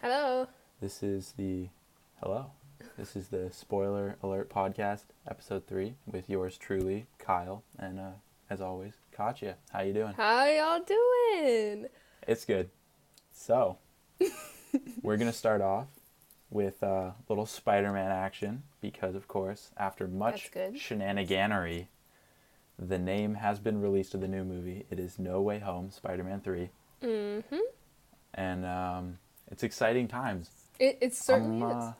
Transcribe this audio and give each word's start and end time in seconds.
Hello. 0.00 0.46
This 0.80 1.02
is 1.02 1.32
the 1.36 1.68
hello. 2.22 2.52
This 2.96 3.16
is 3.16 3.28
the 3.28 3.50
spoiler 3.52 4.16
alert 4.22 4.48
podcast, 4.50 5.04
episode 5.28 5.66
three, 5.66 5.94
with 6.06 6.28
yours 6.30 6.56
truly, 6.56 7.06
Kyle, 7.18 7.64
and 7.78 7.98
uh, 7.98 8.10
as 8.48 8.60
always, 8.60 8.94
Katya. 9.12 9.56
How 9.72 9.82
you 9.82 9.92
doing? 9.92 10.12
How 10.16 10.46
y'all 10.46 10.80
doing? 10.84 11.86
It's 12.26 12.44
good. 12.44 12.70
So, 13.32 13.78
we're 15.02 15.16
gonna 15.16 15.32
start 15.32 15.60
off 15.60 15.88
with 16.50 16.82
a 16.82 16.86
uh, 16.86 17.12
little 17.28 17.46
Spider-Man 17.46 18.10
action 18.10 18.62
because, 18.80 19.14
of 19.14 19.28
course, 19.28 19.70
after 19.76 20.06
much 20.06 20.50
shenaniganery, 20.52 21.88
the 22.78 22.98
name 22.98 23.34
has 23.34 23.58
been 23.58 23.80
released 23.80 24.14
of 24.14 24.20
the 24.20 24.28
new 24.28 24.44
movie. 24.44 24.86
It 24.90 24.98
is 25.00 25.18
No 25.18 25.40
Way 25.40 25.58
Home, 25.58 25.90
Spider-Man 25.90 26.40
Three, 26.40 26.70
Mm-hmm. 27.02 27.56
and 28.34 28.64
um, 28.66 29.18
it's 29.50 29.62
exciting 29.62 30.08
times. 30.08 30.50
It, 30.78 30.98
it 31.00 31.14
certainly 31.14 31.62
Um, 31.62 31.70
is. 31.70 31.84
uh, 31.84 31.92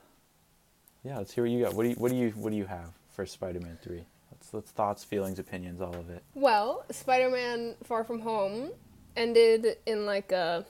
yeah, 1.03 1.17
let's 1.17 1.33
hear 1.33 1.43
what 1.43 1.51
you 1.51 1.63
got. 1.63 1.73
What 1.73 1.83
do 1.83 1.89
you 1.89 1.95
what 1.95 2.11
do 2.11 2.17
you 2.17 2.29
what 2.31 2.49
do 2.51 2.55
you 2.57 2.65
have 2.65 2.91
for 3.09 3.25
Spider-Man 3.25 3.77
Three? 3.81 4.03
Let's 4.31 4.53
let's 4.53 4.71
thoughts, 4.71 5.03
feelings, 5.03 5.39
opinions, 5.39 5.81
all 5.81 5.95
of 5.95 6.09
it. 6.09 6.23
Well, 6.33 6.85
Spider-Man: 6.91 7.75
Far 7.83 8.03
From 8.03 8.19
Home 8.21 8.71
ended 9.17 9.77
in 9.85 10.05
like 10.05 10.31
a 10.31 10.65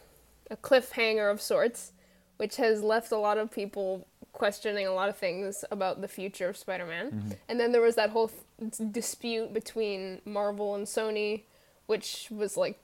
a 0.52 0.58
cliffhanger 0.58 1.32
of 1.32 1.42
sorts, 1.42 1.92
which 2.38 2.56
has 2.58 2.82
left 2.82 3.12
a 3.12 3.18
lot 3.18 3.38
of 3.38 3.52
people 3.52 4.08
questioning 4.34 4.88
a 4.88 4.94
lot 4.94 5.10
of 5.10 5.18
things 5.18 5.66
about 5.72 6.02
the 6.02 6.08
future 6.08 6.48
of 6.50 6.56
Spider-Man. 6.58 7.36
And 7.50 7.60
then 7.60 7.72
there 7.72 7.82
was 7.82 7.96
that 7.96 8.12
whole 8.12 8.32
th- 8.60 8.92
dispute 8.92 9.54
between 9.54 10.22
Marvel 10.26 10.76
and 10.76 10.86
Sony, 10.88 11.42
which 11.88 12.28
was 12.32 12.56
like 12.56 12.80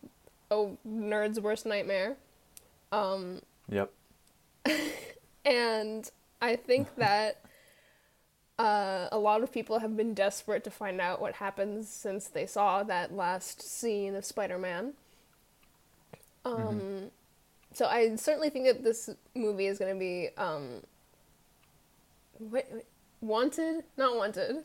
a 0.52 0.68
nerd's 0.88 1.40
worst 1.40 1.66
nightmare. 1.66 2.18
Um, 2.92 3.42
Yep. 3.70 3.92
And 5.46 6.10
I 6.42 6.56
think 6.56 6.94
that 6.98 7.42
uh, 8.58 9.10
a 9.12 9.20
lot 9.20 9.44
of 9.44 9.52
people 9.52 9.80
have 9.80 9.96
been 9.96 10.14
desperate 10.14 10.64
to 10.64 10.72
find 10.72 11.00
out 11.00 11.22
what 11.22 11.36
happens 11.36 11.88
since 11.88 12.28
they 12.28 12.48
saw 12.48 12.84
that 12.84 13.14
last 13.14 13.62
scene 13.62 14.16
of 14.16 14.26
Spider 14.26 14.58
Man. 14.58 14.94
Um, 16.46 17.12
So 17.74 17.86
I 17.86 18.16
certainly 18.16 18.50
think 18.50 18.66
that 18.66 18.84
this 18.84 19.10
movie 19.36 19.68
is 19.68 19.78
going 19.78 19.94
to 19.94 20.00
be 20.00 20.30
um, 20.38 20.82
what, 22.40 22.66
wanted, 23.22 23.84
not 23.98 24.16
wanted, 24.16 24.64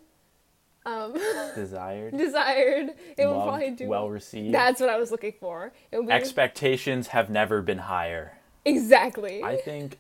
um, 0.87 1.13
Desired, 1.55 2.17
desired. 2.17 2.91
It 3.19 3.27
will 3.27 3.43
probably 3.43 3.71
do 3.71 3.87
well 3.87 4.09
received. 4.09 4.55
That's 4.55 4.81
what 4.81 4.89
I 4.89 4.99
was 4.99 5.11
looking 5.11 5.35
for. 5.39 5.73
It 5.91 5.99
will 5.99 6.07
be 6.07 6.13
Expectations 6.13 7.09
have 7.09 7.29
never 7.29 7.61
been 7.61 7.79
higher. 7.79 8.39
Exactly. 8.65 9.43
I 9.43 9.57
think 9.57 9.99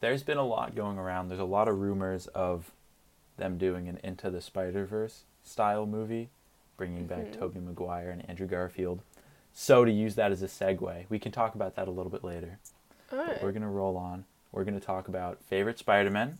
there's 0.00 0.22
been 0.22 0.38
a 0.38 0.46
lot 0.46 0.74
going 0.74 0.98
around. 0.98 1.28
There's 1.28 1.40
a 1.40 1.44
lot 1.44 1.68
of 1.68 1.78
rumors 1.78 2.26
of 2.28 2.70
them 3.36 3.58
doing 3.58 3.88
an 3.88 3.98
Into 4.02 4.30
the 4.30 4.40
Spider 4.40 4.84
Verse 4.84 5.24
style 5.42 5.86
movie, 5.86 6.30
bringing 6.76 7.06
back 7.06 7.26
Mm-hmm. 7.26 7.40
Tobey 7.40 7.60
Maguire 7.60 8.10
and 8.10 8.28
Andrew 8.28 8.46
Garfield. 8.46 9.00
So 9.52 9.84
to 9.84 9.90
use 9.90 10.14
that 10.14 10.32
as 10.32 10.42
a 10.42 10.46
segue, 10.46 11.06
we 11.08 11.18
can 11.18 11.32
talk 11.32 11.54
about 11.54 11.74
that 11.76 11.88
a 11.88 11.90
little 11.90 12.10
bit 12.10 12.22
later. 12.22 12.58
All 13.12 13.18
But 13.26 13.42
we're 13.42 13.52
gonna 13.52 13.70
roll 13.70 13.96
on. 13.96 14.24
We're 14.52 14.64
gonna 14.64 14.80
talk 14.80 15.08
about 15.08 15.42
favorite 15.42 15.78
Spider-Man, 15.78 16.38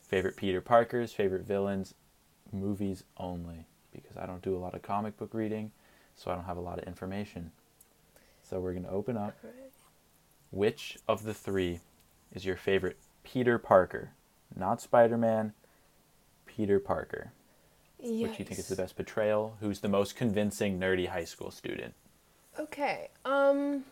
favorite 0.00 0.36
Peter 0.36 0.60
Parkers, 0.60 1.12
favorite 1.12 1.44
villains, 1.44 1.94
movies 2.52 3.04
only, 3.16 3.66
because 3.92 4.16
I 4.16 4.26
don't 4.26 4.42
do 4.42 4.56
a 4.56 4.58
lot 4.58 4.74
of 4.74 4.82
comic 4.82 5.16
book 5.16 5.30
reading, 5.32 5.72
so 6.16 6.30
I 6.30 6.34
don't 6.34 6.44
have 6.44 6.56
a 6.56 6.60
lot 6.62 6.78
of 6.78 6.84
information. 6.84 7.52
So 8.42 8.60
we're 8.60 8.74
gonna 8.74 8.90
open 8.90 9.16
up. 9.16 9.36
Which 10.50 10.98
of 11.08 11.24
the 11.24 11.34
three 11.34 11.80
is 12.34 12.44
your 12.44 12.56
favorite 12.56 12.96
Peter 13.22 13.58
Parker? 13.58 14.10
Not 14.56 14.80
Spider-Man. 14.80 15.52
Peter 16.46 16.80
Parker. 16.80 17.32
Which 17.98 18.38
you 18.38 18.44
think 18.44 18.58
is 18.58 18.68
the 18.68 18.76
best 18.76 18.96
portrayal? 18.96 19.56
Who's 19.60 19.80
the 19.80 19.88
most 19.88 20.16
convincing 20.16 20.80
nerdy 20.80 21.06
high 21.08 21.24
school 21.24 21.50
student? 21.50 21.94
Okay. 22.58 23.08
Um 23.24 23.84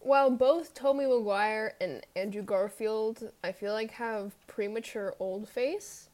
well, 0.00 0.30
both 0.30 0.72
Tobey 0.72 1.04
Maguire 1.06 1.74
and 1.80 2.06
Andrew 2.14 2.42
Garfield, 2.42 3.32
I 3.42 3.50
feel 3.50 3.72
like 3.72 3.90
have 3.92 4.32
premature 4.46 5.16
old 5.18 5.48
face. 5.48 6.08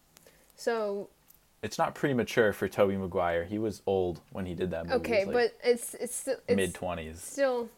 So, 0.57 1.11
It's 1.63 1.77
not 1.77 1.95
premature 1.95 2.55
for 2.55 2.69
Tobey 2.69 2.97
Maguire. 2.97 3.45
He 3.45 3.59
was 3.59 3.83
old 3.87 4.21
when 4.31 4.47
he 4.47 4.55
did 4.55 4.71
that 4.71 4.87
movie. 4.87 4.97
okay, 4.97 5.25
was, 5.27 5.35
but 5.35 5.55
it's 5.63 5.95
it's 5.95 6.27
it's 6.27 6.57
mid 6.57 6.73
twenties. 6.75 7.21
still 7.21 7.69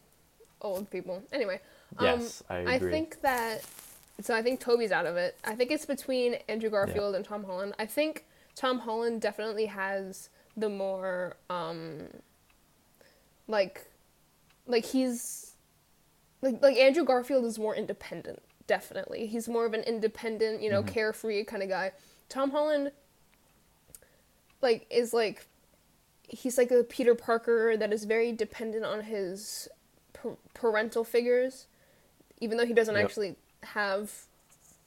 old 0.60 0.88
people. 0.90 1.22
Anyway, 1.32 1.60
um, 1.98 2.06
Yes, 2.06 2.42
I 2.48 2.58
agree. 2.58 2.74
I 2.74 2.78
think 2.78 3.20
that 3.22 3.64
so 4.20 4.34
I 4.34 4.42
think 4.42 4.60
Tobey's 4.60 4.92
out 4.92 5.06
of 5.06 5.16
it. 5.16 5.36
I 5.44 5.54
think 5.54 5.70
it's 5.70 5.86
between 5.86 6.34
Andrew 6.48 6.70
Garfield 6.70 7.14
and 7.14 7.24
Tom 7.24 7.44
Holland. 7.44 7.74
I 7.78 7.86
think 7.86 8.24
Tom 8.54 8.80
Holland 8.80 9.20
definitely 9.20 9.66
has 9.66 10.28
the 10.56 10.68
more 10.68 11.36
um 11.50 12.08
like 13.48 13.86
like 14.66 14.84
he's 14.86 15.52
like 16.42 16.62
like 16.62 16.76
Andrew 16.76 17.04
Garfield 17.04 17.44
is 17.44 17.58
more 17.58 17.74
independent, 17.74 18.40
definitely. 18.66 19.26
He's 19.26 19.48
more 19.48 19.66
of 19.66 19.74
an 19.74 19.82
independent, 19.82 20.62
you 20.62 20.70
know, 20.70 20.82
Mm-hmm. 20.82 20.92
carefree 20.92 21.44
kind 21.44 21.62
of 21.62 21.68
guy. 21.68 21.92
Tom 22.28 22.50
Holland 22.50 22.92
like 24.62 24.86
is 24.90 25.12
like 25.12 25.46
he's 26.28 26.56
like 26.56 26.70
a 26.70 26.82
Peter 26.84 27.14
Parker 27.14 27.76
that 27.76 27.92
is 27.92 28.04
very 28.04 28.32
dependent 28.32 28.84
on 28.84 29.02
his 29.02 29.68
parental 30.54 31.04
figures, 31.04 31.66
even 32.40 32.56
though 32.58 32.66
he 32.66 32.74
doesn't 32.74 32.94
Yep. 32.94 33.04
actually 33.04 33.36
have 33.62 34.12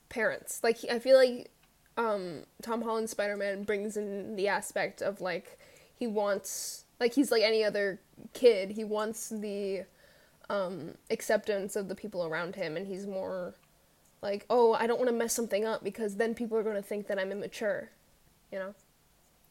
parents. 0.10 0.62
Like 0.64 0.78
I 0.90 1.00
feel 1.00 1.18
like 1.18 1.50
um, 1.98 2.44
Tom 2.62 2.82
Holland 2.82 3.10
Spider 3.10 3.36
Man 3.38 3.64
brings 3.64 3.98
in 3.98 4.36
the 4.36 4.48
aspect 4.48 5.02
of 5.02 5.22
like 5.22 5.58
he 5.96 6.08
wants 6.08 6.86
like 7.00 7.14
he's 7.14 7.32
like 7.32 7.44
any 7.44 7.64
other 7.64 8.00
kid. 8.34 8.72
He 8.72 8.84
wants 8.84 9.30
the 9.30 9.84
um, 10.50 10.96
acceptance 11.10 11.76
of 11.76 11.88
the 11.90 11.96
people 11.96 12.26
around 12.26 12.56
him, 12.56 12.78
and 12.78 12.88
he's 12.88 13.06
more 13.06 13.56
like, 14.22 14.46
oh, 14.50 14.74
I 14.74 14.88
don't 14.88 14.98
want 14.98 15.10
to 15.10 15.16
mess 15.16 15.34
something 15.34 15.66
up 15.66 15.84
because 15.84 16.16
then 16.16 16.34
people 16.34 16.58
are 16.58 16.64
going 16.64 16.76
to 16.76 16.82
think 16.82 17.08
that 17.08 17.20
I'm 17.20 17.32
immature. 17.32 17.90
You 18.52 18.60
know. 18.60 18.76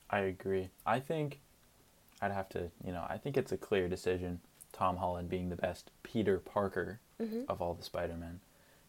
I 0.09 0.21
agree. 0.21 0.71
I 0.87 1.01
think 1.01 1.41
I'd 2.23 2.33
have 2.33 2.49
to, 2.51 2.71
you 2.85 2.93
know, 2.93 3.05
I 3.09 3.19
think 3.19 3.37
it's 3.37 3.53
a 3.53 3.57
clear 3.57 3.89
decision. 3.89 4.41
Tom 4.73 4.97
Holland 4.97 5.29
being 5.29 5.49
the 5.49 5.57
best 5.57 5.91
Peter 6.03 6.39
Parker 6.39 7.01
of 7.49 7.63
all 7.63 7.75
the 7.75 7.83
Spider-Men. 7.83 8.41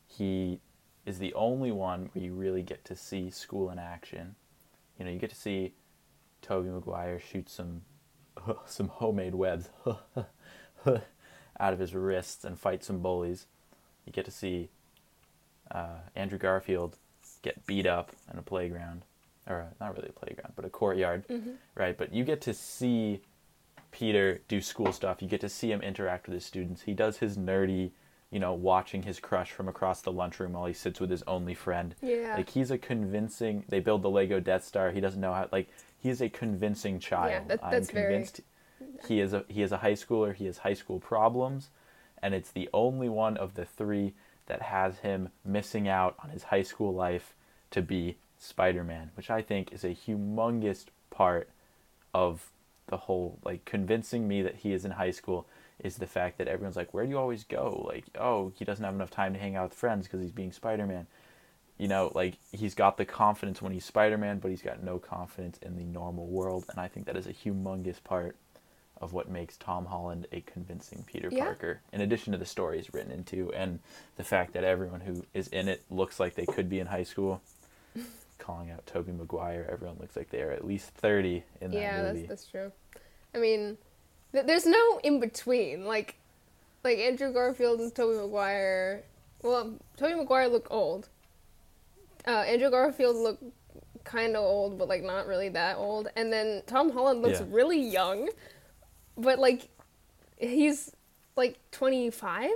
He 0.08 0.60
is 1.06 1.20
the 1.20 1.34
only 1.34 1.72
one 1.72 2.10
where 2.14 2.24
you 2.24 2.34
really 2.34 2.62
get 2.62 2.84
to 2.86 2.96
see 2.96 3.30
school 3.30 3.70
in 3.70 3.80
action. 3.80 4.36
You 5.00 5.06
know, 5.06 5.12
you 5.12 5.20
get 5.20 5.30
to 5.30 5.36
see 5.36 5.74
Tobey 6.42 6.70
Maguire 6.70 7.20
shoot 7.20 7.50
some 7.50 7.82
some 8.66 8.88
homemade 8.90 9.36
webs 9.36 9.70
out 10.86 11.74
of 11.74 11.80
his 11.80 11.94
wrists 11.96 12.44
and 12.44 12.60
fight 12.60 12.84
some 12.84 13.00
bullies. 13.00 13.48
You 14.06 14.14
get 14.14 14.26
to 14.26 14.32
see 14.32 14.70
uh, 15.72 16.00
Andrew 16.16 16.38
Garfield 16.38 16.98
get 17.42 17.66
beat 17.66 17.86
up 17.86 18.12
in 18.32 18.40
a 18.40 18.42
playground, 18.42 19.04
or 19.48 19.62
uh, 19.62 19.66
not 19.80 19.96
really 19.96 20.10
a 20.10 20.14
playground, 20.14 20.54
but 20.56 20.66
a 20.66 20.70
courtyard, 20.70 21.26
right? 21.76 21.98
But 21.98 22.14
you 22.14 22.24
get 22.24 22.42
to 22.42 22.54
see 22.54 23.22
Peter 23.92 24.42
do 24.48 24.62
school 24.62 24.92
stuff. 24.92 25.22
You 25.22 25.28
get 25.28 25.42
to 25.42 25.50
see 25.50 25.72
him 25.72 25.82
interact 25.82 26.28
with 26.28 26.36
his 26.36 26.46
students. 26.46 26.84
He 26.84 26.94
does 26.94 27.18
his 27.18 27.38
nerdy, 27.38 27.92
you 28.32 28.40
know, 28.40 28.54
watching 28.54 29.04
his 29.04 29.20
crush 29.20 29.52
from 29.52 29.68
across 29.70 30.02
the 30.02 30.12
lunchroom 30.12 30.54
while 30.54 30.66
he 30.66 30.74
sits 30.74 31.00
with 31.00 31.10
his 31.10 31.24
only 31.28 31.54
friend. 31.54 31.96
Yeah. 32.02 32.36
Like 32.38 32.50
he's 32.50 32.72
a 32.72 32.78
convincing. 32.78 33.64
They 33.70 33.80
build 33.80 34.02
the 34.02 34.10
Lego 34.10 34.40
Death 34.40 34.66
Star. 34.66 34.92
He 34.92 35.00
doesn't 35.00 35.22
know 35.22 35.34
how. 35.34 35.48
Like 35.52 35.70
he's 35.98 36.22
a 36.22 36.30
convincing 36.30 37.00
child. 37.00 37.48
that- 37.50 37.64
I'm 37.64 37.72
that's 37.72 37.90
very- 37.92 38.08
convinced 38.14 38.42
he 39.08 39.20
is 39.22 39.34
a 39.34 39.46
he 39.48 39.62
is 39.62 39.72
a 39.72 39.78
high 39.78 39.94
schooler. 39.94 40.34
He 40.36 40.46
has 40.46 40.60
high 40.60 40.74
school 40.74 41.00
problems, 41.00 41.70
and 42.22 42.34
it's 42.34 42.52
the 42.52 42.70
only 42.74 43.10
one 43.10 43.38
of 43.38 43.54
the 43.56 43.66
three 43.66 44.14
that 44.48 44.62
has 44.62 45.00
him 45.00 45.30
missing 45.46 45.88
out 45.88 46.16
on 46.24 46.30
his 46.30 46.44
high 46.44 46.64
school 46.64 46.94
life 46.94 47.34
to 47.72 47.82
be 47.82 48.18
Spider-Man, 48.38 49.12
which 49.16 49.30
I 49.30 49.42
think 49.42 49.74
is 49.74 49.84
a 49.84 49.90
humongous 49.90 50.86
part 51.10 51.50
of 52.14 52.52
the 52.88 52.98
whole 52.98 53.40
like 53.44 53.66
convincing 53.66 54.28
me 54.28 54.42
that 54.42 54.58
he 54.58 54.74
is 54.74 54.86
in 54.86 54.92
high 54.92 55.12
school 55.12 55.48
is 55.84 55.98
the 55.98 56.08
fact 56.08 56.38
that 56.38 56.48
everyone's 56.48 56.76
like, 56.76 56.94
"Where 56.94 57.04
do 57.04 57.10
you 57.10 57.18
always 57.18 57.44
go?" 57.44 57.86
Like, 57.88 58.06
"Oh, 58.20 58.52
he 58.56 58.66
doesn't 58.66 58.84
have 58.84 58.96
enough 58.96 59.12
time 59.12 59.34
to 59.34 59.40
hang 59.40 59.56
out 59.56 59.70
with 59.70 59.74
friends 59.78 60.08
because 60.08 60.22
he's 60.22 60.32
being 60.32 60.52
Spider-Man." 60.52 61.08
You 61.78 61.88
know, 61.88 62.12
like 62.16 62.38
he's 62.52 62.74
got 62.74 62.98
the 62.98 63.06
confidence 63.06 63.62
when 63.62 63.72
he's 63.72 63.86
Spider-Man, 63.86 64.40
but 64.40 64.50
he's 64.50 64.64
got 64.64 64.82
no 64.84 64.98
confidence 64.98 65.60
in 65.60 65.76
the 65.78 65.84
normal 65.84 66.26
world, 66.28 66.66
and 66.70 66.80
I 66.80 66.88
think 66.88 67.06
that 67.06 67.16
is 67.18 67.28
a 67.28 67.34
humongous 67.34 68.04
part 68.04 68.36
of 69.00 69.14
what 69.14 69.30
makes 69.30 69.58
Tom 69.58 69.86
Holland 69.86 70.26
a 70.32 70.42
convincing 70.42 71.04
Peter 71.06 71.30
Yeah. 71.32 71.44
Parker. 71.46 71.82
In 71.94 72.02
addition 72.02 72.32
to 72.32 72.40
the 72.40 72.48
stories 72.48 72.92
written 72.94 73.12
into, 73.12 73.54
and 73.54 73.78
the 74.16 74.24
fact 74.24 74.54
that 74.54 74.64
everyone 74.64 75.02
who 75.02 75.24
is 75.36 75.48
in 75.50 75.68
it 75.68 75.84
looks 75.92 76.20
like 76.20 76.34
they 76.34 76.48
could 76.48 76.68
be 76.68 76.80
in 76.80 76.88
high 76.88 77.04
school. 77.04 77.42
Calling 78.40 78.72
out 78.72 78.86
Tobey 78.88 79.12
Maguire, 79.12 79.68
everyone 79.72 79.98
looks 80.00 80.16
like 80.16 80.30
they 80.32 80.42
are 80.42 80.52
at 80.52 80.66
least 80.66 80.90
thirty 80.92 81.44
in 81.62 81.72
that 81.72 81.78
yeah, 81.78 82.02
movie. 82.02 82.20
that's 82.22 82.30
that's 82.30 82.46
true. 82.48 82.72
I 83.36 83.40
mean, 83.40 83.78
there's 84.32 84.66
no 84.66 85.00
in 85.04 85.20
between. 85.20 85.86
Like, 85.86 86.16
like 86.84 86.98
Andrew 87.00 87.32
Garfield 87.34 87.80
and 87.80 87.94
Tobey 87.94 88.18
Maguire 88.18 89.04
Well, 89.42 89.74
Tobey 89.98 90.16
Maguire 90.16 90.48
looked 90.48 90.68
old. 90.72 91.10
Uh, 92.28 92.32
Andrew 92.42 92.70
Garfield 92.70 93.16
looked 93.16 93.44
kind 94.04 94.36
of 94.36 94.44
old, 94.44 94.78
but 94.78 94.88
like 94.88 95.04
not 95.04 95.28
really 95.28 95.50
that 95.50 95.78
old. 95.78 96.08
And 96.16 96.32
then 96.32 96.64
Tom 96.66 96.92
Holland 96.92 97.22
looks 97.22 97.40
Yeah. 97.40 97.46
really 97.50 97.80
young, 97.80 98.30
but 99.18 99.40
like 99.40 99.70
he's 100.38 100.92
like 101.36 101.58
25. 101.72 102.50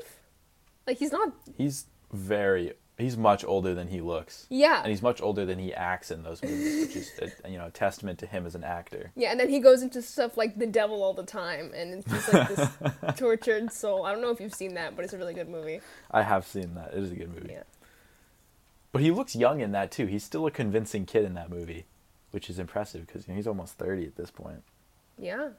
Like 0.88 0.98
he's 0.98 1.12
not. 1.12 1.34
He's 1.58 1.86
very. 2.12 2.74
He's 3.02 3.18
much 3.18 3.44
older 3.44 3.74
than 3.74 3.88
he 3.88 4.02
looks. 4.02 4.46
Yeah. 4.50 4.82
And 4.82 4.90
he's 4.90 5.02
much 5.02 5.22
older 5.22 5.46
than 5.46 5.60
he 5.60 5.74
acts 5.74 6.12
in 6.12 6.24
those 6.24 6.42
movies, 6.42 6.88
which 6.88 6.96
is 6.96 7.12
a, 7.44 7.50
you 7.50 7.58
know 7.58 7.68
a 7.68 7.72
testament 7.72 8.20
to 8.20 8.26
him 8.26 8.46
as 8.46 8.56
an 8.56 8.64
actor. 8.64 9.12
Yeah, 9.16 9.32
and 9.32 9.40
then 9.40 9.50
he 9.50 9.60
goes 9.60 9.82
into 9.82 10.02
stuff 10.02 10.38
like 10.38 10.58
the 10.58 10.68
devil 10.68 11.04
all 11.04 11.14
the 11.14 11.24
time, 11.24 11.72
and 11.76 11.94
it's 11.94 12.10
just 12.10 12.34
like 12.34 12.56
this 12.56 12.70
tortured 13.18 13.72
soul. 13.72 14.06
I 14.06 14.12
don't 14.12 14.22
know 14.22 14.32
if 14.32 14.40
you've 14.40 14.54
seen 14.54 14.74
that, 14.76 14.96
but 14.96 15.06
it's 15.06 15.14
a 15.14 15.18
really 15.18 15.34
good 15.34 15.50
movie. 15.50 15.82
I 16.10 16.24
have 16.24 16.46
seen 16.46 16.76
that. 16.76 16.94
It 16.94 17.04
is 17.04 17.12
a 17.12 17.16
good 17.16 17.34
movie. 17.34 17.54
Yeah. 17.54 17.64
But 18.92 19.02
he 19.02 19.12
looks 19.12 19.36
young 19.36 19.62
in 19.62 19.72
that 19.72 19.92
too. 19.92 20.06
He's 20.06 20.24
still 20.24 20.46
a 20.46 20.52
convincing 20.52 21.06
kid 21.06 21.26
in 21.26 21.34
that 21.36 21.50
movie, 21.50 21.86
which 22.32 22.50
is 22.50 22.60
impressive 22.60 23.08
because 23.08 23.28
you 23.28 23.34
know, 23.34 23.38
he's 23.38 23.48
almost 23.48 23.76
thirty 23.76 24.06
at 24.06 24.16
this 24.16 24.32
point. 24.32 24.64
Yeah. 25.18 25.50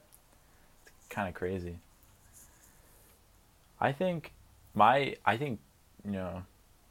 It's 0.85 1.07
kind 1.09 1.27
of 1.27 1.33
crazy. 1.33 1.79
I 3.79 3.91
think 3.91 4.31
my 4.73 5.15
I 5.25 5.37
think 5.37 5.59
you 6.05 6.11
know 6.11 6.43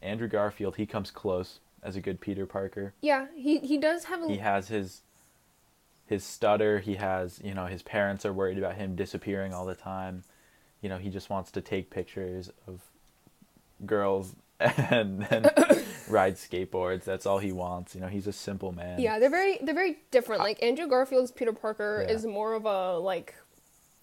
Andrew 0.02 0.28
Garfield 0.28 0.76
he 0.76 0.86
comes 0.86 1.10
close 1.10 1.60
as 1.82 1.96
a 1.96 2.00
good 2.00 2.20
Peter 2.20 2.46
Parker. 2.46 2.94
Yeah, 3.00 3.26
he 3.36 3.58
he 3.58 3.78
does 3.78 4.04
have 4.04 4.22
a 4.22 4.28
He 4.28 4.38
has 4.38 4.68
his 4.68 5.02
his 6.06 6.24
stutter. 6.24 6.78
He 6.80 6.96
has 6.96 7.40
you 7.42 7.54
know 7.54 7.66
his 7.66 7.82
parents 7.82 8.24
are 8.26 8.32
worried 8.32 8.58
about 8.58 8.74
him 8.76 8.94
disappearing 8.96 9.52
all 9.54 9.64
the 9.66 9.74
time. 9.74 10.24
You 10.80 10.88
know 10.88 10.98
he 10.98 11.08
just 11.10 11.30
wants 11.30 11.50
to 11.52 11.60
take 11.60 11.90
pictures 11.90 12.50
of 12.66 12.80
girls 13.86 14.34
and 14.60 15.22
then 15.22 15.50
ride 16.08 16.36
skateboards. 16.36 17.04
That's 17.04 17.26
all 17.26 17.38
he 17.38 17.52
wants. 17.52 17.94
You 17.94 18.00
know 18.00 18.08
he's 18.08 18.26
a 18.26 18.32
simple 18.32 18.72
man. 18.72 19.00
Yeah, 19.00 19.18
they're 19.18 19.30
very 19.30 19.58
they're 19.62 19.74
very 19.74 19.98
different. 20.10 20.40
Like 20.42 20.62
Andrew 20.62 20.86
Garfield's 20.88 21.32
Peter 21.32 21.52
Parker 21.52 22.04
Yeah. 22.06 22.14
is 22.14 22.26
more 22.26 22.54
of 22.54 22.64
a 22.64 22.98
like 22.98 23.34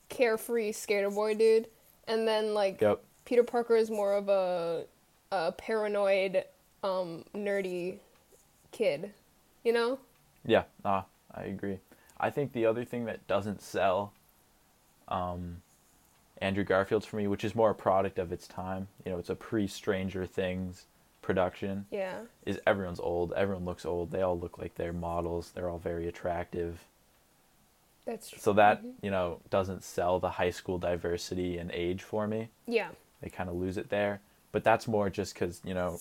carefree 0.09 0.71
skater 0.71 1.09
boy 1.11 1.35
dude, 1.35 1.67
and 2.07 2.27
then 2.27 2.53
like 2.53 2.81
Yep. 2.81 3.03
Peter 3.25 3.43
Parker 3.43 3.75
is 3.75 3.91
more 3.91 4.13
of 4.13 4.27
a 4.27 4.85
a 5.31 5.51
paranoid, 5.51 6.43
um, 6.83 7.23
nerdy 7.35 7.97
kid. 8.71 9.11
You 9.63 9.73
know? 9.73 9.99
Yeah, 10.45 10.63
ah, 10.85 11.05
I 11.33 11.43
agree. 11.43 11.79
I 12.19 12.29
think 12.29 12.53
the 12.53 12.65
other 12.65 12.83
thing 12.85 13.05
that 13.05 13.25
doesn't 13.27 13.61
sell 13.61 14.13
um, 15.07 15.57
Andrew 16.41 16.63
Garfield's 16.63 17.05
for 17.05 17.17
me, 17.17 17.27
which 17.27 17.43
is 17.43 17.55
more 17.55 17.71
a 17.71 17.75
product 17.75 18.19
of 18.19 18.31
its 18.31 18.47
time, 18.47 18.87
you 19.05 19.11
know, 19.11 19.17
it's 19.17 19.29
a 19.29 19.35
pre 19.35 19.67
Stranger 19.67 20.25
Things 20.25 20.85
production, 21.21 21.85
Yeah. 21.91 22.21
is 22.45 22.59
everyone's 22.65 22.99
old. 22.99 23.33
Everyone 23.33 23.65
looks 23.65 23.85
old. 23.85 24.11
They 24.11 24.21
all 24.21 24.39
look 24.39 24.57
like 24.57 24.75
they're 24.75 24.93
models. 24.93 25.51
They're 25.53 25.69
all 25.69 25.77
very 25.77 26.07
attractive. 26.07 26.85
That's 28.05 28.29
true. 28.29 28.39
So 28.39 28.53
that, 28.53 28.81
you 29.01 29.11
know, 29.11 29.39
doesn't 29.49 29.83
sell 29.83 30.19
the 30.19 30.29
high 30.31 30.49
school 30.49 30.79
diversity 30.79 31.57
and 31.57 31.69
age 31.71 32.01
for 32.01 32.25
me. 32.25 32.49
Yeah. 32.65 32.89
They 33.21 33.29
kind 33.29 33.49
of 33.49 33.55
lose 33.55 33.77
it 33.77 33.89
there. 33.89 34.21
But 34.51 34.63
that's 34.63 34.87
more 34.87 35.09
just 35.09 35.33
because, 35.33 35.61
you 35.63 35.73
know, 35.73 35.99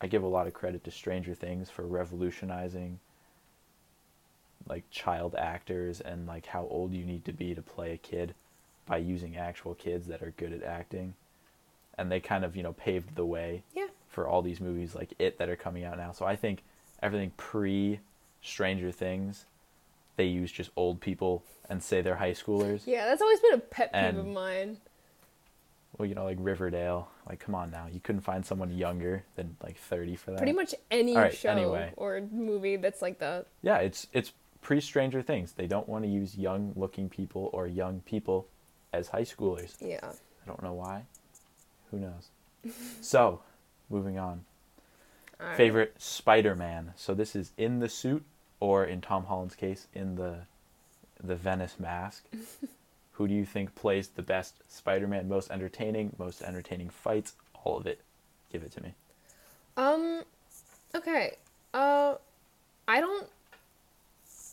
I 0.00 0.06
give 0.06 0.22
a 0.22 0.28
lot 0.28 0.46
of 0.46 0.54
credit 0.54 0.84
to 0.84 0.90
Stranger 0.90 1.34
Things 1.34 1.70
for 1.70 1.82
revolutionizing 1.86 3.00
like 4.68 4.88
child 4.90 5.34
actors 5.34 6.00
and 6.00 6.26
like 6.26 6.46
how 6.46 6.66
old 6.70 6.92
you 6.92 7.04
need 7.04 7.24
to 7.24 7.32
be 7.32 7.54
to 7.54 7.62
play 7.62 7.92
a 7.92 7.96
kid 7.96 8.34
by 8.86 8.98
using 8.98 9.36
actual 9.36 9.74
kids 9.74 10.06
that 10.08 10.22
are 10.22 10.32
good 10.36 10.52
at 10.52 10.62
acting. 10.62 11.14
And 11.96 12.10
they 12.10 12.20
kind 12.20 12.44
of, 12.44 12.56
you 12.56 12.62
know, 12.62 12.72
paved 12.74 13.14
the 13.16 13.24
way 13.26 13.62
Yeah. 13.74 13.88
for 14.08 14.26
all 14.28 14.42
these 14.42 14.60
movies 14.60 14.94
like 14.94 15.12
It 15.18 15.38
that 15.38 15.48
are 15.48 15.56
coming 15.56 15.84
out 15.84 15.96
now. 15.96 16.12
So 16.12 16.24
I 16.26 16.36
think 16.36 16.62
everything 17.02 17.32
pre 17.36 18.00
Stranger 18.42 18.90
Things, 18.92 19.44
they 20.16 20.24
use 20.26 20.50
just 20.52 20.70
old 20.76 21.00
people 21.00 21.42
and 21.68 21.82
say 21.82 22.00
they're 22.00 22.16
high 22.16 22.32
schoolers. 22.32 22.82
Yeah, 22.86 23.06
that's 23.06 23.22
always 23.22 23.40
been 23.40 23.54
a 23.54 23.58
pet 23.58 23.92
peeve 23.92 24.02
And- 24.02 24.18
of 24.18 24.26
mine. 24.26 24.78
Well, 25.98 26.08
you 26.08 26.14
know, 26.14 26.24
like 26.24 26.38
Riverdale. 26.40 27.10
Like, 27.30 27.38
come 27.38 27.54
on 27.54 27.70
now. 27.70 27.86
You 27.86 28.00
couldn't 28.00 28.22
find 28.22 28.44
someone 28.44 28.72
younger 28.72 29.22
than 29.36 29.56
like 29.62 29.76
30 29.76 30.16
for 30.16 30.32
that. 30.32 30.38
Pretty 30.38 30.52
much 30.52 30.74
any 30.90 31.16
right, 31.16 31.32
show 31.32 31.50
anyway. 31.50 31.92
or 31.96 32.20
movie 32.32 32.74
that's 32.74 33.00
like 33.00 33.20
that. 33.20 33.46
Yeah, 33.62 33.76
it's 33.76 34.08
it's 34.12 34.32
pre 34.62 34.80
Stranger 34.80 35.22
Things. 35.22 35.52
They 35.52 35.68
don't 35.68 35.88
want 35.88 36.02
to 36.02 36.10
use 36.10 36.36
young 36.36 36.72
looking 36.74 37.08
people 37.08 37.48
or 37.52 37.68
young 37.68 38.00
people 38.00 38.48
as 38.92 39.06
high 39.06 39.22
schoolers. 39.22 39.76
Yeah. 39.80 40.00
I 40.02 40.46
don't 40.48 40.60
know 40.60 40.72
why. 40.72 41.04
Who 41.92 42.00
knows? 42.00 42.30
so, 43.00 43.42
moving 43.88 44.18
on. 44.18 44.44
Right. 45.38 45.56
Favorite 45.56 45.94
Spider-Man. 45.98 46.94
So 46.96 47.14
this 47.14 47.36
is 47.36 47.52
in 47.56 47.78
the 47.78 47.88
suit 47.88 48.24
or 48.58 48.84
in 48.84 49.00
Tom 49.00 49.26
Holland's 49.26 49.54
case 49.54 49.86
in 49.94 50.16
the 50.16 50.46
the 51.22 51.36
Venice 51.36 51.78
mask. 51.78 52.24
Who 53.20 53.28
do 53.28 53.34
you 53.34 53.44
think 53.44 53.74
plays 53.74 54.08
the 54.08 54.22
best 54.22 54.54
Spider-Man? 54.66 55.28
Most 55.28 55.50
entertaining, 55.50 56.16
most 56.18 56.40
entertaining 56.40 56.88
fights, 56.88 57.34
all 57.64 57.76
of 57.76 57.86
it. 57.86 58.00
Give 58.50 58.62
it 58.62 58.72
to 58.72 58.82
me. 58.82 58.94
Um, 59.76 60.22
okay. 60.94 61.36
Uh, 61.74 62.14
I 62.88 62.98
don't. 62.98 63.28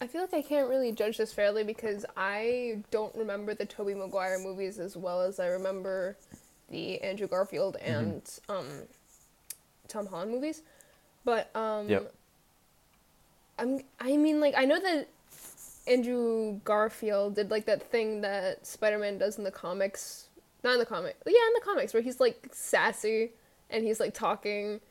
I 0.02 0.08
feel 0.08 0.20
like 0.20 0.34
I 0.34 0.42
can't 0.42 0.68
really 0.68 0.92
judge 0.92 1.18
this 1.18 1.32
fairly 1.32 1.64
because 1.64 2.06
I 2.18 2.80
don't 2.92 3.16
remember 3.16 3.54
the 3.54 3.66
Tobey 3.66 3.94
Maguire 3.94 4.38
movies 4.38 4.80
as 4.80 4.98
well 4.98 5.22
as 5.22 5.40
I 5.40 5.48
remember 5.48 6.18
the 6.70 7.00
Andrew 7.00 7.28
Garfield 7.30 7.78
and 7.78 8.22
um, 8.50 8.68
Tom 9.88 10.08
Holland 10.08 10.32
movies. 10.32 10.62
But 11.24 11.56
um, 11.56 11.88
Yep. 11.88 12.14
I'm. 13.60 13.80
I 14.02 14.18
mean, 14.18 14.42
like 14.42 14.56
I 14.58 14.66
know 14.66 14.78
that 14.82 15.08
Andrew 15.88 16.60
Garfield 16.64 17.36
did 17.36 17.50
like 17.52 17.66
that 17.66 17.82
thing 17.84 18.22
that 18.22 18.66
Spider-Man 18.68 19.18
does 19.18 19.38
in 19.38 19.44
the 19.44 19.52
comics. 19.52 20.28
Not 20.64 20.74
in 20.74 20.80
the 20.80 20.86
comic. 20.86 21.16
Yeah, 21.26 21.32
in 21.48 21.54
the 21.54 21.62
comics 21.64 21.94
where 21.94 22.04
he's 22.04 22.20
like 22.20 22.50
sassy 22.52 23.32
and 23.70 23.84
he's 23.84 24.00
like 24.00 24.14
talking 24.14 24.82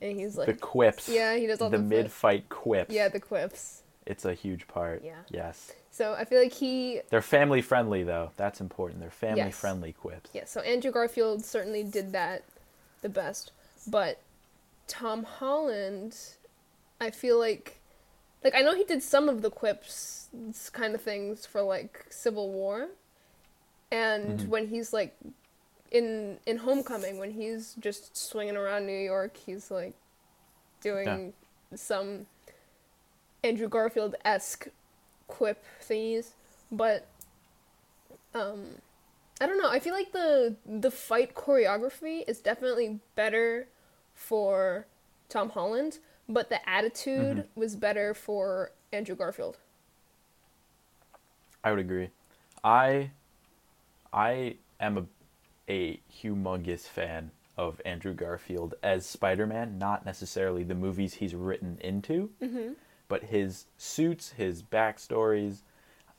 and 0.00 0.18
he's 0.20 0.36
like 0.36 0.46
the 0.46 0.54
quips. 0.54 1.08
yeah, 1.08 1.36
he 1.36 1.46
does 1.46 1.60
all 1.60 1.70
the 1.70 1.78
the 1.78 1.82
mid 1.82 2.10
fight 2.12 2.48
quips. 2.48 2.94
yeah, 2.94 3.08
the 3.08 3.20
quips. 3.20 3.82
It's 4.06 4.24
a 4.24 4.32
huge 4.34 4.66
part. 4.68 5.02
Yeah. 5.04 5.16
Yes. 5.28 5.72
So 5.90 6.14
I 6.14 6.24
feel 6.24 6.40
like 6.40 6.52
he 6.52 7.00
They're 7.10 7.20
family 7.22 7.60
friendly 7.62 8.04
though. 8.04 8.30
That's 8.36 8.60
important. 8.60 9.00
They're 9.00 9.10
family 9.10 9.38
Yes. 9.40 9.56
friendly 9.58 9.92
quips. 9.92 10.30
yeah, 10.32 10.44
so 10.44 10.60
Andrew 10.60 10.92
Garfield 10.92 11.44
certainly 11.44 11.82
did 11.82 12.12
that 12.12 12.44
the 13.02 13.08
best. 13.08 13.50
But 13.86 14.20
Tom 14.86 15.24
Holland 15.24 16.16
I 17.00 17.10
feel 17.10 17.38
like 17.38 17.77
like 18.44 18.54
I 18.54 18.60
know 18.62 18.74
he 18.74 18.84
did 18.84 19.02
some 19.02 19.28
of 19.28 19.42
the 19.42 19.50
quips 19.50 20.28
kind 20.72 20.94
of 20.94 21.02
things 21.02 21.46
for 21.46 21.62
like 21.62 22.06
Civil 22.10 22.52
War. 22.52 22.88
And 23.90 24.40
Mhm. 24.40 24.48
when 24.48 24.68
he's 24.68 24.92
like 24.92 25.16
in 25.90 26.38
in 26.46 26.58
Homecoming 26.58 27.18
when 27.18 27.32
he's 27.32 27.74
just 27.80 28.16
swinging 28.16 28.56
around 28.56 28.86
New 28.86 28.98
York, 28.98 29.36
he's 29.36 29.70
like 29.70 29.94
doing 30.82 31.34
some 31.74 32.26
Andrew 33.42 33.68
Garfield 33.68 34.14
esque 34.24 34.68
quip 35.28 35.64
thingies, 35.80 36.32
but 36.72 37.08
um, 38.34 38.76
I 39.40 39.46
don't 39.46 39.58
know. 39.58 39.70
I 39.70 39.78
feel 39.78 39.94
like 39.94 40.12
the 40.12 40.56
the 40.66 40.90
fight 40.90 41.34
choreography 41.34 42.24
is 42.28 42.40
definitely 42.40 43.00
better 43.14 43.68
for 44.14 44.86
Tom 45.28 45.50
Holland, 45.50 45.98
but 46.28 46.48
the 46.50 46.68
attitude 46.68 47.46
was 47.54 47.76
better 47.76 48.14
for 48.14 48.72
Andrew 48.92 49.14
Garfield. 49.16 49.58
I 51.64 51.70
would 51.70 51.80
agree. 51.80 52.10
I 52.64 53.10
I 54.12 54.56
am 54.80 54.98
a 54.98 55.04
a 55.70 56.00
humongous 56.22 56.86
fan 56.88 57.30
of 57.58 57.80
Andrew 57.84 58.14
Garfield 58.14 58.74
as 58.82 59.04
Spider-Man, 59.04 59.78
not 59.78 60.06
necessarily 60.06 60.62
the 60.62 60.74
movies 60.74 61.14
he's 61.14 61.34
written 61.34 61.76
into, 61.82 62.30
Mm-hmm. 62.40 62.72
but 63.08 63.24
his 63.24 63.66
suits, 63.76 64.30
his 64.30 64.62
backstories. 64.62 65.58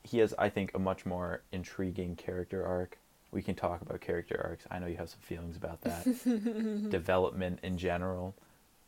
He 0.04 0.18
has, 0.18 0.34
I 0.38 0.48
think, 0.50 0.70
a 0.74 0.78
much 0.78 1.04
more 1.04 1.42
intriguing 1.50 2.14
character 2.16 2.64
arc. 2.64 2.98
We 3.32 3.42
can 3.42 3.54
talk 3.54 3.80
about 3.82 4.00
character 4.00 4.40
arcs. 4.44 4.66
I 4.70 4.78
know 4.78 4.86
you 4.86 4.96
have 4.98 5.10
some 5.10 5.20
feelings 5.20 5.56
about 5.56 5.80
that. 5.82 6.04
Development 6.90 7.58
in 7.62 7.76
general. 7.76 8.34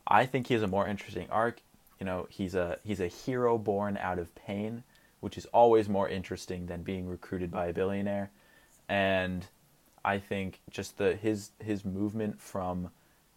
I 0.07 0.25
think 0.25 0.47
he 0.47 0.53
has 0.53 0.63
a 0.63 0.67
more 0.67 0.87
interesting 0.87 1.27
arc. 1.29 1.61
You 1.99 2.05
know, 2.05 2.27
he's 2.29 2.55
a 2.55 2.77
he's 2.83 2.99
a 2.99 3.07
hero 3.07 3.57
born 3.57 3.97
out 3.97 4.19
of 4.19 4.33
pain, 4.35 4.83
which 5.21 5.37
is 5.37 5.45
always 5.47 5.87
more 5.87 6.09
interesting 6.09 6.65
than 6.65 6.83
being 6.83 7.07
recruited 7.07 7.49
by 7.51 7.67
a 7.67 7.73
billionaire. 7.73 8.31
And 8.89 9.45
I 10.03 10.19
think 10.19 10.59
just 10.69 10.97
the 10.97 11.15
his 11.15 11.51
his 11.59 11.85
movement 11.85 12.41
from 12.41 12.89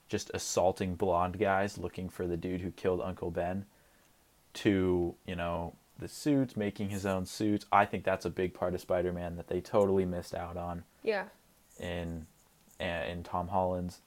just 0.09 0.31
assaulting 0.35 0.95
blonde 0.95 1.39
guys 1.39 1.79
looking 1.79 2.09
for 2.09 2.27
the 2.27 2.37
dude 2.37 2.61
who 2.61 2.71
killed 2.71 3.01
Uncle 3.01 3.31
Ben 3.31 3.67
to, 4.55 5.15
you 5.27 5.35
know, 5.37 5.75
the 5.99 6.09
suits, 6.09 6.57
making 6.57 6.91
his 6.91 7.05
own 7.07 7.27
suits. 7.27 7.67
I 7.73 7.85
think 7.85 8.05
that's 8.05 8.25
a 8.25 8.31
big 8.31 8.55
part 8.55 8.75
of 8.75 8.81
Spider-Man 8.81 9.37
that 9.37 9.49
they 9.49 9.61
totally 9.61 10.05
missed 10.05 10.35
out 10.35 10.57
on 10.57 10.85
Yeah. 11.03 11.25
in 11.79 12.27
in 12.79 13.23
Tom 13.23 13.49
Holland's. 13.49 14.01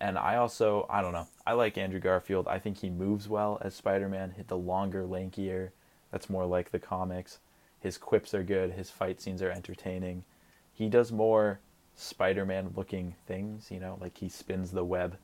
And 0.00 0.18
I 0.18 0.36
also, 0.36 0.86
I 0.90 1.00
don't 1.00 1.12
know, 1.12 1.26
I 1.46 1.54
like 1.54 1.78
Andrew 1.78 2.00
Garfield. 2.00 2.48
I 2.48 2.58
think 2.58 2.78
he 2.78 2.90
moves 2.90 3.28
well 3.28 3.58
as 3.62 3.74
Spider 3.74 4.08
Man, 4.08 4.30
hit 4.30 4.48
the 4.48 4.56
longer, 4.56 5.04
lankier. 5.04 5.70
That's 6.10 6.28
more 6.28 6.46
like 6.46 6.70
the 6.70 6.78
comics. 6.78 7.38
His 7.80 7.98
quips 7.98 8.34
are 8.34 8.42
good, 8.42 8.72
his 8.72 8.90
fight 8.90 9.20
scenes 9.20 9.42
are 9.42 9.50
entertaining. 9.50 10.24
He 10.72 10.88
does 10.88 11.12
more 11.12 11.60
Spider 11.94 12.44
Man 12.44 12.72
looking 12.76 13.14
things, 13.26 13.70
you 13.70 13.80
know, 13.80 13.96
like 14.00 14.18
he 14.18 14.28
spins 14.28 14.70
the 14.70 14.84
web 14.84 15.16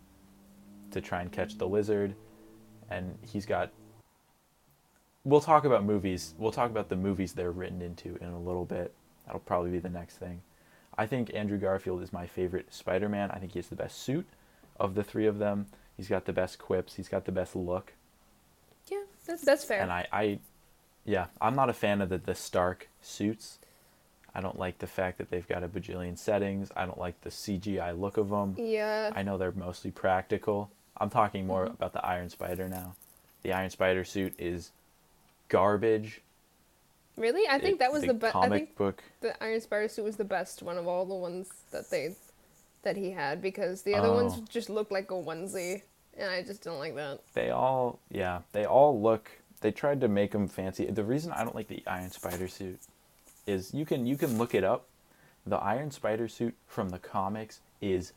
to 0.90 1.00
try 1.00 1.20
and 1.20 1.30
catch 1.30 1.58
the 1.58 1.68
lizard. 1.68 2.14
And 2.90 3.18
he's 3.22 3.46
got. 3.46 3.70
We'll 5.24 5.40
talk 5.40 5.64
about 5.64 5.84
movies. 5.84 6.34
We'll 6.38 6.52
talk 6.52 6.70
about 6.70 6.88
the 6.88 6.96
movies 6.96 7.32
they're 7.32 7.52
written 7.52 7.80
into 7.80 8.16
in 8.16 8.28
a 8.28 8.40
little 8.40 8.64
bit. 8.64 8.94
That'll 9.26 9.40
probably 9.40 9.70
be 9.70 9.78
the 9.78 9.88
next 9.88 10.16
thing. 10.16 10.42
I 10.96 11.06
think 11.06 11.32
Andrew 11.34 11.58
Garfield 11.58 12.02
is 12.02 12.12
my 12.12 12.26
favorite 12.26 12.72
Spider 12.72 13.08
Man. 13.08 13.30
I 13.30 13.38
think 13.38 13.52
he 13.52 13.58
has 13.58 13.68
the 13.68 13.76
best 13.76 13.98
suit 13.98 14.26
of 14.78 14.94
the 14.94 15.04
three 15.04 15.26
of 15.26 15.38
them. 15.38 15.66
He's 15.96 16.08
got 16.08 16.24
the 16.24 16.32
best 16.32 16.58
quips. 16.58 16.94
He's 16.96 17.08
got 17.08 17.24
the 17.24 17.32
best 17.32 17.54
look. 17.54 17.92
Yeah, 18.90 19.02
that's 19.26 19.42
that's 19.42 19.64
fair. 19.64 19.80
And 19.82 19.92
I, 19.92 20.06
I 20.12 20.38
yeah, 21.04 21.26
I'm 21.40 21.54
not 21.54 21.68
a 21.70 21.72
fan 21.72 22.00
of 22.00 22.08
the, 22.08 22.18
the 22.18 22.34
Stark 22.34 22.88
suits. 23.00 23.58
I 24.34 24.40
don't 24.40 24.58
like 24.58 24.78
the 24.78 24.86
fact 24.86 25.18
that 25.18 25.30
they've 25.30 25.46
got 25.46 25.62
a 25.62 25.68
bajillion 25.68 26.16
settings. 26.18 26.70
I 26.74 26.86
don't 26.86 26.98
like 26.98 27.20
the 27.20 27.28
CGI 27.30 27.98
look 27.98 28.16
of 28.16 28.30
them. 28.30 28.54
yeah. 28.58 29.10
I 29.14 29.22
know 29.22 29.36
they're 29.36 29.52
mostly 29.52 29.90
practical. 29.90 30.70
I'm 30.96 31.10
talking 31.10 31.46
more 31.46 31.64
Mm-hmm. 31.64 31.74
about 31.74 31.92
the 31.92 32.04
Iron 32.04 32.30
Spider 32.30 32.68
now. 32.68 32.94
The 33.42 33.52
Iron 33.52 33.68
Spider 33.70 34.04
suit 34.04 34.34
is 34.38 34.70
garbage. 35.48 36.22
Really? 37.16 37.46
I 37.48 37.58
think 37.58 37.74
It- 37.74 37.78
that 37.80 37.92
was 37.92 38.04
the, 38.04 38.14
best. 38.14 38.34
I 38.34 38.40
comic 38.42 38.58
think 38.68 38.76
book. 38.76 39.02
the 39.20 39.40
Iron 39.42 39.60
Spider 39.60 39.88
suit 39.88 40.04
was 40.04 40.16
the 40.16 40.24
best 40.24 40.62
one 40.62 40.78
of 40.78 40.86
all 40.88 41.04
the 41.04 41.14
ones 41.14 41.50
that 41.70 41.90
they 41.90 42.14
that 42.82 42.96
he 42.96 43.10
had 43.10 43.40
because 43.40 43.82
the 43.82 43.94
other 43.94 44.12
ones 44.12 44.34
Oh. 44.36 44.44
just 44.48 44.68
looked 44.70 44.92
like 44.92 45.10
a 45.10 45.14
onesie, 45.14 45.82
and 46.16 46.30
I 46.30 46.42
just 46.42 46.62
don't 46.62 46.78
like 46.78 46.94
that. 46.96 47.20
They 47.34 47.50
all, 47.50 47.98
yeah, 48.10 48.40
they 48.52 48.64
all 48.64 49.00
look. 49.00 49.30
They 49.60 49.70
tried 49.70 50.00
to 50.00 50.08
make 50.08 50.32
them 50.32 50.48
fancy. 50.48 50.86
The 50.86 51.04
reason 51.04 51.32
I 51.32 51.44
don't 51.44 51.54
like 51.54 51.68
the 51.68 51.82
Iron 51.86 52.10
Spider 52.10 52.48
suit 52.48 52.80
is 53.46 53.72
you 53.72 53.84
can 53.86 54.06
you 54.06 54.16
can 54.16 54.38
look 54.38 54.54
it 54.54 54.64
up. 54.64 54.86
The 55.46 55.56
Iron 55.56 55.90
Spider 55.90 56.28
suit 56.28 56.54
from 56.66 56.90
the 56.90 56.98
comics 56.98 57.60
is 57.80 58.12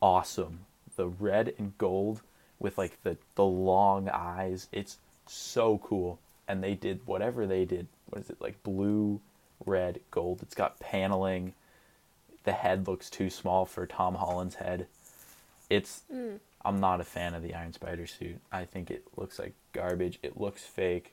awesome. 0.00 0.60
The 0.96 1.08
red 1.08 1.54
and 1.58 1.76
gold 1.78 2.22
with 2.58 2.78
like 2.78 3.02
the 3.02 3.16
the 3.34 3.44
long 3.44 4.08
eyes. 4.08 4.68
It's 4.72 4.98
so 5.26 5.78
cool. 5.78 6.18
And 6.48 6.62
they 6.62 6.74
did 6.74 7.00
whatever 7.06 7.46
they 7.46 7.64
did. 7.64 7.88
What 8.08 8.22
is 8.22 8.30
it 8.30 8.40
like 8.40 8.62
blue, 8.62 9.20
red, 9.64 9.98
gold? 10.12 10.40
It's 10.42 10.54
got 10.54 10.78
paneling. 10.78 11.54
The 12.46 12.52
head 12.52 12.88
looks 12.88 13.10
too 13.10 13.28
small 13.28 13.66
for 13.66 13.86
Tom 13.86 14.14
Holland's 14.14 14.54
head. 14.54 14.86
It's 15.68 16.04
I'm 16.64 16.80
not 16.80 17.00
a 17.00 17.04
fan 17.04 17.34
of 17.34 17.42
the 17.42 17.54
Iron 17.54 17.72
Spider 17.72 18.06
suit. 18.06 18.40
I 18.50 18.64
think 18.64 18.90
it 18.90 19.04
looks 19.16 19.38
like 19.38 19.52
garbage. 19.72 20.18
It 20.22 20.40
looks 20.40 20.62
fake. 20.62 21.12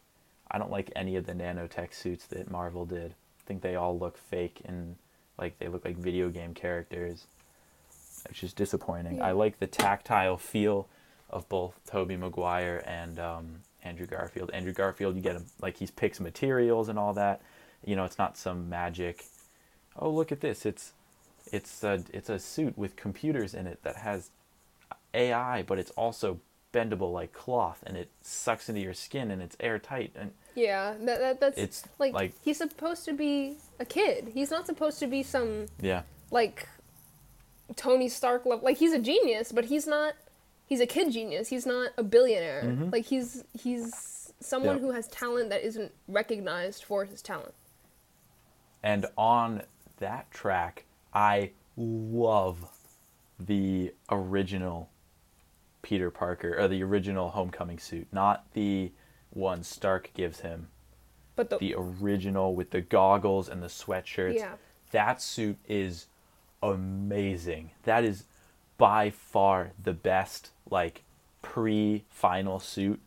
I 0.50 0.58
don't 0.58 0.72
like 0.72 0.92
any 0.96 1.16
of 1.16 1.26
the 1.26 1.34
nanotech 1.34 1.94
suits 1.94 2.26
that 2.28 2.50
Marvel 2.50 2.86
did. 2.86 3.12
I 3.12 3.44
think 3.46 3.62
they 3.62 3.76
all 3.76 3.98
look 3.98 4.18
fake 4.18 4.62
and 4.64 4.96
like 5.38 5.60
they 5.60 5.68
look 5.68 5.84
like 5.84 5.98
video 5.98 6.30
game 6.30 6.54
characters. 6.54 7.28
It's 8.30 8.40
just 8.40 8.56
disappointing. 8.56 9.18
Yeah. 9.18 9.28
I 9.28 9.32
like 9.32 9.60
the 9.60 9.68
tactile 9.68 10.38
feel 10.38 10.88
of 11.30 11.50
both 11.50 11.80
Tobey 11.90 12.16
Maguire 12.16 12.84
and 12.86 13.20
um, 13.20 13.56
Andrew 13.84 14.06
Garfield. 14.06 14.52
Andrew 14.54 14.74
Garfield, 14.74 15.16
you 15.16 15.22
get 15.22 15.36
him 15.36 15.46
like 15.62 15.78
he 15.78 15.88
picks 15.88 16.20
materials 16.20 16.90
and 16.90 16.98
all 16.98 17.14
that. 17.14 17.42
You 17.84 17.96
know, 17.96 18.06
it's 18.06 18.18
not 18.18 18.38
some 18.38 18.70
magic. 18.70 19.26
Oh, 19.98 20.10
look 20.10 20.32
at 20.32 20.42
this! 20.42 20.66
It's 20.66 20.94
it's 21.54 21.84
a 21.84 22.04
it's 22.12 22.30
a 22.30 22.40
suit 22.40 22.78
with 22.78 22.96
computers 22.98 23.54
in 23.54 23.68
it 23.68 23.80
that 23.84 23.96
has 23.98 24.32
AI, 25.14 25.62
but 25.62 25.78
it's 25.80 25.92
also 25.92 26.40
bendable 26.74 27.14
like 27.14 27.32
cloth, 27.32 27.84
and 27.86 27.96
it 27.96 28.10
sucks 28.22 28.68
into 28.68 28.82
your 28.82 28.96
skin, 28.96 29.30
and 29.32 29.42
it's 29.42 29.56
airtight, 29.60 30.12
and 30.16 30.32
Yeah, 30.56 30.96
that, 31.02 31.20
that 31.20 31.40
that's 31.40 31.58
It's 31.58 31.84
like, 32.00 32.14
like- 32.14 32.34
he's 32.44 32.58
supposed 32.58 33.06
to 33.06 33.14
be 33.14 33.58
a 33.80 33.86
kid. 33.86 34.30
He's 34.34 34.50
not 34.50 34.66
supposed 34.66 34.98
to 35.00 35.08
be 35.08 35.22
some 35.22 35.68
yeah, 35.80 36.02
like 36.32 36.68
Tony 37.76 38.10
Stark 38.10 38.46
level. 38.46 38.66
Like 38.66 38.78
he's 38.78 38.92
a 38.94 39.00
genius, 39.00 39.52
but 39.52 39.66
he's 39.66 39.86
not. 39.88 40.16
He's 40.66 40.80
a 40.82 40.88
kid 40.88 41.12
genius. 41.12 41.50
He's 41.50 41.66
not 41.68 41.92
a 41.98 42.04
billionaire. 42.04 42.64
Mhm. 42.66 42.92
Like 42.92 43.06
he's 43.06 43.44
he's 43.54 44.34
someone 44.40 44.78
Yeah. 44.78 44.82
who 44.82 44.92
has 44.92 45.08
talent 45.10 45.52
that 45.52 45.62
isn't 45.64 45.92
recognized 46.08 46.84
for 46.84 47.06
his 47.06 47.22
talent. 47.22 47.54
And 48.82 49.06
on 49.18 49.62
that 50.00 50.30
track, 50.32 50.86
I 51.14 51.52
love 51.78 52.66
the 53.40 53.94
original 54.10 54.90
Peter 55.82 56.10
Parker 56.10 56.58
or 56.58 56.68
the 56.68 56.84
original 56.84 57.30
Homecoming 57.30 57.80
suit, 57.80 58.08
not 58.12 58.46
the 58.54 58.92
one 59.32 59.64
Stark 59.64 60.12
gives 60.14 60.40
him. 60.42 60.68
But 61.36 61.50
the, 61.50 61.58
The 61.58 61.76
original 61.78 62.56
with 62.56 62.72
the 62.72 62.82
goggles 62.82 63.50
and 63.50 63.62
the 63.62 63.68
sweatshirts. 63.68 64.36
Yeah. 64.36 64.54
That 64.92 65.22
suit 65.22 65.58
is 65.68 66.08
amazing. 66.62 67.72
That 67.84 68.04
is 68.04 68.26
by 68.78 69.10
far 69.10 69.72
the 69.82 69.94
best 69.94 70.52
like 70.70 71.04
pre-final 71.42 72.60
suit 72.60 73.02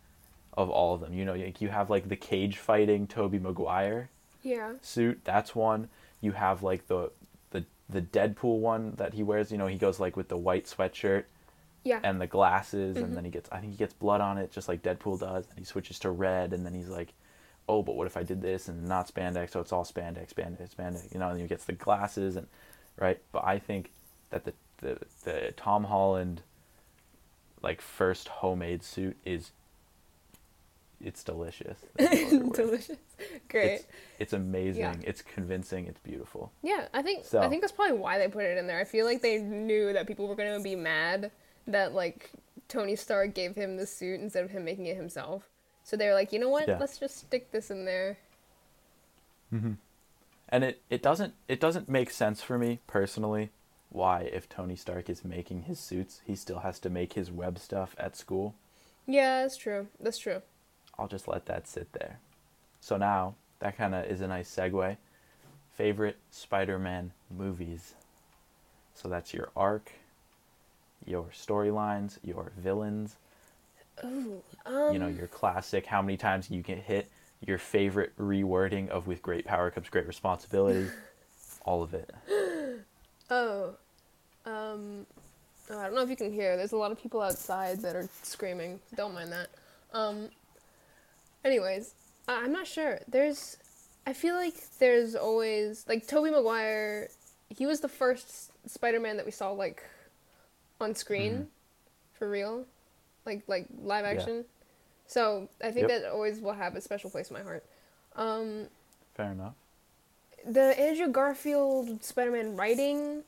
of 0.57 0.71
all 0.71 0.95
of 0.95 1.01
them. 1.01 1.13
You 1.13 1.25
know, 1.25 1.35
like 1.35 1.61
you 1.61 1.69
have 1.69 1.89
like 1.91 2.09
the 2.09 2.17
cage 2.17 2.59
fighting 2.59 3.07
Tobey 3.07 3.39
Maguire 3.39 4.11
yeah, 4.43 4.73
suit. 4.81 5.21
That's 5.25 5.55
one. 5.55 5.89
You 6.21 6.33
have 6.33 6.63
like 6.63 6.87
the 6.87 7.11
the 7.89 8.03
Deadpool 8.03 8.59
one 8.59 8.93
that 8.97 9.15
he 9.15 9.23
wears. 9.23 9.53
You 9.53 9.59
know, 9.59 9.67
he 9.67 9.77
goes 9.77 10.01
like 10.01 10.17
with 10.17 10.29
the 10.29 10.37
white 10.37 10.67
sweatshirt 10.67 11.25
yeah, 11.85 12.01
and 12.03 12.21
the 12.21 12.27
glasses, 12.27 12.97
and 12.97 13.07
mm-hmm. 13.07 13.15
then 13.15 13.25
he 13.25 13.31
gets. 13.31 13.49
I 13.53 13.61
think 13.61 13.73
he 13.73 13.79
gets 13.79 13.95
blood 13.95 14.21
on 14.21 14.39
it, 14.39 14.51
just 14.51 14.69
like 14.69 14.83
Deadpool 14.83 15.21
does. 15.21 15.47
And 15.49 15.59
he 15.59 15.65
switches 15.65 15.99
to 16.01 16.11
red, 16.11 16.53
and 16.53 16.67
then 16.67 16.75
he's 16.75 16.89
like, 16.89 17.13
"Oh, 17.69 17.83
but 17.83 17.95
what 17.95 18.07
if 18.07 18.17
I 18.17 18.23
did 18.23 18.43
this 18.43 18.69
and 18.69 18.87
not 18.89 19.13
spandex? 19.13 19.51
So 19.51 19.61
it's 19.61 19.73
all 19.73 19.85
spandex, 19.85 20.35
spandex, 20.35 20.75
spandex." 20.75 21.13
You 21.13 21.21
know, 21.21 21.29
and 21.29 21.41
he 21.41 21.47
gets 21.47 21.65
the 21.65 21.73
glasses 21.73 22.37
and 22.37 22.49
right. 22.99 23.21
But 23.31 23.45
I 23.45 23.59
think 23.59 23.93
that 24.31 24.45
the 24.45 24.55
the 24.79 24.99
the 25.25 25.55
Tom 25.57 25.85
Holland 25.85 26.43
like 27.63 27.81
first 27.81 28.29
homemade 28.29 28.83
suit 28.83 29.17
is 29.25 29.53
it's 31.01 31.23
delicious. 31.23 31.79
Delicious, 31.99 32.97
great. 33.49 33.73
It's, 33.73 33.87
it's 34.19 34.33
amazing. 34.33 34.83
Yeah. 34.83 34.95
It's 35.03 35.23
convincing. 35.23 35.87
It's 35.87 36.01
beautiful. 36.01 36.53
Yeah, 36.63 36.89
I 36.95 37.03
think 37.03 37.25
So- 37.25 37.41
I 37.41 37.49
think 37.49 37.61
that's 37.61 37.73
probably 37.73 37.99
why 37.99 38.19
they 38.19 38.29
put 38.29 38.45
it 38.45 38.57
in 38.59 38.67
there. 38.67 38.81
I 38.81 38.85
feel 38.85 39.05
like 39.05 39.23
they 39.23 39.39
knew 39.39 39.93
that 39.93 40.07
people 40.07 40.27
were 40.27 40.35
gonna 40.35 40.61
be 40.61 40.75
mad 40.77 41.31
that 41.67 41.95
like 41.95 42.31
Tony 42.69 42.97
Stark 42.97 43.35
gave 43.35 43.55
him 43.55 43.77
the 43.77 43.87
suit 43.87 44.21
instead 44.21 44.45
of 44.45 44.51
him 44.51 44.65
making 44.65 44.87
it 44.87 44.97
himself. 44.97 45.49
So 45.85 45.97
they 45.97 46.09
were 46.09 46.15
like, 46.15 46.33
you 46.33 46.39
know 46.39 46.49
what? 46.49 46.67
Yeah. 46.67 46.79
Let's 46.79 46.99
just 46.99 47.19
stick 47.19 47.53
this 47.53 47.71
in 47.71 47.85
there. 47.85 48.19
Mm-hmm. 49.53 49.73
And 50.49 50.65
it, 50.65 50.83
it 50.91 51.03
doesn't 51.03 51.35
it 51.49 51.61
doesn't 51.61 51.89
make 51.89 52.11
sense 52.11 52.43
for 52.43 52.59
me 52.59 52.81
personally 52.87 53.51
why 53.91 54.23
if 54.33 54.49
Tony 54.49 54.77
Stark 54.77 55.09
is 55.09 55.25
making 55.25 55.63
his 55.63 55.79
suits, 55.79 56.21
he 56.25 56.35
still 56.37 56.61
has 56.61 56.79
to 56.81 56.91
make 56.91 57.13
his 57.15 57.31
web 57.31 57.59
stuff 57.59 57.95
at 57.99 58.17
school. 58.17 58.55
Yeah, 59.07 59.43
that's 59.43 59.57
true. 59.57 59.87
That's 60.01 60.19
true. 60.19 60.43
I'll 60.99 61.09
just 61.09 61.29
let 61.29 61.47
that 61.47 61.67
sit 61.67 61.93
there. 61.93 62.19
So 62.81 62.97
now 62.97 63.35
that 63.61 63.77
kind 63.77 63.95
of 63.95 64.07
is 64.07 64.21
a 64.21 64.29
nice 64.29 64.55
segue. 64.55 64.97
Favorite 65.75 66.17
Spider-Man 66.31 67.13
movies. 67.31 67.95
So 68.95 69.09
that's 69.09 69.35
your 69.35 69.51
arc, 69.55 69.93
your 71.05 71.27
storylines, 71.35 72.19
your 72.25 72.53
villains, 72.57 73.17
Ooh, 74.05 74.43
um, 74.65 74.93
you 74.93 74.99
know, 74.99 75.09
your 75.09 75.27
classic 75.27 75.87
how 75.87 76.03
many 76.03 76.17
times 76.17 76.51
you 76.51 76.63
get 76.63 76.79
hit, 76.79 77.11
your 77.47 77.59
favorite 77.59 78.13
rewording 78.19 78.89
of 78.89 79.07
with 79.07 79.23
great 79.23 79.45
power 79.45 79.71
comes 79.71 79.89
great 79.89 80.07
responsibility, 80.07 80.89
all 81.65 81.83
of 81.83 81.95
it. 81.95 82.11
Oh, 83.31 83.75
um, 84.45 85.07
oh, 85.71 85.79
I 85.79 85.85
don't 85.85 85.95
know 85.95 86.03
if 86.03 86.11
you 86.11 86.17
can 86.17 86.33
hear. 86.33 86.57
There's 86.57 86.73
a 86.73 86.77
lot 86.77 86.93
of 86.93 87.01
people 87.01 87.21
outside 87.21 87.81
that 87.83 87.97
are 87.97 88.09
screaming. 88.23 88.81
Don't 88.97 89.15
mind 89.15 89.33
that. 89.33 89.49
Um, 89.93 90.29
anyways, 91.47 91.95
I- 92.29 92.43
I'm 92.45 92.53
not 92.53 92.67
sure. 92.67 92.99
There's, 93.09 93.57
I 94.07 94.13
feel 94.13 94.35
like 94.35 94.55
there's 94.79 95.15
always 95.15 95.85
like 95.89 96.07
Tobey 96.07 96.31
Maguire. 96.31 97.09
He 97.49 97.67
was 97.67 97.81
the 97.81 97.89
first 97.89 98.51
Spider-Man 98.69 99.17
that 99.17 99.25
we 99.25 99.33
saw 99.33 99.51
like 99.53 99.83
on 100.81 100.95
screen, 100.95 101.33
Mhm. 101.35 101.47
for 102.19 102.29
real, 102.29 102.67
like 103.25 103.43
like 103.47 103.67
live 103.83 104.05
Yeah. 104.05 104.11
action. 104.13 104.45
So 105.07 105.49
I 105.63 105.71
think 105.71 105.89
Yep. 105.89 106.03
that 106.03 106.11
always 106.11 106.41
will 106.41 106.53
have 106.53 106.75
a 106.77 106.81
special 106.81 107.11
place 107.11 107.31
in 107.31 107.35
my 107.35 107.43
heart. 107.43 107.65
Um, 108.17 108.69
Fair 109.15 109.33
enough. 109.33 109.55
the 110.45 110.79
Andrew 110.79 111.09
Garfield 111.09 112.03
Spider-Man 112.05 112.57
writing. 112.57 113.25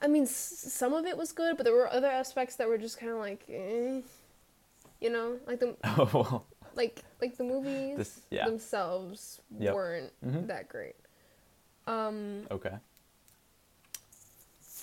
I 0.00 0.06
mean, 0.06 0.24
s- 0.24 0.30
some 0.72 0.94
of 0.94 1.06
it 1.06 1.16
was 1.16 1.32
good, 1.32 1.56
but 1.56 1.64
there 1.64 1.72
were 1.74 1.88
other 1.92 2.06
aspects 2.08 2.54
that 2.56 2.68
were 2.68 2.78
just 2.78 2.98
kind 2.98 3.10
of 3.12 3.18
like, 3.18 3.44
eh, 3.48 4.00
you 5.00 5.10
know, 5.10 5.38
like 5.46 5.58
the 5.60 5.76
Oh 5.84 6.10
well. 6.12 6.46
Like 6.78 7.02
like 7.20 7.36
the 7.36 7.44
movies 7.44 7.96
This- 7.98 8.20
yeah. 8.30 8.46
themselves 8.46 9.42
Yep. 9.58 9.74
weren't 9.74 10.12
Mhm. 10.24 10.46
that 10.46 10.68
great. 10.70 10.96
Um, 11.86 12.46
Okay. 12.50 12.78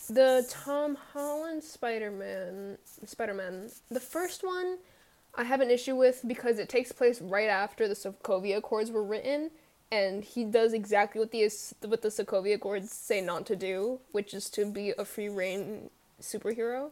the 0.09 0.45
Tom 0.49 0.95
Holland 1.13 1.63
Spider-Man, 1.63 2.77
Spider-Man, 3.05 3.71
the 3.89 3.99
first 3.99 4.43
one, 4.43 4.77
I 5.33 5.43
have 5.43 5.61
an 5.61 5.71
issue 5.71 5.95
with 5.95 6.21
because 6.27 6.59
it 6.59 6.69
takes 6.69 6.91
place 6.91 7.19
right 7.21 7.49
after 7.49 7.87
the 7.87 7.95
Sokovia 7.95 8.57
Accords 8.57 8.91
were 8.91 9.03
written, 9.03 9.51
and 9.91 10.23
he 10.23 10.43
does 10.45 10.73
exactly 10.73 11.19
what 11.19 11.31
the 11.31 11.43
what 11.87 12.01
the 12.01 12.09
Sokovia 12.09 12.55
Accords 12.55 12.91
say 12.91 13.19
not 13.21 13.45
to 13.47 13.55
do, 13.55 13.99
which 14.11 14.33
is 14.33 14.49
to 14.51 14.65
be 14.65 14.91
a 14.91 15.05
free 15.05 15.29
reign 15.29 15.89
superhero. 16.21 16.91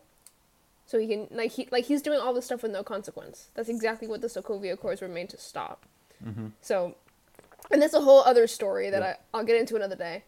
So 0.85 0.99
he 0.99 1.07
can 1.07 1.27
like 1.31 1.51
he 1.51 1.67
like 1.71 1.85
he's 1.85 2.01
doing 2.01 2.19
all 2.19 2.33
this 2.33 2.45
stuff 2.45 2.61
with 2.63 2.71
no 2.71 2.83
consequence. 2.83 3.47
That's 3.55 3.69
exactly 3.69 4.07
what 4.07 4.21
the 4.21 4.27
Sokovia 4.27 4.73
Accords 4.73 5.01
were 5.01 5.07
made 5.07 5.29
to 5.29 5.37
stop. 5.37 5.85
Mm-hmm. 6.25 6.47
So, 6.61 6.95
and 7.71 7.81
that's 7.81 7.93
a 7.93 8.01
whole 8.01 8.21
other 8.21 8.47
story 8.47 8.89
that 8.89 9.01
Yeah. 9.01 9.15
I 9.33 9.37
I'll 9.37 9.43
get 9.45 9.57
into 9.59 9.75
another 9.75 9.95
day, 9.95 10.23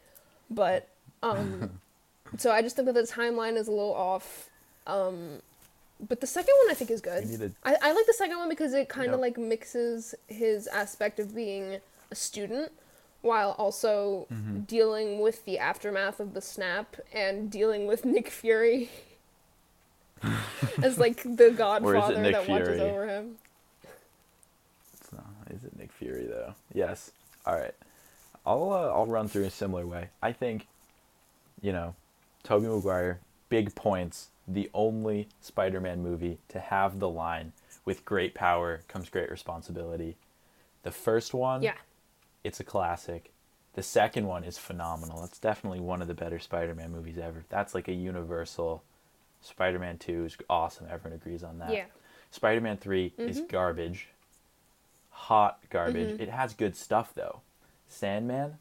but 0.50 0.88
um, 1.21 1.79
so 2.38 2.51
I 2.51 2.62
just 2.62 2.75
think 2.75 2.85
that 2.88 2.93
the 2.95 3.01
timeline 3.03 3.57
is 3.57 3.67
a 3.67 3.71
little 3.71 3.93
off. 3.93 4.50
Um, 4.88 5.41
but 6.00 6.19
the 6.21 6.27
second 6.27 6.53
one 6.63 6.71
I 6.71 6.74
think 6.74 6.89
is 6.91 7.01
good. 7.01 7.25
to 7.39 7.51
I, 7.63 7.75
I 7.81 7.91
like 7.93 8.05
the 8.05 8.13
second 8.13 8.38
one 8.38 8.50
because 8.50 8.74
it 8.74 8.89
kind 8.89 9.13
of 9.13 9.19
like 9.19 9.38
mixes 9.38 10.13
his 10.27 10.67
aspect 10.67 11.19
of 11.19 11.33
being 11.35 11.77
a 12.12 12.15
student 12.15 12.71
while 13.21 13.51
also 13.57 14.27
Mm-hmm. 14.31 14.59
dealing 14.62 15.19
with 15.21 15.45
the 15.45 15.57
aftermath 15.57 16.19
of 16.19 16.33
the 16.33 16.41
snap 16.41 16.95
and 17.13 17.50
dealing 17.51 17.88
with 17.88 18.05
Nick 18.05 18.29
Fury 18.29 18.89
as 20.81 20.98
like 20.98 21.24
the 21.24 21.51
godfather 21.55 22.22
that 22.31 22.48
watches 22.48 22.79
over 22.81 23.07
him. 23.07 23.36
Not, 25.12 25.25
is 25.51 25.63
it 25.63 25.77
Nick 25.77 25.91
Fury 25.91 26.25
though? 26.25 26.55
Yes. 26.74 27.12
All 27.45 27.55
right. 27.55 27.75
I'll 28.45 28.72
uh, 28.72 28.91
I'll 28.91 29.05
run 29.05 29.27
through 29.27 29.45
a 29.45 29.50
similar 29.50 29.86
way. 29.86 30.10
I 30.22 30.31
think, 30.31 30.67
you 31.62 31.72
know, 31.72 31.95
Tobey 32.43 32.67
Maguire, 32.67 33.19
big 33.50 33.74
points. 33.75 34.29
The 34.48 34.69
only 34.75 35.27
Spider-Man 35.41 36.03
movie 36.03 36.38
to 36.50 36.60
have 36.60 37.00
the 37.00 37.10
line 37.10 37.53
"With 37.84 38.05
great 38.05 38.36
power 38.36 38.81
comes 38.88 39.10
great 39.10 39.31
responsibility." 39.31 40.17
The 40.84 40.91
first 40.91 41.34
one, 41.34 41.63
Yeah. 41.63 41.74
it's 42.43 42.60
a 42.60 42.63
classic. 42.63 43.31
The 43.74 43.81
second 43.81 44.27
one 44.27 44.43
is 44.43 44.57
phenomenal. 44.60 45.24
It's 45.24 45.39
definitely 45.39 45.79
one 45.79 46.01
of 46.01 46.07
the 46.07 46.13
better 46.13 46.38
Spider-Man 46.39 46.91
movies 46.91 47.17
ever. 47.17 47.43
That's 47.50 47.74
like 47.74 47.88
a 47.88 47.93
universal. 47.93 48.84
Spider-Man 49.45 49.97
Two 49.97 50.25
is 50.25 50.37
awesome. 50.49 50.87
Everyone 50.89 51.15
agrees 51.19 51.43
on 51.43 51.59
that. 51.59 51.71
Yeah. 51.71 51.85
Spider-Man 52.31 52.77
3 52.77 53.13
is 53.17 53.39
Mhm. 53.41 53.47
garbage. 53.49 54.09
Hot 55.11 55.59
garbage. 55.69 56.17
Mhm. 56.17 56.19
It 56.19 56.29
has 56.29 56.53
good 56.53 56.75
stuff 56.75 57.13
though. 57.13 57.41
Sandman, 57.87 58.57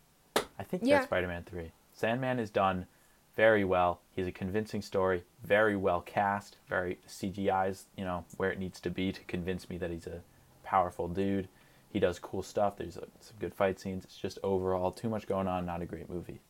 I 0.58 0.62
think 0.62 0.84
Yeah. 0.84 0.96
that's 0.96 1.06
Spider-Man 1.06 1.42
3. 1.44 1.72
Sandman 1.92 2.38
is 2.38 2.50
done 2.50 2.86
very 3.34 3.64
well. 3.64 4.00
He's 4.14 4.26
a 4.28 4.32
convincing 4.32 4.80
story, 4.82 5.24
very 5.42 5.74
well 5.74 6.00
cast, 6.00 6.56
very 6.68 6.98
CGI's, 7.06 7.86
you 7.96 8.04
know, 8.04 8.24
where 8.36 8.52
it 8.52 8.58
needs 8.58 8.80
to 8.82 8.90
be 8.90 9.10
to 9.10 9.24
convince 9.24 9.68
me 9.68 9.76
that 9.78 9.90
he's 9.90 10.06
a 10.06 10.22
powerful 10.62 11.08
dude. 11.08 11.48
He 11.92 11.98
does 11.98 12.18
cool 12.20 12.42
stuff. 12.42 12.76
There's 12.76 12.96
uh, 12.98 13.06
some 13.20 13.36
good 13.38 13.54
fight 13.54 13.80
scenes. 13.80 14.04
It's 14.04 14.16
just 14.18 14.38
overall 14.42 14.92
too 14.92 15.08
much 15.08 15.26
going 15.26 15.48
on, 15.48 15.64
not 15.66 15.82
a 15.82 15.86
great 15.86 16.08
movie. 16.08 16.40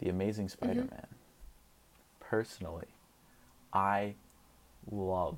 The 0.00 0.08
Amazing 0.08 0.48
Spider-Man. 0.50 1.06
Personally, 2.20 2.88
I 3.72 4.14
love 4.90 5.36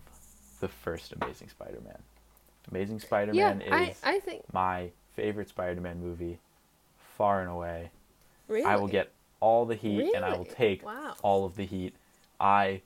the 0.61 0.69
first 0.69 1.13
Amazing 1.21 1.49
Spider-Man. 1.49 1.99
Amazing 2.71 3.01
Spider-Man 3.01 3.63
I, 3.71 3.91
is 3.91 4.01
I 4.03 4.21
think 4.21 4.43
my 4.53 4.91
favorite 5.15 5.49
Spider-Man 5.49 6.01
movie, 6.01 6.39
far 7.17 7.41
and 7.41 7.51
away. 7.51 7.91
really. 8.49 8.65
I 8.65 8.77
will 8.77 8.89
get 8.89 9.11
all 9.41 9.65
the 9.65 9.75
heat 9.75 10.13
and 10.15 10.25
I 10.25 10.37
will 10.37 10.45
take 10.45 10.85
Wow. 10.85 11.15
all 11.23 11.45
of 11.45 11.57
the 11.57 11.65
heat. 11.65 11.95
I 12.39 12.83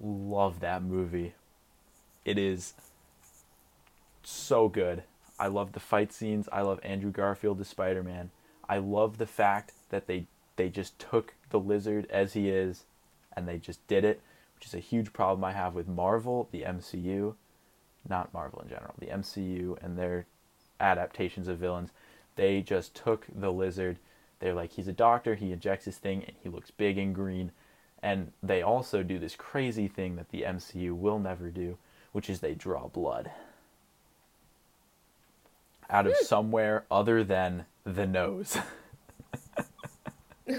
love 0.00 0.60
that 0.60 0.82
movie. 0.82 1.34
It 2.24 2.38
is 2.38 2.74
so 4.22 4.68
good. 4.68 5.02
I 5.38 5.48
love 5.48 5.72
the 5.72 5.80
fight 5.80 6.12
scenes. 6.12 6.48
I 6.50 6.62
love 6.62 6.80
Andrew 6.82 7.10
Garfield 7.10 7.60
as 7.60 7.68
Spider-Man. 7.68 8.30
I 8.68 8.78
love 8.78 9.18
the 9.18 9.26
fact 9.26 9.72
that 9.90 10.06
they 10.06 10.26
they 10.56 10.68
just 10.70 10.98
took 10.98 11.34
the 11.50 11.60
lizard 11.60 12.06
as 12.10 12.32
he 12.32 12.48
is 12.48 12.84
and 13.36 13.46
they 13.46 13.58
just 13.58 13.86
did 13.86 14.04
it, 14.04 14.22
which 14.56 14.66
is 14.66 14.74
a 14.74 14.80
huge 14.80 15.12
problem 15.12 15.44
I 15.44 15.52
have 15.52 15.74
with 15.74 15.86
Marvel, 15.86 16.48
the 16.50 16.62
MCU, 16.62 17.34
not 18.08 18.32
Marvel 18.32 18.60
in 18.60 18.68
general, 18.68 18.94
the 18.98 19.06
MCU 19.06 19.82
and 19.82 19.96
their 19.96 20.26
adaptations 20.80 21.46
of 21.46 21.58
villains. 21.58 21.90
They 22.36 22.62
just 22.62 22.94
took 22.94 23.26
the 23.34 23.52
lizard. 23.52 23.98
They're 24.40 24.54
like, 24.54 24.72
he's 24.72 24.88
a 24.88 24.92
doctor, 24.92 25.34
he 25.34 25.52
injects 25.52 25.84
his 25.84 25.98
thing, 25.98 26.24
and 26.24 26.36
he 26.42 26.48
looks 26.48 26.70
big 26.70 26.98
and 26.98 27.14
green. 27.14 27.52
And 28.02 28.32
they 28.42 28.62
also 28.62 29.02
do 29.02 29.18
this 29.18 29.36
crazy 29.36 29.88
thing 29.88 30.16
that 30.16 30.30
the 30.30 30.42
MCU 30.42 30.92
will 30.92 31.18
never 31.18 31.50
do, 31.50 31.78
which 32.12 32.28
is 32.28 32.40
they 32.40 32.54
draw 32.54 32.88
blood 32.88 33.30
out 35.88 36.06
of 36.06 36.14
hmm. 36.18 36.24
somewhere 36.24 36.84
other 36.90 37.22
than 37.22 37.64
the 37.84 38.06
nose. 38.06 38.58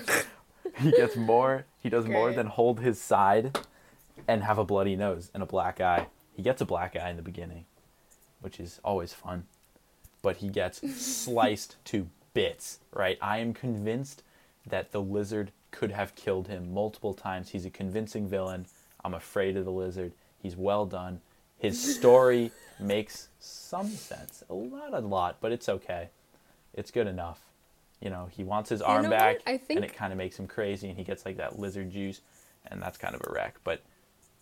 he 0.79 0.91
gets 0.91 1.15
more, 1.17 1.65
he 1.81 1.89
does 1.89 2.05
more 2.05 2.31
than 2.33 2.47
hold 2.47 2.79
his 2.79 2.99
side 2.99 3.57
and 4.27 4.43
have 4.43 4.57
a 4.57 4.65
bloody 4.65 4.95
nose 4.95 5.31
and 5.33 5.41
a 5.41 5.45
black 5.45 5.79
eye. 5.79 6.07
He 6.33 6.41
gets 6.41 6.61
a 6.61 6.65
black 6.65 6.95
eye 6.95 7.09
in 7.09 7.15
the 7.15 7.21
beginning, 7.21 7.65
which 8.41 8.59
is 8.59 8.79
always 8.83 9.13
fun. 9.13 9.45
But 10.21 10.37
he 10.37 10.49
gets 10.49 10.81
sliced 11.01 11.77
to 11.85 12.07
bits, 12.33 12.79
right? 12.93 13.17
I 13.21 13.39
am 13.39 13.53
convinced 13.53 14.23
that 14.65 14.91
the 14.91 15.01
lizard 15.01 15.51
could 15.71 15.91
have 15.91 16.15
killed 16.15 16.47
him 16.47 16.73
multiple 16.73 17.13
times. 17.13 17.49
He's 17.49 17.65
a 17.65 17.69
convincing 17.69 18.27
villain. 18.27 18.65
I'm 19.03 19.13
afraid 19.13 19.57
of 19.57 19.65
the 19.65 19.71
lizard. 19.71 20.11
He's 20.39 20.55
well 20.55 20.85
done. 20.85 21.21
His 21.57 21.95
story 21.95 22.51
makes 22.79 23.29
some 23.39 23.89
sense. 23.89 24.43
A 24.49 24.53
lot, 24.53 24.93
a 24.93 24.99
lot, 24.99 25.37
but 25.41 25.51
it's 25.51 25.69
okay. 25.69 26.09
It's 26.73 26.91
good 26.91 27.07
enough. 27.07 27.41
You 28.01 28.11
know, 28.11 28.29
he 28.29 28.43
wants 28.43 28.69
his 28.69 28.81
arm 28.81 29.03
know 29.03 29.09
back, 29.09 29.37
I 29.47 29.59
and 29.69 29.83
it 29.83 29.95
kind 29.95 30.13
of 30.13 30.17
makes 30.17 30.37
him 30.37 30.45
crazy, 30.45 30.87
and 30.87 30.97
he 30.97 31.03
gets 31.03 31.25
like 31.25 31.37
that 31.37 31.57
lizard 31.57 31.89
juice, 31.89 32.21
and 32.67 32.79
that's 32.81 32.97
kind 32.97 33.15
of 33.15 33.21
a 33.27 33.33
wreck. 33.33 33.55
But 33.63 33.81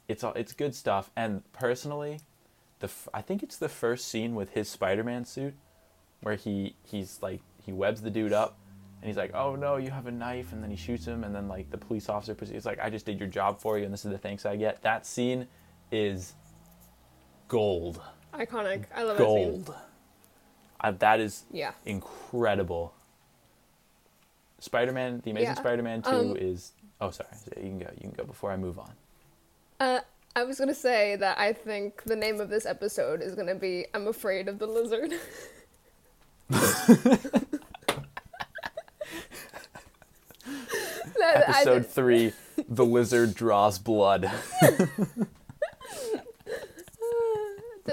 it's 0.07 0.23
all 0.23 0.33
it's 0.33 0.53
good 0.53 0.75
stuff. 0.75 1.09
And 1.15 1.41
personally, 1.53 2.19
the 2.79 2.89
I 3.13 3.21
think 3.21 3.43
it's 3.43 3.57
the 3.57 3.69
first 3.69 4.07
scene 4.07 4.35
with 4.35 4.51
his 4.51 4.69
Spider-Man 4.69 5.25
suit 5.25 5.53
where 6.21 6.35
he 6.35 6.75
he's 6.83 7.19
like 7.21 7.41
he 7.63 7.71
webs 7.73 8.01
the 8.01 8.09
dude 8.11 8.33
up 8.33 8.57
and 9.01 9.07
he's 9.07 9.17
like, 9.17 9.33
"Oh 9.35 9.55
no, 9.55 9.77
you 9.77 9.91
have 9.91 10.07
a 10.07 10.11
knife," 10.11 10.51
and 10.51 10.63
then 10.63 10.71
he 10.71 10.75
shoots 10.77 11.05
him, 11.05 11.23
and 11.23 11.33
then 11.35 11.47
like 11.47 11.69
the 11.69 11.77
police 11.77 12.09
officer 12.09 12.33
proceeds 12.33 12.65
like, 12.65 12.79
"I 12.79 12.89
just 12.89 13.05
did 13.05 13.19
your 13.19 13.29
job 13.29 13.59
for 13.59 13.77
you, 13.77 13.85
and 13.85 13.93
this 13.93 14.05
is 14.05 14.11
the 14.11 14.17
thanks 14.17 14.45
I 14.45 14.55
get." 14.55 14.81
That 14.81 15.05
scene 15.05 15.47
is 15.91 16.33
gold, 17.47 18.01
Iconic. 18.33 18.85
I 18.95 19.03
love 19.03 19.17
that 19.17 19.23
scene. 19.23 19.51
gold. 19.51 19.75
I, 20.81 20.91
that 20.91 21.19
is 21.19 21.43
Yeah. 21.51 21.71
incredible. 21.85 22.93
Spider-Man, 24.59 25.21
the 25.23 25.31
Amazing 25.31 25.47
Yeah, 25.49 25.53
Spider-Man 25.55 26.01
Two 26.01 26.09
um, 26.09 26.37
is. 26.37 26.71
Oh, 26.99 27.11
sorry. 27.11 27.29
You 27.57 27.61
can 27.61 27.79
go. 27.79 27.89
You 27.95 28.01
can 28.01 28.11
go 28.11 28.23
before 28.23 28.51
I 28.51 28.57
move 28.57 28.79
on. 28.79 28.91
Uh, 29.79 29.99
I 30.35 30.43
was 30.43 30.59
gonna 30.59 30.75
say 30.75 31.15
that 31.17 31.37
I 31.39 31.53
think 31.53 32.03
the 32.03 32.15
name 32.15 32.39
of 32.41 32.49
this 32.49 32.65
episode 32.65 33.21
is 33.21 33.35
gonna 33.35 33.55
be 33.55 33.85
"I'm 33.93 34.07
Afraid 34.07 34.47
of 34.47 34.59
the 34.59 34.67
Lizard." 34.67 35.13
Episode 41.23 41.85
three: 41.87 42.33
The 42.69 42.85
lizard 42.85 43.33
draws 43.35 43.79
blood. 43.79 44.29
that- 44.61 45.27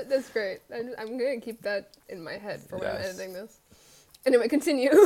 that's 0.08 0.28
great. 0.30 0.60
I, 0.72 0.80
I'm 0.98 1.18
gonna 1.18 1.40
keep 1.40 1.62
that 1.62 1.90
in 2.08 2.22
my 2.22 2.34
head 2.34 2.60
for 2.62 2.78
when 2.78 2.88
I'm 2.88 2.96
editing 2.96 3.32
this. 3.32 3.58
Anyway, 4.26 4.48
continue. 4.48 4.90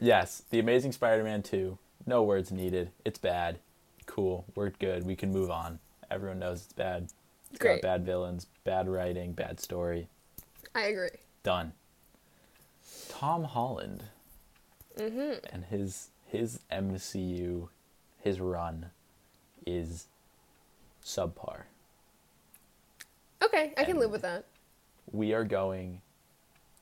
Yes, 0.00 0.44
The 0.50 0.60
Amazing 0.60 0.92
Spider-Man 0.92 1.42
2. 1.42 1.76
No 2.06 2.22
words 2.22 2.52
needed. 2.52 2.92
It's 3.04 3.18
bad. 3.18 3.58
Cool. 4.06 4.44
We're 4.54 4.70
good. 4.70 5.04
We 5.04 5.16
can 5.16 5.32
move 5.32 5.50
on. 5.50 5.80
Everyone 6.10 6.38
knows 6.38 6.64
it's 6.64 6.72
bad. 6.72 7.08
It's 7.50 7.58
Great. 7.58 7.82
got 7.82 7.88
bad 7.88 8.04
villains, 8.06 8.46
bad 8.64 8.88
writing, 8.88 9.32
bad 9.32 9.60
story. 9.60 10.08
I 10.74 10.82
agree. 10.86 11.08
Done. 11.42 11.72
Tom 13.08 13.44
Holland 13.44 14.04
Mm-hmm. 14.98 15.46
and 15.54 15.64
his 15.66 16.10
his 16.26 16.60
MCU, 16.72 17.68
his 18.18 18.40
run, 18.40 18.86
is 19.66 20.06
subpar. 21.04 21.62
Okay, 23.42 23.72
I 23.76 23.84
can 23.84 23.92
And- 23.92 23.98
live 24.00 24.10
with 24.10 24.22
that. 24.22 24.44
we 25.12 25.32
are 25.32 25.44
going 25.44 26.02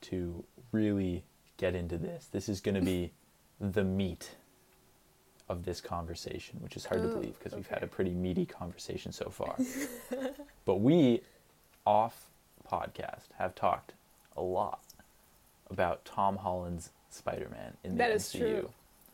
to 0.03 0.45
really 0.73 1.25
get 1.59 1.75
into 1.75 1.97
this. 1.99 2.27
This 2.33 2.49
is 2.49 2.61
going 2.61 2.75
to 2.75 2.81
be 2.81 3.13
the 3.61 3.85
meat 3.85 4.31
of 5.49 5.65
this 5.65 5.81
conversation, 5.81 6.59
which 6.61 6.77
is 6.77 6.85
hard 6.85 7.03
to 7.03 7.09
Oh, 7.11 7.15
believe 7.15 7.39
because 7.39 7.55
we've 7.55 7.67
had 7.69 7.83
a 7.83 7.87
pretty 7.87 8.11
meaty 8.13 8.45
conversation 8.47 9.13
so 9.13 9.31
far. 9.31 9.57
but 10.65 10.77
we, 10.77 11.23
off 11.87 12.27
podcast, 12.71 13.29
have 13.39 13.55
talked 13.55 13.93
a 14.37 14.43
lot 14.43 14.81
about 15.71 16.05
Tom 16.05 16.37
Holland's 16.37 16.91
Spider 17.11 17.49
Man 17.51 17.77
in 17.85 17.93
the 17.93 17.99
That 17.99 18.11
MCU. 18.13 18.15
is 18.17 18.33
true. 18.33 18.71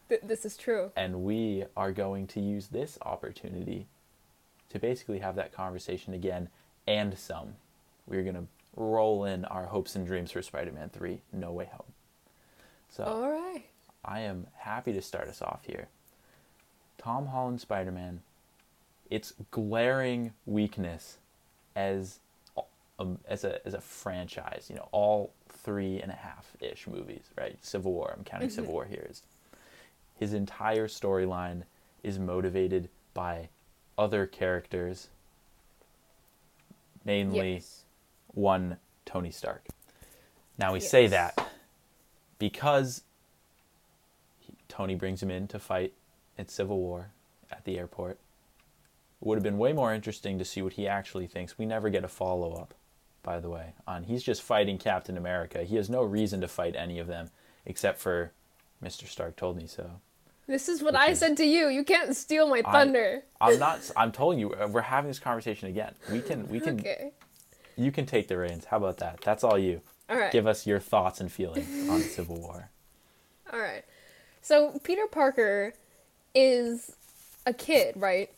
Th- 0.08 0.20
this 0.22 0.44
is 0.44 0.56
true. 0.56 0.90
And 0.96 1.22
we 1.24 1.64
are 1.76 1.92
going 1.92 2.26
to 2.28 2.40
use 2.40 2.68
this 2.68 2.98
opportunity 3.02 3.86
to 4.70 4.78
basically 4.78 5.18
have 5.18 5.36
that 5.36 5.52
conversation 5.52 6.14
again 6.14 6.48
and 6.86 7.16
some. 7.18 7.54
We're 8.06 8.22
going 8.22 8.34
to 8.36 8.46
roll 8.74 9.24
in 9.26 9.44
our 9.44 9.66
hopes 9.66 9.94
and 9.96 10.06
dreams 10.06 10.32
for 10.32 10.40
Spider 10.42 10.72
Man 10.72 10.88
3 10.88 11.20
No 11.32 11.52
Way 11.52 11.66
Home. 11.72 11.92
So, 12.88 13.04
All 13.04 13.30
right. 13.30 13.64
I 14.04 14.20
am 14.20 14.46
happy 14.56 14.92
to 14.94 15.02
start 15.02 15.28
us 15.28 15.40
off 15.42 15.60
here. 15.66 15.88
Tom 16.98 17.26
Holland 17.26 17.60
Spider 17.60 17.92
Man, 17.92 18.20
its 19.10 19.34
glaring 19.50 20.32
weakness 20.46 21.18
as 21.74 22.20
um, 22.98 23.18
as 23.26 23.44
a 23.44 23.64
as 23.66 23.74
a 23.74 23.80
franchise, 23.80 24.66
you 24.68 24.76
know, 24.76 24.88
all 24.92 25.32
three 25.48 26.00
and 26.00 26.10
a 26.10 26.14
half 26.14 26.52
ish 26.60 26.86
movies, 26.86 27.24
right? 27.36 27.56
Civil 27.64 27.92
War, 27.92 28.14
I'm 28.16 28.24
counting 28.24 28.50
Civil 28.50 28.72
War 28.72 28.84
here, 28.84 29.06
is 29.08 29.22
his 30.18 30.32
entire 30.34 30.86
storyline 30.88 31.62
is 32.02 32.18
motivated 32.18 32.88
by 33.14 33.48
other 33.98 34.26
characters, 34.26 35.08
mainly 37.04 37.54
Yes. 37.54 37.84
one 38.28 38.78
Tony 39.04 39.30
Stark. 39.30 39.66
Now 40.58 40.72
we 40.72 40.80
say 40.80 41.06
that 41.08 41.52
because 42.38 43.02
he, 44.38 44.54
Tony 44.68 44.94
brings 44.94 45.22
him 45.22 45.30
in 45.30 45.48
to 45.48 45.58
fight 45.58 45.92
in 46.42 46.48
Civil 46.48 46.78
War 46.80 47.10
at 47.50 47.64
the 47.64 47.78
airport. 47.78 48.18
It 49.20 49.26
would 49.28 49.36
have 49.36 49.42
been 49.44 49.58
way 49.58 49.72
more 49.72 49.94
interesting 49.94 50.38
to 50.38 50.44
see 50.44 50.60
what 50.60 50.74
he 50.74 50.86
actually 50.88 51.26
thinks. 51.28 51.56
We 51.56 51.64
never 51.64 51.88
get 51.88 52.04
a 52.04 52.08
follow 52.08 52.52
up, 52.54 52.74
by 53.22 53.38
the 53.40 53.48
way, 53.48 53.74
on 53.86 54.02
he's 54.04 54.22
just 54.22 54.42
fighting 54.42 54.76
Captain 54.78 55.16
America. 55.16 55.62
He 55.62 55.76
has 55.76 55.88
no 55.88 56.02
reason 56.02 56.40
to 56.40 56.48
fight 56.48 56.74
any 56.76 56.98
of 56.98 57.06
them 57.06 57.30
except 57.64 58.00
for 58.00 58.32
Mr. 58.84 59.06
Stark 59.06 59.36
told 59.36 59.56
me 59.56 59.66
so. 59.68 59.88
This 60.48 60.68
is 60.68 60.82
what 60.82 60.94
Which 60.94 61.00
I 61.02 61.10
is- 61.10 61.20
said 61.20 61.36
to 61.36 61.44
you. 61.44 61.68
You 61.68 61.84
can't 61.84 62.16
steal 62.16 62.48
my 62.48 62.62
thunder. 62.62 63.22
I'm 63.40 63.60
not. 63.60 63.88
I'm 63.96 64.10
telling 64.10 64.40
you, 64.40 64.52
uh, 64.54 64.66
we're 64.66 64.80
having 64.82 65.08
this 65.08 65.20
conversation 65.20 65.68
again. 65.68 65.94
We 66.10 66.20
can. 66.20 66.48
We 66.48 66.58
can. 66.58 66.80
okay. 66.80 67.12
You 67.76 67.92
can 67.92 68.06
take 68.06 68.26
the 68.26 68.36
reins. 68.36 68.64
How 68.64 68.76
about 68.78 68.98
that? 68.98 69.20
That's 69.20 69.44
all 69.44 69.56
you. 69.56 69.80
All 70.10 70.16
right. 70.18 70.32
Give 70.32 70.48
us 70.48 70.66
your 70.66 70.80
thoughts 70.80 71.20
and 71.20 71.30
feelings 71.30 71.88
on 71.88 72.00
Civil 72.00 72.40
War. 72.40 72.70
All 73.52 73.58
right. 73.60 73.84
So 74.42 74.80
Peter 74.82 75.06
Parker 75.06 75.74
is 76.34 76.96
a 77.46 77.52
kid, 77.52 77.94
right? 77.96 78.30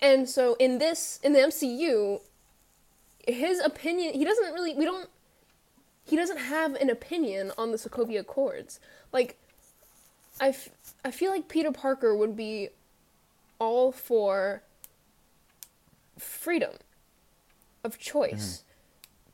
And 0.00 0.28
so 0.28 0.54
in 0.54 0.78
this 0.78 1.20
in 1.22 1.32
the 1.32 1.40
MCU, 1.40 2.20
his 3.26 3.60
opinion 3.60 4.14
he 4.14 4.24
doesn't 4.24 4.52
really 4.52 4.74
we 4.74 4.84
don't 4.84 5.08
he 6.04 6.16
doesn't 6.16 6.38
have 6.38 6.74
an 6.74 6.90
opinion 6.90 7.52
on 7.56 7.70
the 7.70 7.76
Sokovia 7.76 8.20
Accords. 8.20 8.80
Like 9.12 9.38
I, 10.40 10.48
f- 10.48 10.70
I 11.04 11.10
feel 11.10 11.30
like 11.30 11.48
Peter 11.48 11.70
Parker 11.70 12.16
would 12.16 12.36
be 12.36 12.70
all 13.58 13.92
for 13.92 14.62
freedom 16.18 16.72
of 17.84 17.98
choice 17.98 18.64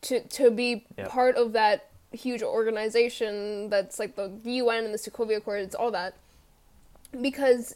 mm-hmm. 0.02 0.24
to 0.24 0.28
to 0.28 0.50
be 0.50 0.84
Yep. 0.98 1.08
part 1.08 1.36
of 1.36 1.52
that 1.52 1.86
huge 2.12 2.42
organization 2.42 3.68
that's 3.68 3.98
like 3.98 4.16
the 4.16 4.30
UN 4.44 4.84
and 4.84 4.94
the 4.94 4.98
Sokovia 4.98 5.38
Accords, 5.38 5.74
all 5.74 5.90
that. 5.90 6.14
Because 7.20 7.74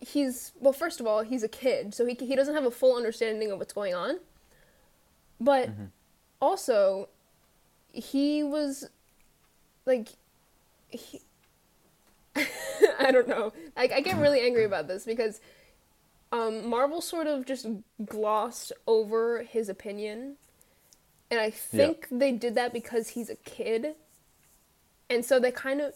he's 0.00 0.52
well, 0.60 0.72
first 0.72 1.00
of 1.00 1.06
all, 1.06 1.22
he's 1.22 1.42
a 1.42 1.48
kid, 1.48 1.94
so 1.94 2.06
he 2.06 2.14
he 2.14 2.36
doesn't 2.36 2.54
have 2.54 2.64
a 2.64 2.70
full 2.70 2.96
understanding 2.96 3.50
of 3.50 3.58
what's 3.58 3.72
going 3.72 3.94
on. 3.94 4.18
But 5.40 5.70
also, 6.40 7.08
he 7.92 8.42
was 8.42 8.88
like 9.86 10.08
he, 10.88 11.20
I 12.98 13.10
don't 13.10 13.28
know. 13.28 13.52
I, 13.76 13.88
I 13.94 14.00
get 14.00 14.16
really 14.20 14.40
angry 14.40 14.64
about 14.64 14.88
this 14.88 15.04
because 15.04 15.40
um, 16.32 16.68
Marvel 16.68 17.00
sort 17.00 17.26
of 17.26 17.46
just 17.46 17.66
glossed 18.04 18.72
over 18.86 19.42
his 19.42 19.68
opinion, 19.68 20.36
and 21.30 21.40
I 21.40 21.50
think 21.50 22.08
they 22.10 22.32
did 22.32 22.54
that 22.54 22.72
because 22.72 23.10
he's 23.10 23.30
a 23.30 23.36
kid, 23.36 23.94
and 25.08 25.24
so 25.24 25.40
they 25.40 25.50
kind 25.50 25.80
of 25.80 25.94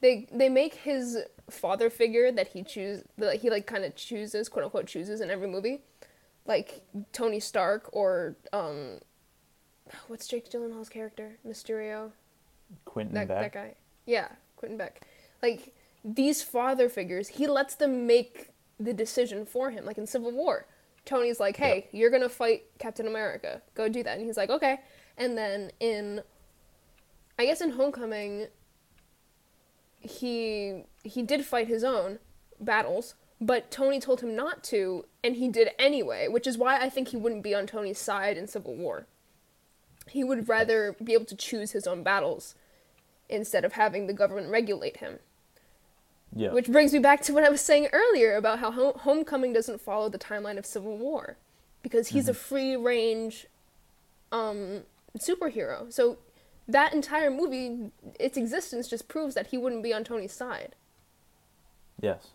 they 0.00 0.26
they 0.32 0.48
make 0.48 0.74
his 0.74 1.18
father 1.52 1.90
figure 1.90 2.32
that 2.32 2.48
he 2.48 2.62
choose 2.62 3.02
that 3.18 3.40
he 3.40 3.50
like 3.50 3.66
kind 3.66 3.84
of 3.84 3.94
chooses 3.94 4.48
quote 4.48 4.64
unquote 4.64 4.86
chooses 4.86 5.20
in 5.20 5.30
every 5.30 5.48
movie, 5.48 5.82
like 6.46 6.82
Tony 7.12 7.40
Stark 7.40 7.88
or 7.92 8.36
um, 8.52 8.98
what's 10.08 10.26
Jake 10.26 10.50
Gyllenhaal's 10.50 10.88
character 10.88 11.38
Mysterio 11.46 12.12
Quentin 12.84 13.14
that 13.14 13.28
Beck. 13.28 13.52
that 13.52 13.52
guy. 13.52 13.74
Yeah, 14.06 14.28
Quentin 14.56 14.78
Beck. 14.78 15.02
Like 15.42 15.74
these 16.04 16.42
father 16.42 16.88
figures, 16.88 17.28
he 17.28 17.46
lets 17.46 17.74
them 17.74 18.06
make 18.06 18.50
the 18.80 18.92
decision 18.92 19.46
for 19.46 19.70
him. 19.70 19.84
Like 19.84 19.98
in 19.98 20.06
Civil 20.06 20.32
War, 20.32 20.66
Tony's 21.04 21.38
like, 21.40 21.56
"Hey, 21.56 21.88
you're 21.92 22.10
gonna 22.10 22.28
fight 22.28 22.64
Captain 22.78 23.06
America. 23.06 23.62
Go 23.74 23.88
do 23.88 24.02
that." 24.02 24.18
And 24.18 24.26
he's 24.26 24.36
like, 24.36 24.50
"Okay." 24.50 24.80
And 25.16 25.36
then 25.36 25.70
in, 25.80 26.22
I 27.38 27.44
guess 27.44 27.60
in 27.60 27.70
Homecoming, 27.70 28.46
he 30.02 30.84
he 31.02 31.22
did 31.22 31.44
fight 31.44 31.68
his 31.68 31.84
own 31.84 32.18
battles, 32.60 33.14
but 33.40 33.70
Tony 33.70 34.00
told 34.00 34.20
him 34.20 34.36
not 34.36 34.62
to, 34.64 35.04
and 35.22 35.36
he 35.36 35.48
did 35.48 35.70
anyway. 35.78 36.28
Which 36.28 36.46
is 36.46 36.58
why 36.58 36.78
I 36.80 36.88
think 36.88 37.08
he 37.08 37.16
wouldn't 37.16 37.42
be 37.42 37.54
on 37.54 37.66
Tony's 37.66 37.98
side 37.98 38.36
in 38.36 38.46
Civil 38.46 38.74
War. 38.74 39.06
He 40.08 40.24
would 40.24 40.48
rather 40.48 40.96
be 41.02 41.12
able 41.14 41.26
to 41.26 41.36
choose 41.36 41.72
his 41.72 41.86
own 41.86 42.02
battles 42.02 42.54
instead 43.28 43.64
of 43.64 43.72
having 43.72 44.06
the 44.06 44.12
government 44.12 44.50
regulate 44.50 44.98
him. 44.98 45.20
Yeah. 46.34 46.52
Which 46.52 46.66
brings 46.66 46.92
me 46.92 46.98
back 46.98 47.20
to 47.22 47.34
what 47.34 47.44
I 47.44 47.50
was 47.50 47.60
saying 47.60 47.88
earlier 47.92 48.36
about 48.36 48.58
how 48.58 48.70
Hom- 48.70 48.98
Homecoming 48.98 49.52
doesn't 49.52 49.80
follow 49.80 50.08
the 50.08 50.18
timeline 50.18 50.58
of 50.58 50.64
Civil 50.66 50.96
War 50.96 51.36
because 51.82 52.08
he's 52.08 52.28
a 52.28 52.34
free 52.34 52.74
range 52.74 53.46
um, 54.30 54.82
superhero. 55.18 55.92
So 55.92 56.18
that 56.68 56.92
entire 56.94 57.30
movie, 57.30 57.90
its 58.20 58.36
existence 58.36 58.88
just 58.88 59.08
proves 59.08 59.34
that 59.34 59.48
he 59.48 59.58
wouldn't 59.58 59.82
be 59.82 59.92
on 59.92 60.04
Tony's 60.04 60.32
side. 60.32 60.74
yes. 62.00 62.28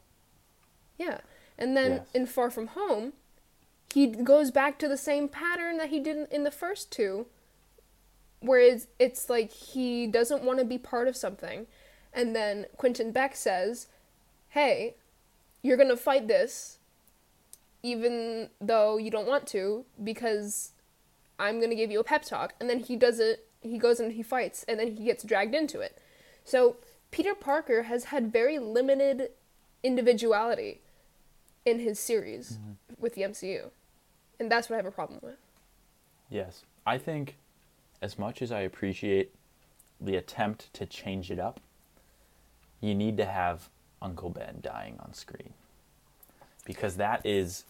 Yeah. 0.97 1.19
And 1.57 1.75
then 1.77 1.91
Yes. 1.91 2.07
in 2.13 2.25
Far 2.25 2.49
From 2.49 2.67
Home, 2.67 3.13
he 3.93 4.07
goes 4.07 4.49
back 4.51 4.79
to 4.79 4.87
the 4.87 4.97
same 4.97 5.27
pattern 5.29 5.77
that 5.77 5.89
he 5.89 5.99
did 5.99 6.27
in- 6.31 6.43
the 6.43 6.51
first 6.51 6.91
two, 6.91 7.27
whereas 8.39 8.87
it's 8.99 9.29
like 9.29 9.51
he 9.51 10.07
doesn't 10.07 10.43
want 10.43 10.59
to 10.59 10.65
be 10.65 10.77
part 10.77 11.07
of 11.07 11.15
something. 11.15 11.67
And 12.13 12.35
then 12.35 12.65
Quentin 12.77 13.11
Beck 13.11 13.35
says, 13.35 13.87
Hey, 14.49 14.95
you're 15.61 15.77
going 15.77 15.89
to 15.89 15.97
fight 15.97 16.27
this, 16.27 16.79
even 17.83 18.49
though 18.59 18.97
you 18.97 19.11
don't 19.11 19.27
want 19.27 19.45
to, 19.47 19.85
because 20.03 20.71
I'm 21.37 21.57
going 21.59 21.69
to 21.69 21.75
give 21.75 21.91
you 21.91 21.99
a 21.99 22.03
pep 22.03 22.23
talk. 22.23 22.53
And 22.59 22.69
then 22.69 22.79
he 22.79 22.95
does 22.95 23.19
it, 23.19 23.46
he 23.61 23.77
goes 23.77 23.99
and 23.99 24.13
he 24.13 24.23
fights, 24.23 24.63
and 24.67 24.79
then 24.79 24.95
he 24.95 25.05
gets 25.05 25.23
dragged 25.23 25.55
into 25.55 25.79
it. 25.79 25.97
So 26.43 26.77
Peter 27.11 27.35
Parker 27.35 27.83
has 27.83 28.05
had 28.05 28.31
very 28.31 28.59
limited 28.59 29.31
individuality 29.83 30.81
in 31.65 31.79
his 31.79 31.99
series 31.99 32.53
mm-hmm. 32.53 32.71
with 32.99 33.15
the 33.15 33.21
MCU. 33.21 33.69
And 34.39 34.51
that's 34.51 34.69
what 34.69 34.75
I 34.75 34.77
have 34.77 34.85
a 34.85 34.91
problem 34.91 35.19
with. 35.21 35.37
Yes. 36.29 36.63
I 36.85 36.97
think 36.97 37.35
as 38.01 38.17
much 38.17 38.41
as 38.41 38.51
I 38.51 38.61
appreciate 38.61 39.33
the 39.99 40.15
attempt 40.15 40.73
to 40.73 40.85
change 40.85 41.31
it 41.31 41.39
up, 41.39 41.59
you 42.79 42.93
need 42.93 43.17
to 43.17 43.25
have 43.25 43.69
Uncle 44.01 44.29
Ben 44.29 44.59
dying 44.61 44.97
on 44.99 45.13
screen. 45.13 45.53
Because 46.65 46.97
that 46.97 47.25
is 47.25 47.65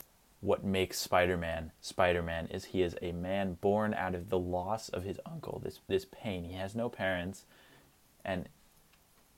what 0.47 0.63
makes 0.63 0.97
Spider-Man 0.97 1.71
Spider-Man 1.81 2.47
is 2.47 2.65
he 2.65 2.81
is 2.81 2.95
a 3.01 3.11
man 3.11 3.57
born 3.59 3.93
out 3.93 4.15
of 4.15 4.29
the 4.29 4.39
loss 4.39 4.87
of 4.87 5.03
his 5.03 5.19
uncle, 5.25 5.61
this 5.61 5.81
this 5.89 6.05
pain. 6.05 6.45
He 6.45 6.53
has 6.53 6.73
no 6.73 6.87
parents 6.87 7.43
and 8.23 8.47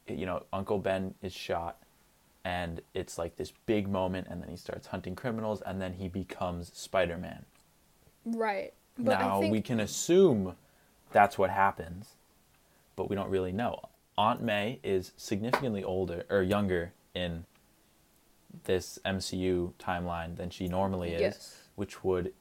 you 0.08 0.28
know, 0.28 0.44
Uncle 0.54 0.78
Ben 0.78 1.16
is 1.24 1.34
shot 1.34 1.78
and 2.46 2.82
it's 2.94 3.18
like 3.18 3.38
this 3.38 3.52
big 3.66 3.90
moment 3.90 4.28
and 4.30 4.42
then 4.42 4.50
he 4.50 4.56
starts 4.56 4.86
hunting 4.88 5.16
criminals 5.16 5.62
and 5.62 5.82
then 5.82 5.94
he 5.94 6.08
becomes 6.08 6.72
Spider-Man 6.76 7.44
Right. 8.26 8.74
But 8.96 9.20
now 9.20 9.38
I 9.38 9.42
think 9.42 9.52
we 9.52 9.62
can 9.62 9.80
assume 9.80 10.56
that's 11.12 11.40
what 11.40 11.50
happens, 11.50 12.18
but 12.96 13.10
we 13.10 13.16
don't 13.16 13.30
really 13.30 13.52
know. 13.52 13.80
Aunt 14.16 14.44
May 14.44 14.80
is 14.84 15.14
significantly 15.18 15.84
older 15.84 16.26
or 16.30 16.44
younger 16.44 16.94
in 17.16 17.46
this 18.66 19.00
MCU 19.06 19.74
timeline 19.80 20.36
than 20.36 20.50
she 20.50 20.68
normally 20.68 21.14
is, 21.14 21.22
Yes. 21.22 21.64
which 21.76 22.04
would, 22.04 22.34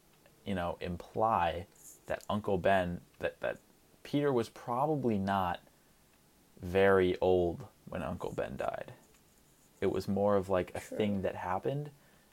you 0.44 0.54
know, 0.54 0.76
imply 0.80 1.66
that 2.06 2.22
Uncle 2.30 2.58
Ben 2.58 3.00
that 3.18 3.40
that 3.40 3.58
Peter 4.02 4.32
was 4.32 4.48
probably 4.48 5.18
not 5.18 5.60
very 6.62 7.16
old 7.20 7.64
when 7.88 8.02
Uncle 8.02 8.32
Ben 8.32 8.56
died. 8.56 8.92
It 9.80 9.92
was 9.92 10.08
more 10.08 10.36
of 10.36 10.48
like 10.48 10.72
a 10.74 10.80
thing 10.80 11.22
that 11.22 11.36
happened 11.36 11.90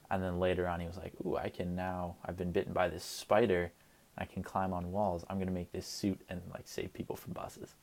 and 0.09 0.23
then 0.23 0.39
later 0.39 0.67
on 0.67 0.79
he 0.79 0.87
was 0.87 0.97
like, 0.97 1.13
"Ooh, 1.25 1.35
I 1.35 1.49
can 1.49 1.75
now 1.75 2.15
I've 2.25 2.37
been 2.37 2.51
bitten 2.51 2.73
by 2.73 2.87
this 2.89 3.03
spider. 3.03 3.71
I 4.17 4.25
can 4.25 4.43
climb 4.43 4.71
on 4.73 4.91
walls. 4.91 5.25
I'm 5.29 5.37
going 5.37 5.47
to 5.47 5.53
make 5.53 5.71
this 5.71 5.85
suit 5.87 6.21
and 6.29 6.41
like 6.53 6.67
save 6.67 6.93
people 6.93 7.15
from 7.15 7.33
buses." 7.33 7.75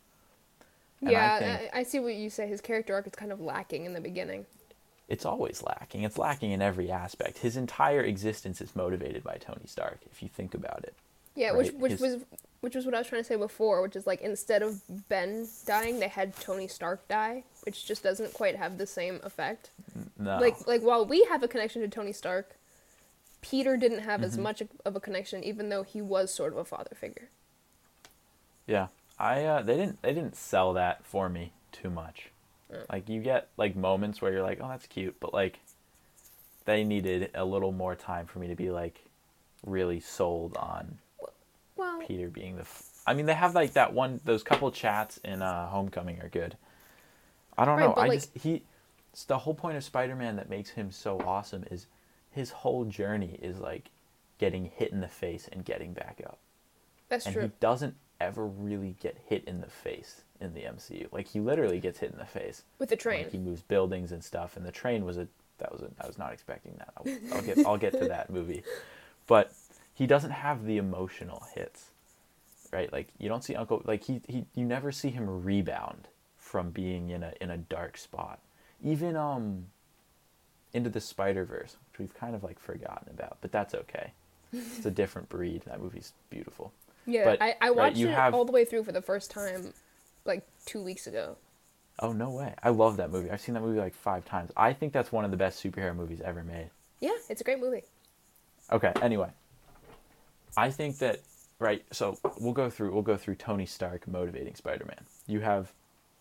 And 1.01 1.11
yeah, 1.11 1.35
I 1.35 1.39
think 1.39 1.75
I, 1.75 1.81
I 1.81 1.83
see 1.83 2.01
what 2.01 2.15
you 2.15 2.31
say. 2.31 2.47
His 2.47 2.61
character 2.61 2.95
arc 2.95 3.07
is 3.07 3.15
kind 3.15 3.33
of 3.33 3.41
lacking 3.41 3.85
in 3.87 3.93
the 3.93 4.01
beginning. 4.01 4.47
It's 5.13 5.27
always 5.27 5.63
lacking. 5.63 6.03
It's 6.05 6.17
lacking 6.17 6.53
in 6.53 6.63
every 6.63 6.91
aspect. 6.91 7.39
His 7.39 7.57
entire 7.59 8.01
existence 8.03 8.63
is 8.63 8.75
motivated 8.75 9.23
by 9.23 9.37
Tony 9.37 9.67
Stark, 9.67 9.99
if 10.11 10.23
you 10.23 10.29
think 10.31 10.55
about 10.55 10.85
it. 10.85 10.95
Yeah, 11.35 11.53
which 11.53 11.69
Right, 11.69 11.79
which 11.79 11.93
his- 11.93 12.01
was 12.01 12.17
which 12.63 12.77
was 12.77 12.87
what 12.87 12.95
I 12.95 12.99
was 12.99 13.09
trying 13.09 13.21
to 13.23 13.27
say 13.27 13.35
before, 13.37 13.83
which 13.83 13.97
is 13.97 14.07
like 14.07 14.21
instead 14.23 14.63
of 14.63 14.81
Ben 15.09 15.49
dying, 15.67 15.99
they 15.99 16.09
had 16.09 16.35
Tony 16.37 16.67
Stark 16.69 17.07
die, 17.09 17.43
which 17.65 17.85
just 17.85 18.03
doesn't 18.05 18.33
quite 18.33 18.55
have 18.57 18.79
the 18.79 18.87
same 18.87 19.21
effect. 19.23 19.71
No. 20.19 20.39
Like 20.39 20.67
like 20.67 20.81
while 20.83 21.05
we 21.05 21.25
have 21.25 21.43
a 21.43 21.49
connection 21.49 21.83
to 21.83 21.89
Tony 21.89 22.13
Stark, 22.13 22.57
Peter 23.43 23.77
didn't 23.77 24.01
have 24.01 24.23
as 24.23 24.37
Mhm. 24.39 24.43
much 24.43 24.63
of 24.85 24.97
a 24.97 25.01
connection, 25.01 25.45
even 25.45 25.69
though 25.69 25.83
he 25.83 26.01
was 26.01 26.33
sort 26.33 26.53
of 26.53 26.59
a 26.59 26.65
father 26.65 26.95
figure. 26.95 27.29
Yeah, 28.67 28.87
I 29.19 29.45
uh, 29.45 29.63
they 29.63 29.77
didn't 29.77 30.01
they 30.03 30.15
didn't 30.15 30.37
sell 30.37 30.73
that 30.73 31.05
for 31.05 31.29
me 31.29 31.53
too 31.73 31.91
much. 31.91 32.31
Mm. 32.73 32.93
Like 32.93 33.09
you 33.09 33.21
get 33.21 33.49
like 33.57 33.77
moments 33.77 34.21
where 34.23 34.33
you're 34.33 34.43
like, 34.43 34.61
oh, 34.63 34.69
that's 34.69 34.87
cute, 34.87 35.17
but 35.21 35.33
like 35.35 35.59
they 36.65 36.85
needed 36.85 37.31
a 37.35 37.45
little 37.45 37.73
more 37.73 37.95
time 37.95 38.27
for 38.27 38.39
me 38.39 38.49
to 38.49 38.55
be 38.55 38.71
like 38.71 39.01
really 39.67 40.01
sold 40.01 40.57
on 40.57 40.99
Well, 41.77 42.01
Peter 42.07 42.29
being 42.29 42.57
the. 42.57 42.63
F- 42.63 42.89
I 43.07 43.15
mean, 43.15 43.27
they 43.27 43.35
have 43.35 43.55
like 43.55 43.73
that 43.73 43.93
one. 43.93 44.21
Those 44.25 44.43
couple 44.43 44.71
chats 44.71 45.19
in 45.25 45.43
uh, 45.43 45.67
Homecoming 45.69 46.21
are 46.21 46.29
good. 46.29 46.57
I 47.59 47.65
don't 47.65 47.79
Right, 47.79 47.87
know. 47.89 47.95
I 47.95 48.07
like- 48.07 48.21
just 48.21 48.37
he. 48.37 48.63
It's 49.13 49.25
the 49.25 49.39
whole 49.39 49.55
point 49.55 49.77
of 49.77 49.85
Spider-Man 49.85 50.37
that 50.37 50.49
makes 50.49 50.71
him 50.71 50.91
so 50.91 51.21
awesome 51.21 51.65
is 51.71 51.87
his 52.31 52.51
whole 52.51 52.87
journey 52.87 53.39
is 53.43 53.59
like 53.59 53.91
getting 54.39 54.65
hit 54.65 54.91
in 54.91 55.01
the 55.01 55.09
face 55.09 55.49
and 55.53 55.65
getting 55.65 55.93
back 55.93 56.23
up. 56.25 56.39
that's 57.11 57.27
and 57.27 57.35
true. 57.35 57.43
And 57.43 57.53
he 57.53 57.57
doesn't 57.61 57.95
ever 58.23 58.47
really 58.47 58.97
get 59.01 59.17
hit 59.27 59.45
in 59.45 59.61
the 59.61 59.69
face 59.69 60.23
in 60.41 60.55
the 60.55 60.63
MCU. 60.63 61.07
Like 61.13 61.29
he 61.29 61.41
literally 61.41 61.81
gets 61.81 61.99
hit 62.01 62.13
in 62.13 62.19
the 62.19 62.25
face. 62.25 62.63
With 62.79 62.89
the 62.89 62.97
train. 62.97 63.25
Like 63.25 63.33
he 63.33 63.39
moves 63.39 63.63
buildings 63.63 64.13
and 64.13 64.23
stuff, 64.23 64.57
and 64.57 64.67
the 64.67 64.73
train 64.73 65.05
was 65.05 65.19
a 65.19 65.29
that 65.59 65.73
was 65.73 65.83
a 65.83 65.91
I 66.01 66.07
was 66.07 66.19
not 66.19 66.33
expecting 66.33 66.75
that. 66.79 66.93
I'll, 66.97 67.07
I'll 67.37 67.43
get 67.43 67.67
I'll 67.67 67.79
get 67.79 67.93
to 67.93 68.09
that 68.09 68.31
movie, 68.31 68.63
but 69.27 69.53
he 69.95 70.07
doesn't 70.07 70.31
have 70.31 70.65
the 70.65 70.79
emotional 70.79 71.47
hits, 71.55 71.91
right? 72.73 72.93
Like 72.93 73.09
you 73.19 73.29
don't 73.29 73.45
see 73.45 73.55
Uncle 73.55 73.83
like 73.85 74.05
he 74.05 74.21
he 74.27 74.45
you 74.55 74.65
never 74.65 74.93
see 74.93 75.11
him 75.11 75.45
rebound 75.45 76.09
from 76.37 76.71
being 76.71 77.11
in 77.11 77.23
a 77.23 77.33
in 77.41 77.51
a 77.51 77.57
dark 77.57 77.97
spot. 77.97 78.41
Even 78.83 79.17
um 79.17 79.67
into 80.75 80.91
the 80.91 81.01
Spider 81.01 81.45
Verse, 81.45 81.77
which 81.91 81.99
we've 81.99 82.15
kind 82.15 82.35
of 82.35 82.43
like 82.43 82.59
forgotten 82.59 83.11
about, 83.11 83.39
but 83.41 83.53
that's 83.53 83.75
okay. 83.75 84.13
It's 84.53 84.85
a 84.85 84.91
different 84.91 85.29
breed. 85.31 85.63
That 85.67 85.81
movie's 85.81 86.13
beautiful. 86.29 86.73
Yeah, 87.07 87.25
but, 87.25 87.43
I, 87.43 87.57
I 87.61 87.69
right, 87.69 87.77
watched 87.77 87.97
you 87.97 88.09
it 88.09 88.15
have- 88.15 88.35
all 88.35 88.45
the 88.45 88.53
way 88.53 88.65
through 88.65 88.85
for 88.85 88.93
the 88.93 89.03
first 89.03 89.31
time, 89.31 89.73
like 90.25 90.47
two 90.67 90.83
weeks 90.83 91.07
ago. 91.07 91.37
Oh 91.99 92.13
no 92.13 92.31
way! 92.31 92.55
I 92.63 92.71
love 92.71 92.97
that 92.97 93.11
movie. 93.11 93.31
I've 93.31 93.41
seen 93.41 93.55
that 93.55 93.61
movie 93.61 93.79
like 93.79 93.95
five 93.95 94.25
times. 94.25 94.51
I 94.57 94.73
think 94.73 94.93
that's 94.93 95.13
one 95.13 95.25
of 95.25 95.31
the 95.31 95.37
best 95.37 95.63
superhero 95.63 95.95
movies 95.95 96.21
ever 96.25 96.43
made. 96.43 96.71
Yeah, 97.01 97.17
it's 97.29 97.41
a 97.41 97.45
great 97.45 97.61
movie. 97.61 97.83
Okay. 98.71 98.93
Anyway, 99.03 99.29
I 100.57 100.71
think 100.71 100.99
that 100.99 101.21
right. 101.59 101.85
So 101.93 102.19
we'll 102.41 102.55
go 102.55 102.71
through. 102.71 102.93
We'll 102.93 103.03
go 103.03 103.17
through 103.17 103.35
Tony 103.37 103.67
Stark 103.67 104.09
motivating 104.09 104.55
Spider-Man. 104.55 105.05
You 105.27 105.41
have 105.41 105.73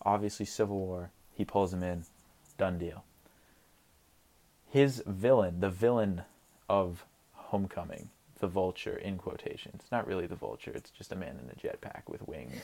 obviously 0.02 0.44
Civil 0.44 0.78
War. 0.78 1.10
He 1.32 1.44
pulls 1.44 1.72
him 1.72 1.82
in. 1.82 2.04
Done 2.58 2.78
deal. 2.78 3.04
His 4.68 5.02
villain, 5.06 5.60
the 5.60 5.70
villain 5.70 6.22
of 6.68 7.04
Homecoming, 7.32 8.10
the 8.42 8.48
Vulture 8.48 8.96
in 8.96 9.18
quotation. 9.18 9.70
It's 9.76 9.92
not 9.92 10.06
really 10.06 10.26
the 10.26 10.34
Vulture. 10.34 10.72
It's 10.74 10.90
just 10.90 11.12
a 11.12 11.16
man 11.16 11.38
in 11.42 11.48
a 11.48 11.54
jetpack 11.54 12.02
with 12.08 12.26
wings. 12.26 12.60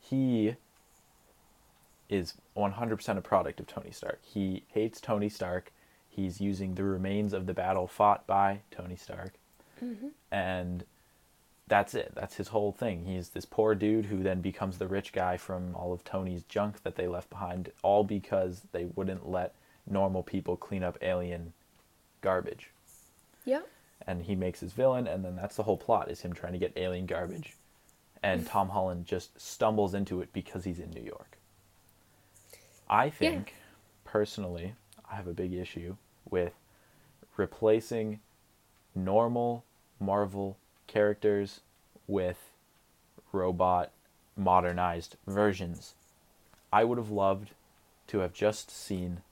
He 0.00 0.56
is 2.08 2.34
100% 2.56 3.18
a 3.18 3.20
product 3.20 3.60
of 3.60 3.66
Tony 3.66 3.90
Stark. 3.90 4.18
He 4.24 4.64
hates 4.68 4.98
Tony 4.98 5.28
Stark. 5.28 5.70
He's 6.08 6.40
using 6.40 6.74
the 6.74 6.84
remains 6.84 7.34
of 7.34 7.44
the 7.44 7.52
battle 7.52 7.86
fought 7.86 8.26
by 8.26 8.62
Tony 8.70 8.96
Stark. 8.96 9.34
Mm-hmm. 9.84 10.08
And 10.32 10.84
that's 11.68 11.94
it. 11.94 12.12
That's 12.14 12.36
his 12.36 12.48
whole 12.48 12.72
thing. 12.72 13.04
He's 13.04 13.28
this 13.28 13.44
poor 13.44 13.74
dude 13.74 14.06
who 14.06 14.22
then 14.22 14.40
becomes 14.40 14.78
the 14.78 14.88
rich 14.88 15.12
guy 15.12 15.36
from 15.36 15.76
all 15.76 15.92
of 15.92 16.02
Tony's 16.02 16.44
junk 16.44 16.82
that 16.82 16.96
they 16.96 17.06
left 17.06 17.28
behind, 17.28 17.72
all 17.82 18.04
because 18.04 18.62
they 18.72 18.86
wouldn't 18.86 19.28
let 19.28 19.54
normal 19.86 20.22
people 20.22 20.56
clean 20.56 20.82
up 20.82 20.96
alien 21.02 21.52
garbage. 22.22 22.70
Yeah. 23.44 23.60
And 24.06 24.22
he 24.22 24.34
makes 24.34 24.60
his 24.60 24.72
villain, 24.72 25.06
and 25.06 25.24
then 25.24 25.36
that's 25.36 25.56
the 25.56 25.62
whole 25.62 25.76
plot 25.76 26.10
is 26.10 26.22
him 26.22 26.32
trying 26.32 26.52
to 26.54 26.58
get 26.58 26.72
alien 26.76 27.06
garbage. 27.06 27.56
And 28.22 28.46
Tom 28.46 28.70
Holland 28.70 29.06
just 29.06 29.40
stumbles 29.40 29.94
into 29.94 30.20
it 30.20 30.32
because 30.32 30.64
he's 30.64 30.78
in 30.78 30.90
New 30.90 31.02
York. 31.02 31.38
I 32.88 33.08
think, 33.08 33.54
personally, 34.04 34.74
I 35.10 35.16
have 35.16 35.26
a 35.26 35.32
big 35.32 35.52
issue 35.52 35.96
with 36.28 36.52
replacing 37.36 38.20
normal 38.94 39.64
Marvel 40.00 40.56
characters 40.86 41.60
with 42.06 42.38
robot 43.32 43.90
modernized 44.36 45.16
versions. 45.26 45.94
I 46.72 46.84
would 46.84 46.98
have 46.98 47.10
loved 47.10 47.50
to 48.08 48.18
have 48.18 48.32
just 48.32 48.70
seen 48.70 49.22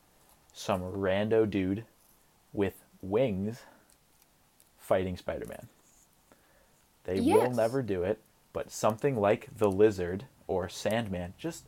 some 0.53 0.83
rando 0.83 1.49
dude 1.49 1.85
with 2.53 2.85
wings 3.03 3.63
fighting 4.89 5.17
Spider 5.19 5.47
Man. 5.47 5.69
They 7.05 7.21
will 7.21 7.51
never 7.51 7.83
do 7.83 8.03
it, 8.05 8.21
but 8.53 8.71
something 8.71 9.17
like 9.21 9.49
the 9.57 9.71
Lizard 9.71 10.25
or 10.47 10.69
Sandman, 10.69 11.35
just 11.39 11.65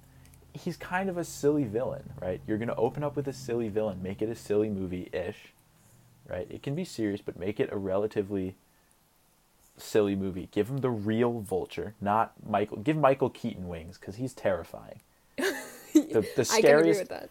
he's 0.54 0.76
kind 0.76 1.08
of 1.10 1.18
a 1.18 1.24
silly 1.24 1.64
villain, 1.64 2.12
right? 2.20 2.40
You're 2.46 2.58
gonna 2.58 2.74
open 2.76 3.04
up 3.04 3.16
with 3.16 3.28
a 3.28 3.32
silly 3.34 3.68
villain, 3.68 4.02
make 4.02 4.22
it 4.22 4.30
a 4.30 4.34
silly 4.34 4.70
movie 4.70 5.10
ish, 5.12 5.52
right? 6.28 6.46
It 6.50 6.62
can 6.62 6.74
be 6.74 6.84
serious, 6.84 7.20
but 7.20 7.38
make 7.38 7.60
it 7.60 7.70
a 7.72 7.78
relatively 7.78 8.56
silly 9.76 10.16
movie. 10.16 10.48
Give 10.52 10.68
him 10.70 10.78
the 10.78 10.90
real 10.90 11.40
Vulture, 11.40 11.94
not 12.00 12.32
Michael. 12.46 12.78
Give 12.78 12.96
Michael 12.96 13.30
Keaton 13.30 13.68
wings 13.68 13.98
because 13.98 14.16
he's 14.16 14.34
terrifying. 14.34 15.00
The 16.12 16.22
the 16.36 16.48
I 16.52 16.62
can 16.62 16.74
agree 16.76 16.94
scariest 16.94 17.00
with 17.00 17.08
that. 17.08 17.30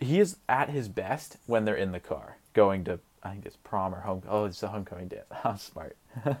he 0.00 0.20
is 0.20 0.36
at 0.48 0.70
his 0.70 0.88
best 0.88 1.38
when 1.46 1.64
they're 1.64 1.74
in 1.76 1.92
the 1.92 2.00
car 2.00 2.38
going 2.54 2.84
to 2.84 3.00
I 3.22 3.30
think 3.30 3.44
it's 3.46 3.56
prom 3.56 3.94
or 3.94 4.00
home. 4.00 4.22
Oh, 4.28 4.46
it's 4.46 4.60
the 4.60 4.68
homecoming 4.68 5.08
dance. 5.08 5.24
I'm 5.44 5.58
smart. 5.58 5.96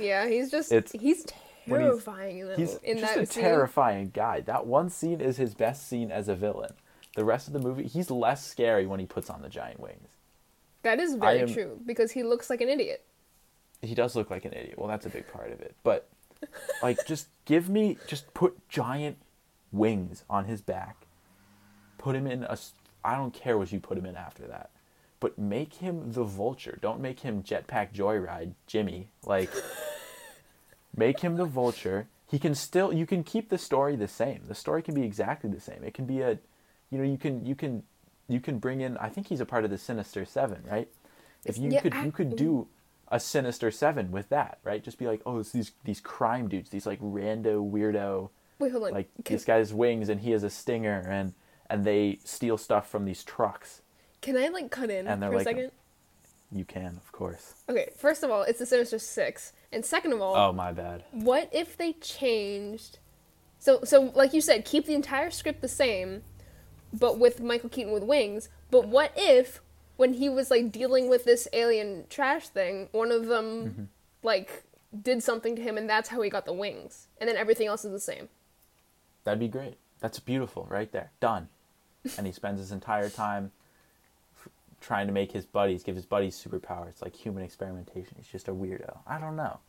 Yeah, 0.00 0.26
he's 0.28 0.50
just 0.50 0.72
It's- 0.72 0.92
he's 1.00 1.26
when 1.66 1.80
he's- 1.80 1.90
terrifying 1.90 2.38
in 2.38 2.48
that 2.48 2.58
He's 2.58 2.74
in 2.82 2.98
just 2.98 3.14
that 3.14 3.22
a 3.22 3.26
scene. 3.26 3.42
terrifying 3.44 4.10
guy. 4.14 4.40
That 4.40 4.66
one 4.66 4.88
scene 4.90 5.20
is 5.20 5.36
his 5.36 5.54
best 5.54 5.88
scene 5.88 6.10
as 6.10 6.28
a 6.28 6.34
villain. 6.34 6.72
The 7.16 7.24
rest 7.24 7.46
of 7.46 7.52
the 7.52 7.58
movie, 7.60 7.84
he's 7.86 8.10
less 8.10 8.44
scary 8.44 8.86
when 8.86 8.98
he 9.00 9.06
puts 9.06 9.28
on 9.30 9.42
the 9.42 9.48
giant 9.48 9.80
wings. 9.80 10.08
That 10.82 10.98
is 10.98 11.14
very 11.14 11.40
am- 11.42 11.52
true 11.52 11.78
because 11.86 12.12
he 12.12 12.22
looks 12.22 12.48
like 12.50 12.60
an 12.60 12.68
idiot. 12.68 13.04
He 13.82 13.94
does 13.94 14.14
look 14.16 14.30
like 14.30 14.44
an 14.44 14.52
idiot. 14.52 14.78
Well, 14.78 14.88
that's 14.88 15.06
a 15.06 15.10
big 15.10 15.26
part 15.32 15.52
of 15.52 15.60
it. 15.60 15.74
But 15.82 16.08
like, 16.82 17.04
just 17.06 17.28
give 17.44 17.68
me, 17.68 17.98
just 18.06 18.32
put 18.34 18.68
giant 18.68 19.16
wings 19.72 20.24
on 20.30 20.44
his 20.46 20.60
back. 20.60 21.06
Put 21.98 22.16
him 22.16 22.26
in 22.26 22.44
a 22.44 22.56
I 23.04 23.16
don't 23.16 23.34
care 23.34 23.58
what 23.58 23.70
you 23.72 23.78
put 23.80 23.98
him 23.98 24.06
in 24.06 24.16
after 24.16 24.46
that, 24.48 24.70
but 25.22 25.38
make 25.38 25.74
him 25.74 26.12
the 26.12 26.24
Vulture. 26.24 26.78
Don't 26.82 27.00
make 27.00 27.20
him 27.20 27.42
Jetpack 27.44 27.92
Joyride 27.94 28.54
Jimmy. 28.66 29.12
Like, 29.24 29.48
make 30.96 31.20
him 31.20 31.36
the 31.36 31.44
Vulture. 31.44 32.08
He 32.26 32.38
can 32.38 32.54
still. 32.54 32.92
You 32.92 33.06
can 33.06 33.22
keep 33.22 33.48
the 33.48 33.56
story 33.58 33.94
the 33.96 34.08
same. 34.08 34.42
The 34.48 34.54
story 34.54 34.82
can 34.82 34.94
be 34.94 35.02
exactly 35.04 35.48
the 35.48 35.60
same. 35.60 35.84
It 35.84 35.94
can 35.94 36.06
be 36.06 36.20
a, 36.22 36.38
you 36.90 36.98
know, 36.98 37.04
you 37.04 37.16
can 37.18 37.46
you 37.46 37.54
can 37.54 37.82
you 38.28 38.40
can 38.40 38.58
bring 38.58 38.80
in. 38.80 38.96
I 38.98 39.08
think 39.10 39.28
he's 39.28 39.40
a 39.40 39.46
part 39.46 39.64
of 39.64 39.70
the 39.70 39.78
Sinister 39.78 40.24
Seven, 40.24 40.62
right? 40.68 40.88
If 41.44 41.56
you 41.56 41.70
Yeah, 41.70 41.80
could 41.80 41.94
I- 41.94 42.04
you 42.04 42.12
could 42.12 42.34
do 42.36 42.66
a 43.08 43.20
Sinister 43.20 43.70
Seven 43.70 44.10
with 44.10 44.28
that, 44.30 44.58
right? 44.64 44.82
Just 44.82 44.98
be 44.98 45.06
like, 45.06 45.22
oh, 45.24 45.38
it's 45.38 45.52
these 45.52 45.72
these 45.84 46.00
crime 46.00 46.48
dudes, 46.48 46.70
these 46.70 46.86
like 46.86 47.00
rando 47.00 47.62
weirdo, 47.70 48.30
Wait, 48.58 48.72
hold 48.72 48.84
on. 48.84 48.90
like 48.92 49.08
can, 49.24 49.34
this 49.36 49.44
guy's 49.44 49.72
wings 49.72 50.08
and 50.08 50.20
he 50.22 50.32
has 50.32 50.42
a 50.42 50.50
stinger 50.50 50.98
and 51.08 51.34
and 51.70 51.84
they 51.84 52.18
steal 52.24 52.58
stuff 52.58 52.88
from 52.88 53.04
these 53.04 53.22
trucks. 53.22 53.82
Can 54.22 54.36
I 54.38 54.48
like 54.48 54.70
cut 54.70 54.88
in 54.90 55.06
And 55.06 55.20
for 55.22 55.34
a 55.34 55.42
second? 55.44 55.70
You 56.50 56.64
can, 56.64 56.98
of 57.02 57.12
course. 57.12 57.54
Okay, 57.68 57.90
first 57.96 58.22
of 58.22 58.30
all, 58.30 58.42
it's 58.42 58.58
the 58.58 58.66
Sinister 58.66 58.98
Six, 58.98 59.52
and 59.72 59.84
second 59.84 60.12
of 60.12 60.20
all, 60.22 60.34
Oh 60.36 60.52
my 60.52 60.72
bad. 60.72 61.04
what 61.12 61.48
if 61.52 61.76
they 61.76 61.92
changed? 61.94 62.98
So, 63.58 63.80
so 63.84 64.12
like 64.14 64.32
you 64.34 64.40
said, 64.40 64.64
keep 64.64 64.86
the 64.86 64.94
entire 64.94 65.30
script 65.30 65.60
the 65.62 65.68
same, 65.68 66.22
but 66.92 67.18
with 67.18 67.40
Michael 67.40 67.68
Keaton 67.68 67.92
with 67.92 68.02
wings. 68.02 68.48
But 68.70 68.86
what 68.88 69.12
if, 69.16 69.60
when 69.96 70.14
he 70.14 70.28
was 70.28 70.50
like 70.50 70.72
dealing 70.72 71.08
with 71.08 71.24
this 71.24 71.46
alien 71.52 72.04
trash 72.10 72.48
thing, 72.48 72.88
one 72.92 73.10
of 73.12 73.26
them 73.26 73.46
Mm-hmm. 73.66 73.82
like 74.22 74.64
did 75.02 75.22
something 75.22 75.56
to 75.56 75.62
him, 75.62 75.78
and 75.78 75.88
that's 75.88 76.10
how 76.10 76.20
he 76.20 76.28
got 76.28 76.44
the 76.44 76.52
wings, 76.52 77.06
and 77.18 77.28
then 77.28 77.36
everything 77.36 77.66
else 77.66 77.82
is 77.84 77.92
the 77.92 78.00
same. 78.00 78.28
That'd 79.24 79.40
be 79.40 79.48
great. 79.48 79.78
That's 80.00 80.18
beautiful, 80.18 80.66
right 80.68 80.90
there. 80.92 81.12
Done. 81.20 81.48
And 82.18 82.26
he 82.26 82.32
spends 82.32 82.58
his 82.58 82.72
entire 82.72 83.08
time 83.08 83.52
trying 84.82 85.06
to 85.06 85.12
make 85.12 85.32
his 85.32 85.46
buddies 85.46 85.82
give 85.82 85.96
his 85.96 86.04
buddies 86.06 86.36
superpowers. 86.36 87.00
Like 87.02 87.16
human 87.16 87.42
experimentation. 87.42 88.16
He's 88.18 88.26
just 88.28 88.48
a 88.48 88.52
weirdo. 88.52 88.98
I 89.06 89.18
don't 89.18 89.36
know. 89.36 89.60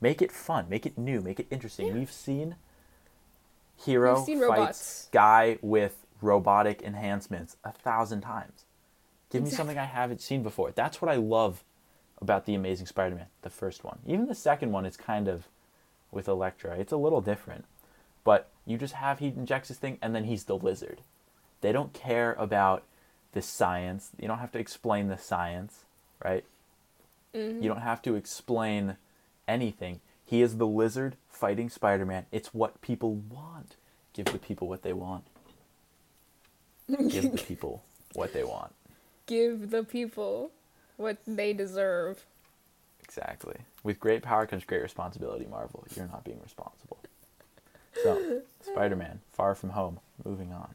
Make 0.00 0.22
it 0.22 0.32
fun. 0.32 0.66
Make 0.68 0.86
it 0.86 0.96
new. 0.98 1.20
Make 1.20 1.40
it 1.40 1.46
interesting. 1.50 1.88
Yeah. 1.88 1.94
We've 1.94 2.12
seen 2.12 2.56
hero 3.76 4.16
We've 4.16 4.24
seen 4.24 4.38
fights 4.40 4.58
robots. 4.58 5.08
guy 5.12 5.58
with 5.62 6.06
robotic 6.20 6.82
enhancements 6.82 7.56
a 7.64 7.72
thousand 7.72 8.22
times. 8.22 8.64
Give 9.30 9.42
me 9.42 9.50
something 9.50 9.76
I 9.78 9.84
haven't 9.84 10.20
seen 10.22 10.42
before. 10.42 10.72
That's 10.72 11.02
what 11.02 11.10
I 11.10 11.16
love 11.16 11.62
about 12.20 12.46
the 12.46 12.54
Amazing 12.54 12.86
Spider-Man, 12.86 13.26
the 13.42 13.50
first 13.50 13.84
one. 13.84 13.98
Even 14.06 14.26
the 14.26 14.34
second 14.34 14.72
one 14.72 14.86
is 14.86 14.96
kind 14.96 15.28
of 15.28 15.48
with 16.10 16.26
Electro. 16.28 16.72
It's 16.72 16.92
a 16.92 16.96
little 16.96 17.20
different, 17.20 17.66
but 18.24 18.48
you 18.64 18.78
just 18.78 18.94
have 18.94 19.18
he 19.18 19.28
injects 19.28 19.68
his 19.68 19.76
thing 19.76 19.98
and 20.00 20.14
then 20.14 20.24
he's 20.24 20.44
the 20.44 20.56
lizard. 20.56 21.02
They 21.60 21.72
don't 21.72 21.92
care 21.92 22.34
about 22.38 22.84
the 23.32 23.42
science. 23.42 24.10
You 24.20 24.28
don't 24.28 24.38
have 24.38 24.52
to 24.52 24.58
explain 24.58 25.08
the 25.08 25.18
science, 25.18 25.84
right? 26.24 26.44
Mm-hmm. 27.34 27.62
You 27.62 27.68
don't 27.68 27.82
have 27.82 28.02
to 28.02 28.14
explain 28.14 28.96
anything. 29.46 30.00
He 30.24 30.42
is 30.42 30.56
the 30.56 30.66
lizard 30.66 31.16
fighting 31.28 31.70
Spider-Man. 31.70 32.26
It's 32.32 32.52
what 32.52 32.80
people 32.80 33.14
want. 33.14 33.76
Give 34.12 34.26
the 34.26 34.38
people 34.38 34.68
what 34.68 34.82
they 34.82 34.92
want. 34.92 35.24
Give 37.08 37.30
the 37.30 37.42
people 37.46 37.84
what 38.14 38.32
they 38.32 38.44
want. 38.44 38.74
Give 39.26 39.70
the 39.70 39.84
people 39.84 40.50
what 40.96 41.18
they 41.26 41.52
deserve. 41.52 42.24
Exactly. 43.04 43.56
With 43.82 44.00
great 44.00 44.22
power 44.22 44.46
comes 44.46 44.64
great 44.64 44.82
responsibility, 44.82 45.46
Marvel. 45.48 45.86
You're 45.94 46.08
not 46.08 46.24
being 46.24 46.40
responsible. 46.42 46.98
So, 48.02 48.42
Spider 48.60 48.96
Man, 48.96 49.20
Far 49.32 49.54
From 49.54 49.70
Home, 49.70 49.98
moving 50.24 50.52
on. 50.52 50.74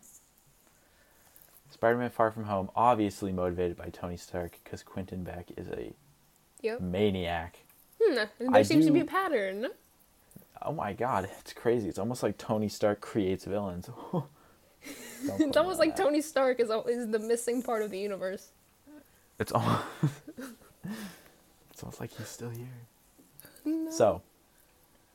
Spider 1.84 1.98
Man 1.98 2.12
Far 2.12 2.32
From 2.32 2.46
Home, 2.46 2.70
obviously 2.78 3.34
motivated 3.34 3.76
by 3.76 3.90
Tony 3.90 4.16
Stark 4.16 4.58
because 4.64 4.82
Quentin 4.84 5.26
Beck 5.26 5.52
is 5.58 5.68
a 5.68 5.94
Yep. 6.62 6.80
maniac. 6.80 7.60
Hmm, 8.02 8.16
there 8.16 8.30
I 8.54 8.62
seems 8.62 8.86
to 8.86 8.94
be 8.94 9.02
a 9.02 9.06
pattern. 9.06 9.68
Oh 10.62 10.72
my 10.72 10.94
god, 10.94 11.30
it's 11.40 11.52
crazy. 11.52 11.90
It's 11.90 12.00
almost 12.00 12.24
like 12.24 12.38
Tony 12.38 12.70
Stark 12.70 13.02
creates 13.02 13.44
villains. 13.44 13.90
It's 15.28 15.58
almost 15.58 15.78
like 15.78 15.98
that. 15.98 16.02
Tony 16.02 16.22
Stark 16.22 16.62
is 16.62 16.70
is 16.88 17.12
the 17.12 17.20
missing 17.20 17.62
part 17.62 17.82
of 17.82 17.92
the 17.92 18.00
universe. 18.00 18.52
It's 19.38 19.52
almost, 19.52 19.84
it's 21.70 21.84
almost 21.84 22.00
like 22.00 22.12
he's 22.12 22.30
still 22.30 22.52
here. 22.52 23.90
So, 23.92 24.22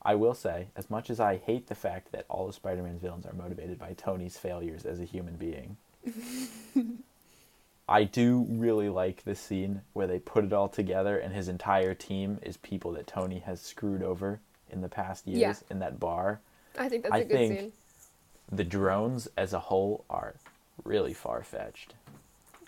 I 0.03 0.17
will 0.17 0.35
say, 0.35 0.69
as 0.77 0.91
much 0.91 1.09
as 1.09 1.19
I 1.19 1.39
hate 1.39 1.69
the 1.69 1.75
fact 1.75 2.13
that 2.13 2.27
all 2.29 2.47
of 2.47 2.55
Spider-Man's 2.55 3.01
villains 3.01 3.25
are 3.25 3.33
motivated 3.33 3.79
by 3.79 3.95
Tony's 3.95 4.37
failures 4.37 4.85
as 4.85 5.01
a 5.01 5.05
human 5.07 5.37
being, 5.37 5.79
I 7.89 8.05
do 8.05 8.47
really 8.51 8.89
like 8.91 9.25
the 9.25 9.35
scene 9.35 9.81
where 9.95 10.07
they 10.07 10.19
put 10.19 10.45
it 10.45 10.53
all 10.53 10.69
together 10.69 11.19
and 11.19 11.33
his 11.35 11.49
entire 11.49 11.95
team 11.95 12.39
is 12.43 12.59
people 12.59 12.93
that 12.93 13.07
Tony 13.07 13.39
has 13.41 13.61
screwed 13.63 14.03
over 14.03 14.41
in 14.71 14.83
the 14.83 14.89
past 14.89 15.27
years 15.27 15.39
Yeah. 15.41 15.55
in 15.71 15.79
that 15.79 15.99
bar. 15.99 16.41
I 16.79 16.89
think 16.91 17.05
that's 17.05 17.15
I 17.15 17.19
a 17.19 17.25
good 17.25 17.37
think- 17.37 17.59
scene. 17.61 17.73
The 18.51 18.65
drones 18.65 19.29
as 19.37 19.53
a 19.53 19.59
whole 19.59 20.05
are 20.09 20.35
really 20.85 21.13
far-fetched. 21.13 21.95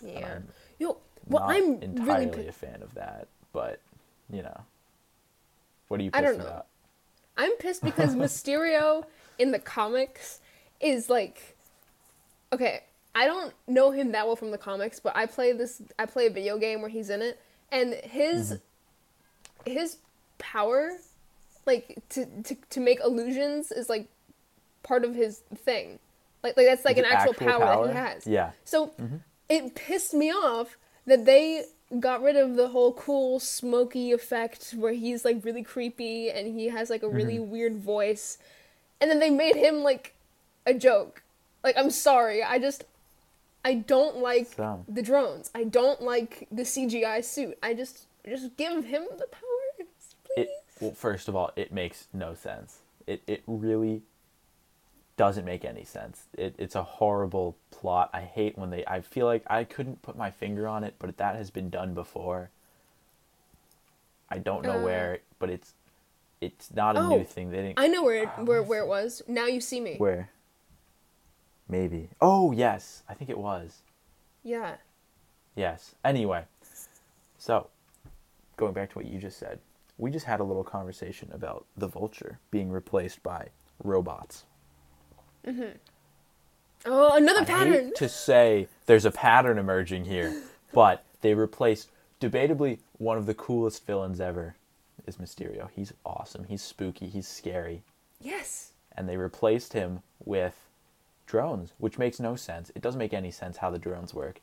Yeah. 0.03 0.33
I'm 0.35 0.47
Yo, 0.79 0.97
well, 1.27 1.47
not 1.47 1.55
I'm 1.55 1.81
entirely 1.81 2.25
really. 2.27 2.47
a 2.47 2.51
fan 2.51 2.81
of 2.83 2.93
that, 2.95 3.27
but 3.53 3.79
you 4.31 4.41
know, 4.43 4.61
what 5.87 5.99
are 5.99 6.03
you 6.03 6.11
I 6.13 6.21
pissed 6.21 6.33
don't 6.33 6.39
know. 6.45 6.51
about? 6.51 6.67
I'm 7.37 7.55
pissed 7.57 7.83
because 7.83 8.15
Mysterio 8.15 9.05
in 9.39 9.51
the 9.51 9.59
comics 9.59 10.39
is 10.79 11.09
like 11.09 11.55
okay, 12.53 12.83
I 13.13 13.25
don't 13.25 13.53
know 13.67 13.91
him 13.91 14.11
that 14.13 14.25
well 14.25 14.35
from 14.35 14.51
the 14.51 14.57
comics, 14.57 14.99
but 14.99 15.15
I 15.15 15.25
play 15.25 15.51
this 15.53 15.81
I 15.99 16.05
play 16.05 16.27
a 16.27 16.29
video 16.29 16.57
game 16.57 16.81
where 16.81 16.89
he's 16.89 17.09
in 17.09 17.21
it 17.21 17.39
and 17.71 17.93
his 18.03 18.53
Mm-hmm. 19.65 19.71
his 19.71 19.97
power 20.37 20.97
like 21.65 21.97
to, 22.09 22.25
to 22.43 22.55
to 22.69 22.79
make 22.79 22.99
illusions 23.01 23.71
is 23.71 23.89
like 23.89 24.07
part 24.83 25.03
of 25.05 25.13
his 25.15 25.39
thing. 25.55 25.99
Like 26.43 26.57
like 26.57 26.65
that's 26.65 26.85
like 26.85 26.97
Is 26.97 27.03
an 27.05 27.11
actual, 27.11 27.31
actual 27.33 27.47
power, 27.47 27.87
that 27.87 27.93
he 27.93 27.97
has. 27.97 28.27
Yeah. 28.27 28.45
Mm-hmm. 28.47 28.55
So 28.65 28.91
it 29.49 29.75
pissed 29.75 30.13
me 30.13 30.31
off 30.31 30.77
that 31.05 31.25
they 31.25 31.65
got 31.99 32.23
rid 32.23 32.37
of 32.37 32.55
the 32.55 32.69
whole 32.69 32.93
cool 32.93 33.39
smoky 33.39 34.13
effect 34.13 34.71
where 34.77 34.93
he's 34.93 35.25
like 35.25 35.43
really 35.43 35.61
creepy 35.63 36.29
and 36.31 36.57
he 36.57 36.67
has 36.69 36.89
like 36.89 37.03
a 37.03 37.09
really 37.09 37.37
Mm-hmm. 37.37 37.51
weird 37.51 37.75
voice. 37.77 38.37
And 39.01 39.11
then 39.11 39.19
they 39.19 39.29
made 39.29 39.55
him 39.55 39.83
like 39.83 40.15
a 40.65 40.73
joke. 40.73 41.21
Like 41.63 41.75
I'm 41.77 41.91
sorry, 41.91 42.41
I 42.43 42.57
just 42.57 42.85
I 43.63 43.75
don't 43.75 44.17
like 44.17 44.47
So. 44.53 44.83
the 44.87 45.01
drones. 45.01 45.51
I 45.53 45.63
don't 45.65 46.01
like 46.01 46.47
the 46.51 46.63
CGI 46.63 47.23
suit. 47.23 47.57
I 47.61 47.73
just 47.73 48.05
just 48.27 48.55
give 48.57 48.85
him 48.85 49.03
the 49.17 49.27
powers, 49.27 49.87
please. 50.23 50.37
It 50.37 50.49
well, 50.79 50.91
first 50.93 51.27
of 51.27 51.35
all, 51.35 51.51
it 51.55 51.71
makes 51.71 52.07
no 52.13 52.33
sense. 52.33 52.79
It 53.07 53.21
it 53.27 53.43
really 53.47 54.01
doesn't 55.17 55.45
make 55.45 55.63
any 55.63 55.83
sense. 55.83 56.23
It 56.37 56.55
it's 56.57 56.75
a 56.75 56.83
horrible 56.83 57.55
plot. 57.69 58.09
I 58.13 58.21
hate 58.21 58.57
when 58.57 58.69
they. 58.71 58.83
I 58.87 59.01
feel 59.01 59.25
like 59.27 59.43
I 59.47 59.63
couldn't 59.63 60.01
put 60.01 60.17
my 60.17 60.31
finger 60.31 60.67
on 60.67 60.83
it, 60.83 60.95
but 60.97 61.15
that 61.17 61.35
has 61.35 61.51
been 61.51 61.69
done 61.69 61.93
before. 61.93 62.49
I 64.29 64.37
don't 64.39 64.63
know 64.63 64.79
Uh, 64.79 64.83
where, 64.83 65.19
but 65.39 65.49
it's 65.49 65.73
it's 66.39 66.73
not 66.73 66.95
a 66.95 66.99
Oh, 66.99 67.17
new 67.17 67.23
thing. 67.23 67.51
They 67.51 67.57
didn't. 67.57 67.79
I 67.79 67.87
know 67.87 68.03
where 68.03 68.23
it, 68.23 68.29
Ah, 68.37 68.43
where 68.43 68.63
where 68.63 68.81
it 68.81 68.87
was. 68.87 69.21
Now 69.27 69.45
you 69.45 69.61
see 69.61 69.79
me. 69.79 69.97
Where? 69.97 70.29
Maybe. 71.71 72.09
Oh 72.19 72.51
yes, 72.51 73.01
I 73.09 73.13
think 73.15 73.29
it 73.31 73.37
was. 73.37 73.77
Yeah. 74.43 74.75
Yes. 75.55 75.95
Anyway, 76.03 76.43
so 77.37 77.67
going 78.57 78.73
back 78.73 78.89
to 78.91 78.95
what 78.99 79.05
you 79.05 79.19
just 79.19 79.39
said, 79.39 79.59
we 79.97 80.11
just 80.11 80.25
had 80.25 80.39
a 80.41 80.43
little 80.43 80.63
conversation 80.65 81.29
about 81.31 81.65
the 81.77 81.87
vulture 81.87 82.39
being 82.51 82.69
replaced 82.71 83.23
by 83.23 83.47
robots. 83.83 84.43
Mhm. 85.45 85.77
Oh, 86.85 87.15
another 87.15 87.41
I 87.41 87.45
pattern. 87.45 87.73
hate 87.73 87.95
to 87.95 88.09
say 88.09 88.67
there's 88.85 89.05
a 89.05 89.11
pattern 89.11 89.57
emerging 89.57 90.05
here, 90.05 90.43
but 90.73 91.05
they 91.21 91.33
replaced 91.35 91.89
debatably 92.19 92.79
one 92.97 93.17
of 93.17 93.27
the 93.27 93.33
coolest 93.33 93.85
villains 93.85 94.19
ever 94.19 94.55
is 95.07 95.17
Mysterio. 95.17 95.69
He's 95.73 95.93
awesome. 96.05 96.43
He's 96.45 96.61
spooky. 96.61 97.07
He's 97.07 97.27
scary. 97.27 97.83
Yes. 98.19 98.73
And 98.97 99.07
they 99.07 99.15
replaced 99.17 99.73
him 99.73 100.01
with 100.25 100.55
drones, 101.35 101.71
which 101.77 101.97
makes 101.97 102.19
no 102.19 102.35
sense. 102.35 102.71
It 102.75 102.81
doesn't 102.81 102.99
make 102.99 103.13
any 103.13 103.31
sense 103.31 103.57
how 103.57 103.69
the 103.71 103.79
drones 103.79 104.13
work. 104.13 104.41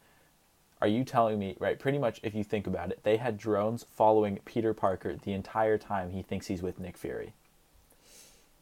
Are 0.80 0.88
you 0.88 1.04
telling 1.04 1.38
me, 1.38 1.54
right? 1.60 1.78
Pretty 1.78 1.98
much, 1.98 2.18
if 2.22 2.34
you 2.34 2.42
think 2.42 2.66
about 2.66 2.90
it, 2.90 3.00
they 3.02 3.18
had 3.18 3.36
drones 3.36 3.84
following 3.94 4.38
Peter 4.46 4.72
Parker 4.72 5.14
the 5.22 5.32
entire 5.34 5.76
time 5.76 6.10
he 6.10 6.22
thinks 6.22 6.46
he's 6.46 6.62
with 6.62 6.80
Nick 6.80 6.96
Fury. 6.96 7.34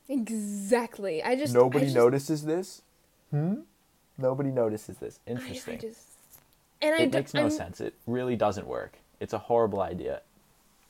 Exactly. 0.08 1.22
I 1.22 1.36
just 1.36 1.54
Nobody 1.54 1.84
I 1.84 1.86
just, 1.86 1.96
notices 1.96 2.44
this? 2.44 2.82
Hmm? 3.30 3.60
Nobody 4.18 4.50
notices 4.50 4.98
this. 4.98 5.20
I, 5.26 5.30
I 5.30 5.34
Interesting. 5.34 5.78
just 5.78 6.00
and 6.82 6.94
I 6.94 7.02
it 7.02 7.12
makes 7.12 7.32
no 7.34 7.42
I'm- 7.42 7.50
sense. 7.50 7.80
It 7.80 7.94
really 8.06 8.34
doesn't 8.36 8.66
work. 8.66 8.98
It's 9.20 9.32
a 9.32 9.38
horrible 9.38 9.80
idea. 9.80 10.22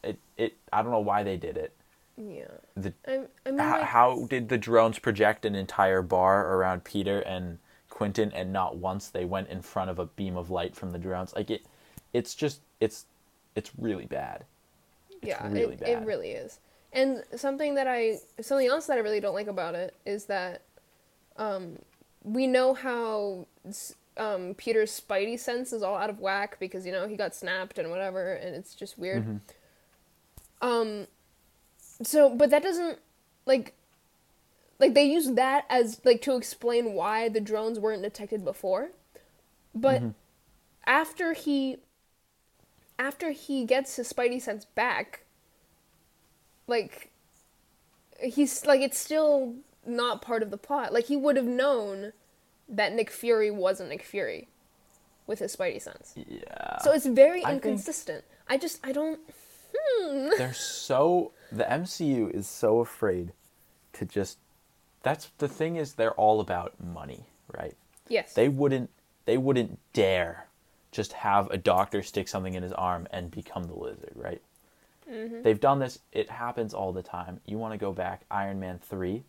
It 0.03 0.19
it 0.37 0.55
I 0.73 0.83
don't 0.83 0.91
know 0.93 1.01
why 1.01 1.23
they 1.23 1.37
did 1.37 1.57
it. 1.57 1.73
Yeah. 2.17 2.45
The 2.75 2.93
I'm, 3.07 3.27
I 3.45 3.51
mean, 3.51 3.59
how, 3.59 3.79
like, 3.79 3.85
how 3.85 4.27
did 4.29 4.49
the 4.49 4.59
drones 4.59 4.99
project 4.99 5.45
an 5.45 5.55
entire 5.55 6.03
bar 6.03 6.55
around 6.55 6.85
Peter 6.85 7.21
and 7.21 7.59
Quentin 7.91 8.33
and 8.33 8.53
not 8.53 8.77
once 8.77 9.09
they 9.09 9.25
went 9.25 9.49
in 9.49 9.63
front 9.63 9.91
of 9.91 9.99
a 9.99 10.07
beam 10.07 10.37
of 10.37 10.51
light 10.51 10.75
from 10.75 10.93
the 10.93 10.99
drones? 10.99 11.35
Like 11.35 11.51
it 11.51 11.67
it's 12.13 12.35
just 12.35 12.61
it's 12.81 13.05
it's 13.55 13.71
really 13.79 14.07
bad. 14.07 14.45
It's 15.11 15.27
yeah, 15.29 15.47
really 15.51 15.75
it, 15.75 15.81
bad. 15.81 15.89
it 15.89 16.07
really 16.07 16.31
is. 16.31 16.59
And 16.93 17.25
something 17.35 17.75
that 17.75 17.87
I 17.87 18.19
something 18.41 18.67
else 18.67 18.87
that 18.87 18.97
I 18.97 19.01
really 19.01 19.21
don't 19.21 19.35
like 19.35 19.49
about 19.49 19.75
it 19.75 19.95
is 20.07 20.27
that 20.27 20.63
um, 21.37 21.79
we 22.23 22.47
know 22.47 22.73
how 22.73 23.47
um, 24.17 24.55
Peter's 24.55 24.99
spidey 24.99 25.39
sense 25.39 25.73
is 25.73 25.83
all 25.83 25.97
out 25.97 26.11
of 26.11 26.21
whack 26.21 26.57
because 26.59 26.87
you 26.87 26.93
know 26.93 27.07
he 27.07 27.17
got 27.17 27.35
snapped 27.35 27.79
and 27.79 27.91
whatever, 27.91 28.33
and 28.35 28.55
it's 28.55 28.75
just 28.75 28.99
weird. 28.99 29.23
Mm-hmm. 29.23 29.37
Um, 30.67 31.07
so 32.03 32.29
but 32.35 32.51
that 32.51 32.63
doesn't 32.63 32.99
like 33.47 33.73
like 34.79 34.95
they 34.95 35.05
use 35.05 35.31
that 35.33 35.65
as 35.71 36.01
like 36.05 36.21
to 36.23 36.37
explain 36.37 36.93
why 36.93 37.29
the 37.29 37.41
drones 37.41 37.79
weren't 37.81 38.03
detected 38.03 38.45
before, 38.45 38.91
but 39.75 40.01
Mm-hmm. 40.03 40.09
after 40.87 41.33
he 41.33 41.79
after 42.99 43.31
he 43.31 43.65
gets 43.65 43.97
his 43.97 44.13
spidey 44.13 44.41
sense 44.41 44.65
back 44.65 45.23
like 46.67 47.11
he's 48.21 48.65
like 48.67 48.81
it's 48.81 48.99
still 48.99 49.55
not 49.87 50.21
part 50.23 50.43
of 50.43 50.51
the 50.51 50.57
plot 50.57 50.93
like 50.93 51.07
he 51.07 51.17
would 51.17 51.37
have 51.37 51.45
known 51.47 52.13
that 52.69 52.93
nick 52.93 53.11
fury 53.11 53.51
wasn't 53.51 53.89
nick 53.89 54.03
fury 54.03 54.49
with 55.27 55.39
his 55.39 55.55
spidey 55.55 55.81
sense 55.81 56.15
Yeah. 56.17 56.79
so 56.79 56.93
it's 56.93 57.07
very 57.07 57.45
I 57.45 57.51
think- 57.51 57.65
inconsistent 57.67 58.25
i 58.49 58.57
just 58.57 58.81
i 58.85 58.93
don't 58.93 59.21
hmm. 59.77 60.29
they're 60.39 60.55
so 60.55 61.33
the 61.53 61.65
MCU 61.65 62.31
is 62.35 62.47
so 62.47 62.81
afraid 62.81 63.33
to 63.95 64.05
just 64.05 64.39
that's 65.03 65.31
the 65.39 65.49
thing 65.49 65.77
is 65.77 65.95
they're 65.95 66.13
all 66.13 66.41
about 66.41 66.75
money, 66.83 67.25
right? 67.57 67.77
yes 68.09 68.35
They 68.35 68.49
wouldn't 68.49 68.91
they 69.25 69.39
wouldn't 69.39 69.79
dare 69.93 70.47
just 70.93 71.13
have 71.13 71.51
a 71.51 71.57
doctor 71.57 72.03
stick 72.03 72.29
something 72.29 72.55
in 72.55 72.63
his 72.63 72.73
arm 72.73 73.07
and 73.11 73.31
become 73.31 73.65
the 73.65 73.75
lizard, 73.75 74.13
right? 74.15 74.41
They've 75.43 75.61
done 75.61 75.79
this. 75.79 76.01
It 76.11 76.31
happens 76.31 76.75
all 76.75 76.93
the 76.93 77.03
time. 77.03 77.41
You 77.47 77.59
want 77.59 77.73
to 77.73 77.79
go 77.79 77.93
back 77.93 78.23
Iron 78.31 78.59
Man 78.59 78.81
3? 78.81 79.23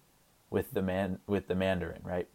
with 0.50 0.72
the 0.72 0.82
man 0.82 1.20
with 1.28 1.48
the 1.48 1.56
Mandarin, 1.56 2.02
right? 2.04 2.28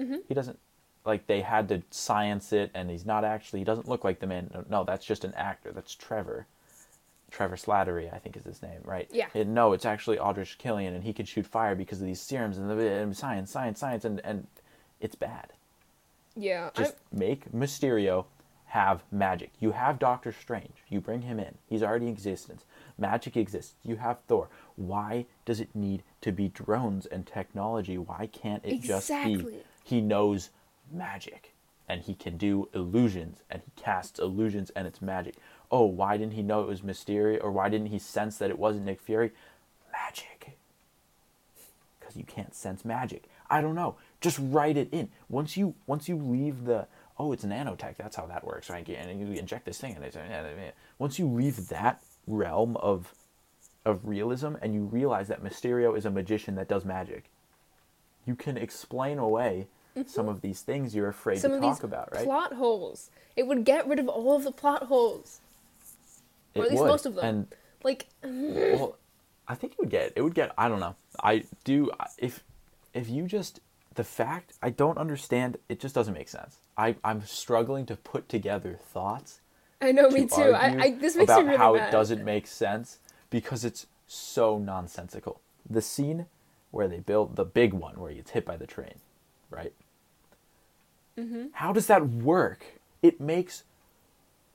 Mm-hmm. 0.00 0.16
He 0.28 0.34
doesn't 0.34 0.58
like 1.04 1.26
they 1.26 1.40
had 1.42 1.68
to 1.68 1.82
science 1.90 2.52
it, 2.52 2.70
and 2.74 2.90
he's 2.90 3.06
not 3.06 3.24
actually. 3.24 3.60
He 3.60 3.64
doesn't 3.64 3.88
look 3.88 4.04
like 4.04 4.20
the 4.20 4.26
man. 4.26 4.64
No, 4.68 4.84
that's 4.84 5.06
just 5.06 5.24
an 5.24 5.34
actor. 5.34 5.72
That's 5.72 5.94
Trevor. 5.94 6.46
Trevor 7.34 7.56
Slattery, 7.56 8.14
I 8.14 8.18
think 8.18 8.36
is 8.36 8.44
his 8.44 8.62
name, 8.62 8.78
right? 8.84 9.08
Yeah. 9.12 9.26
And 9.34 9.54
no, 9.54 9.72
it's 9.72 9.84
actually 9.84 10.18
Aldrich 10.18 10.56
Killian, 10.56 10.94
and 10.94 11.02
he 11.02 11.12
can 11.12 11.26
shoot 11.26 11.44
fire 11.44 11.74
because 11.74 12.00
of 12.00 12.06
these 12.06 12.20
serums 12.20 12.58
and, 12.58 12.70
the, 12.70 12.88
and 12.88 13.16
science, 13.16 13.50
science, 13.50 13.80
science, 13.80 14.04
and 14.04 14.20
and 14.24 14.46
it's 15.00 15.16
bad. 15.16 15.52
Yeah. 16.36 16.70
Just 16.74 16.94
make 17.12 17.50
Mysterio 17.52 18.26
have 18.66 19.02
magic. 19.10 19.50
You 19.58 19.72
have 19.72 19.98
Doctor 19.98 20.30
Strange. 20.32 20.84
You 20.88 21.00
bring 21.00 21.22
him 21.22 21.40
in. 21.40 21.56
He's 21.66 21.82
already 21.82 22.06
in 22.06 22.12
existence. 22.12 22.64
Magic 22.98 23.36
exists. 23.36 23.74
You 23.82 23.96
have 23.96 24.18
Thor. 24.28 24.48
Why 24.76 25.26
does 25.44 25.60
it 25.60 25.74
need 25.74 26.04
to 26.20 26.30
be 26.30 26.48
drones 26.48 27.04
and 27.06 27.26
technology? 27.26 27.98
Why 27.98 28.28
can't 28.32 28.64
it 28.64 28.80
just 28.80 29.08
be 29.08 29.32
Exactly. 29.32 29.58
he 29.82 30.00
knows 30.00 30.50
magic 30.92 31.53
and 31.88 32.02
he 32.02 32.14
can 32.14 32.36
do 32.36 32.68
illusions 32.72 33.42
and 33.50 33.62
he 33.62 33.82
casts 33.82 34.18
illusions 34.18 34.70
and 34.70 34.86
it's 34.86 35.02
magic. 35.02 35.36
Oh, 35.70 35.84
why 35.84 36.16
didn't 36.16 36.34
he 36.34 36.42
know 36.42 36.62
it 36.62 36.68
was 36.68 36.80
Mysterio 36.80 37.42
or 37.42 37.50
why 37.50 37.68
didn't 37.68 37.88
he 37.88 37.98
sense 37.98 38.38
that 38.38 38.50
it 38.50 38.58
wasn't 38.58 38.86
Nick 38.86 39.00
Fury? 39.00 39.32
Magic 39.92 40.56
because 42.14 42.16
you 42.16 42.24
can't 42.24 42.54
sense 42.54 42.84
magic. 42.84 43.24
I 43.50 43.60
don't 43.60 43.74
know. 43.74 43.96
Just 44.20 44.38
write 44.40 44.76
it 44.76 44.88
in. 44.92 45.08
Once 45.28 45.56
you 45.56 45.74
once 45.86 46.08
you 46.08 46.16
leave 46.16 46.64
the 46.64 46.86
oh 47.18 47.32
it's 47.32 47.44
nanotech 47.44 47.96
that's 47.96 48.16
how 48.16 48.26
that 48.26 48.44
works 48.44 48.68
right 48.68 48.88
and 48.88 49.20
you 49.20 49.38
inject 49.38 49.64
this 49.64 49.78
thing 49.78 49.94
and 49.94 50.04
it's 50.04 50.16
once 50.98 51.18
you 51.18 51.28
leave 51.28 51.68
that 51.68 52.02
realm 52.26 52.76
of 52.78 53.14
of 53.84 54.00
realism 54.02 54.54
and 54.62 54.74
you 54.74 54.82
realize 54.82 55.28
that 55.28 55.44
Mysterio 55.44 55.96
is 55.96 56.06
a 56.06 56.10
magician 56.10 56.54
that 56.54 56.68
does 56.68 56.84
magic, 56.84 57.24
you 58.26 58.34
can 58.34 58.56
explain 58.56 59.18
away 59.18 59.66
some 60.06 60.28
of 60.28 60.40
these 60.40 60.60
things 60.62 60.94
you're 60.94 61.08
afraid 61.08 61.36
Mm-hmm. 61.38 61.42
some 61.42 61.50
to 61.52 61.56
of 61.56 61.62
talk 61.62 61.82
about, 61.84 62.12
right? 62.12 62.24
plot 62.24 62.52
holes. 62.54 63.10
It 63.36 63.46
would 63.46 63.64
get 63.64 63.86
rid 63.86 63.98
of 63.98 64.08
all 64.08 64.36
of 64.36 64.44
the 64.44 64.52
plot 64.52 64.84
holes, 64.84 65.40
or 66.54 66.64
at 66.64 66.70
least 66.70 66.82
would. 66.82 66.88
most 66.88 67.06
of 67.06 67.14
them. 67.14 67.24
And 67.24 67.46
like, 67.82 68.06
well, 68.22 68.96
I 69.48 69.54
think 69.54 69.72
it 69.74 69.78
would 69.78 69.90
get 69.90 70.12
it 70.16 70.22
would 70.22 70.34
get 70.34 70.52
I 70.58 70.68
don't 70.68 70.80
know. 70.80 70.96
I 71.22 71.44
do 71.64 71.90
if 72.18 72.42
if 72.92 73.08
you 73.08 73.26
just 73.26 73.60
the 73.94 74.04
fact 74.04 74.54
I 74.62 74.70
don't 74.70 74.98
understand 74.98 75.58
it 75.68 75.80
just 75.80 75.94
doesn't 75.94 76.14
make 76.14 76.28
sense. 76.28 76.58
I 76.76 76.96
I'm 77.04 77.24
struggling 77.26 77.86
to 77.86 77.96
put 77.96 78.28
together 78.28 78.78
thoughts 78.92 79.40
I 79.80 79.92
know, 79.92 80.08
to 80.08 80.14
me 80.14 80.26
too. 80.26 80.54
I, 80.54 80.76
I 80.80 80.90
this 80.92 81.14
makes 81.14 81.30
about 81.30 81.42
me 81.42 81.48
really 81.50 81.58
how 81.58 81.74
mad. 81.74 81.88
it 81.88 81.92
doesn't 81.92 82.24
make 82.24 82.46
sense 82.46 82.98
because 83.30 83.64
it's 83.64 83.86
so 84.06 84.58
nonsensical. 84.58 85.40
The 85.68 85.82
scene 85.82 86.26
where 86.70 86.88
they 86.88 87.00
build 87.00 87.36
the 87.36 87.44
big 87.44 87.72
one 87.74 88.00
where 88.00 88.10
he 88.10 88.16
gets 88.16 88.30
hit 88.30 88.44
by 88.46 88.56
the 88.56 88.66
train, 88.66 88.94
right? 89.50 89.72
Mm-hmm. 91.18 91.46
How 91.52 91.72
does 91.72 91.86
that 91.86 92.06
work? 92.08 92.64
It 93.02 93.20
makes 93.20 93.64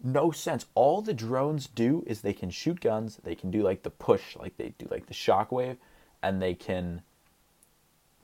no 0.04 0.32
sense. 0.32 0.66
All 0.76 1.02
the 1.02 1.14
drones 1.14 1.68
do 1.68 2.04
is 2.08 2.22
they 2.22 2.34
can 2.34 2.50
shoot 2.50 2.80
guns, 2.80 3.20
they 3.24 3.36
can 3.36 3.52
do 3.52 3.62
like 3.62 3.84
the 3.84 3.90
push, 3.90 4.36
like 4.36 4.58
they 4.58 4.74
do 4.78 4.88
like 4.90 5.08
the 5.08 5.14
shockwave, 5.14 5.78
and 6.22 6.42
they 6.42 6.54
can 6.54 7.02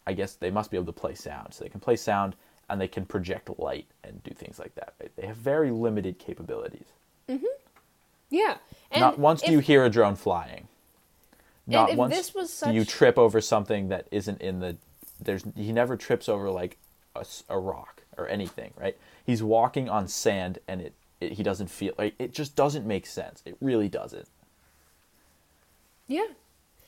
I 0.07 0.13
guess 0.13 0.35
they 0.35 0.51
must 0.51 0.71
be 0.71 0.77
able 0.77 0.85
to 0.87 0.99
play 0.99 1.15
sound. 1.15 1.53
So 1.53 1.63
they 1.63 1.69
can 1.69 1.79
play 1.79 1.95
sound 1.95 2.35
and 2.69 2.79
they 2.79 2.87
can 2.87 3.05
project 3.05 3.49
light 3.57 3.87
and 4.03 4.23
do 4.23 4.31
things 4.31 4.59
like 4.59 4.75
that. 4.75 4.93
Right? 4.99 5.11
They 5.15 5.27
have 5.27 5.37
very 5.37 5.71
limited 5.71 6.19
capabilities. 6.19 6.85
Yeah. 8.29 8.57
And 8.91 9.01
Not 9.01 9.19
once 9.19 9.41
if, 9.41 9.47
do 9.47 9.53
you 9.53 9.59
hear 9.59 9.83
a 9.83 9.89
drone 9.89 10.15
flying. 10.15 10.67
Not 11.67 11.95
once 11.95 12.33
was 12.35 12.59
do 12.59 12.71
you 12.71 12.85
trip 12.85 13.17
over 13.17 13.41
something 13.41 13.89
that 13.89 14.07
isn't 14.11 14.41
in 14.41 14.59
the. 14.59 14.77
There's 15.19 15.43
he 15.55 15.71
never 15.71 15.97
trips 15.97 16.29
over 16.29 16.49
like 16.49 16.77
a 17.49 17.57
rock 17.57 17.94
or 18.17 18.27
anything, 18.27 18.73
right? 18.77 18.97
He's 19.25 19.43
walking 19.43 19.89
on 19.89 20.07
sand 20.07 20.59
and 20.67 20.81
it, 20.81 20.93
it 21.19 21.33
he 21.33 21.43
doesn't 21.43 21.69
feel 21.69 21.93
like 21.97 22.15
it 22.19 22.33
just 22.33 22.55
doesn't 22.55 22.85
make 22.85 23.05
sense. 23.05 23.41
It 23.45 23.57
really 23.61 23.89
doesn't. 23.89 24.27
Yeah. 26.07 26.27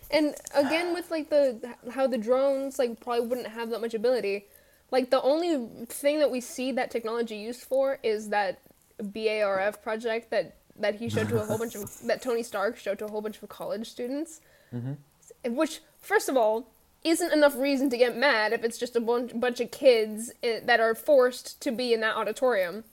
And 0.10 0.36
again 0.56 0.94
with 0.94 1.12
like 1.12 1.30
the 1.30 1.76
how 1.92 2.08
the 2.08 2.18
drones 2.18 2.80
like 2.80 3.00
probably 3.00 3.28
wouldn't 3.28 3.48
have 3.48 3.70
that 3.72 3.82
much 3.82 3.94
ability. 3.94 4.46
Like 4.92 5.10
the 5.10 5.22
only 5.22 5.86
thing 5.88 6.20
that 6.20 6.32
we 6.32 6.40
see 6.40 6.72
that 6.74 6.92
technology 6.92 7.36
used 7.36 7.62
for 7.62 8.00
is 8.04 8.30
that 8.30 8.62
BARF 9.02 9.82
project 9.82 10.32
that 10.32 10.56
that 10.80 10.96
he 10.96 11.10
showed 11.10 11.30
to 11.30 11.42
a 11.42 11.46
whole 11.46 11.58
bunch 11.58 11.76
of 11.76 11.92
that 12.08 12.22
Tony 12.22 12.44
Stark 12.44 12.78
showed 12.78 13.00
to 13.00 13.06
a 13.06 13.10
whole 13.10 13.22
bunch 13.22 13.42
of 13.42 13.50
college 13.50 13.90
students. 13.90 14.42
Mm-hmm. 14.74 15.56
Which 15.56 15.82
first 16.00 16.30
of 16.30 16.38
all 16.38 16.70
isn't 17.04 17.32
enough 17.34 17.56
reason 17.56 17.90
to 17.92 17.98
get 17.98 18.18
mad 18.18 18.54
if 18.54 18.64
it's 18.64 18.78
just 18.78 18.96
a 18.96 19.00
bunch, 19.00 19.32
bunch 19.40 19.60
of 19.60 19.72
kids 19.72 20.32
i- 20.44 20.62
that 20.64 20.80
are 20.80 20.94
forced 20.96 21.62
to 21.62 21.72
be 21.72 21.94
in 21.94 22.00
that 22.02 22.16
auditorium. 22.16 22.84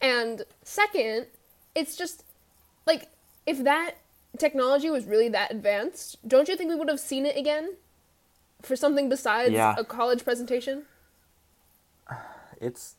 And 0.00 0.42
second, 0.62 1.26
it's 1.74 1.96
just 1.96 2.24
like 2.86 3.08
if 3.46 3.62
that 3.64 3.96
technology 4.38 4.90
was 4.90 5.04
really 5.06 5.28
that 5.28 5.50
advanced, 5.50 6.16
don't 6.26 6.48
you 6.48 6.56
think 6.56 6.70
we 6.70 6.76
would 6.76 6.88
have 6.88 7.00
seen 7.00 7.24
it 7.26 7.36
again 7.36 7.76
for 8.62 8.76
something 8.76 9.08
besides 9.08 9.52
Yeah. 9.52 9.74
a 9.78 9.84
college 9.84 10.24
presentation? 10.24 10.86
It's 12.60 12.94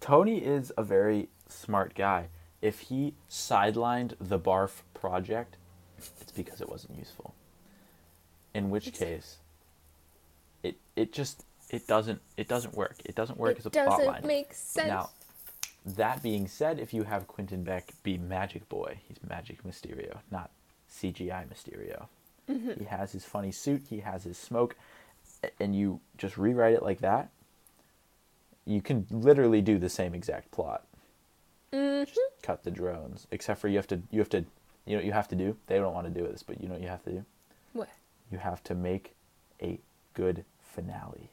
Tony 0.00 0.38
is 0.38 0.72
a 0.76 0.82
very 0.82 1.28
smart 1.48 1.94
guy. 1.94 2.28
If 2.60 2.80
he 2.80 3.14
sidelined 3.28 4.14
the 4.20 4.38
BARF 4.38 4.82
project, 4.94 5.56
it's 6.20 6.32
because 6.32 6.60
it 6.60 6.68
wasn't 6.68 6.96
useful. 6.98 7.34
In 8.54 8.70
which 8.70 8.92
case, 8.92 9.38
it 10.96 11.02
it 11.02 11.12
just 11.12 11.44
it 11.70 11.86
doesn't 11.86 12.20
it 12.36 12.48
doesn't 12.48 12.74
work. 12.74 12.96
It 13.04 13.14
doesn't 13.14 13.38
work 13.38 13.58
as 13.58 13.66
a 13.66 13.68
it 13.68 13.72
plot 13.72 13.98
doesn't 13.98 14.24
make 14.24 14.52
sense. 14.54 14.88
Now, 14.88 15.10
that 15.84 16.22
being 16.22 16.46
said, 16.46 16.78
if 16.78 16.94
you 16.94 17.02
have 17.02 17.26
Quentin 17.26 17.64
Beck 17.64 17.92
be 18.02 18.18
Magic 18.18 18.68
Boy, 18.68 18.98
he's 19.08 19.16
Magic 19.28 19.64
Mysterio, 19.64 20.18
not 20.30 20.50
CGI 20.90 21.44
Mysterio. 21.48 22.06
Mm-hmm. 22.48 22.80
He 22.80 22.84
has 22.84 23.12
his 23.12 23.24
funny 23.24 23.50
suit, 23.50 23.82
he 23.88 24.00
has 24.00 24.24
his 24.24 24.36
smoke, 24.38 24.76
and 25.58 25.74
you 25.74 26.00
just 26.18 26.36
rewrite 26.36 26.74
it 26.74 26.82
like 26.82 27.00
that. 27.00 27.30
You 28.64 28.80
can 28.80 29.06
literally 29.10 29.60
do 29.60 29.78
the 29.78 29.88
same 29.88 30.14
exact 30.14 30.50
plot. 30.52 30.86
Mhm. 31.72 32.06
Just 32.06 32.20
cut 32.42 32.62
the 32.62 32.70
drones, 32.70 33.26
except 33.30 33.60
for 33.60 33.68
you 33.68 33.76
have 33.76 33.88
to 33.88 34.02
you 34.10 34.20
have 34.20 34.28
to 34.30 34.44
you 34.84 34.92
know 34.92 34.96
what 34.96 35.04
you 35.04 35.12
have 35.12 35.28
to 35.28 35.36
do. 35.36 35.56
They 35.66 35.78
don't 35.78 35.94
want 35.94 36.06
to 36.06 36.20
do 36.20 36.26
this, 36.26 36.42
but 36.42 36.60
you 36.60 36.68
know 36.68 36.74
what 36.74 36.82
you 36.82 36.88
have 36.88 37.02
to 37.04 37.10
do. 37.10 37.24
What? 37.72 37.88
You 38.30 38.38
have 38.38 38.62
to 38.64 38.74
make 38.74 39.14
a 39.60 39.80
good 40.14 40.44
finale. 40.72 41.30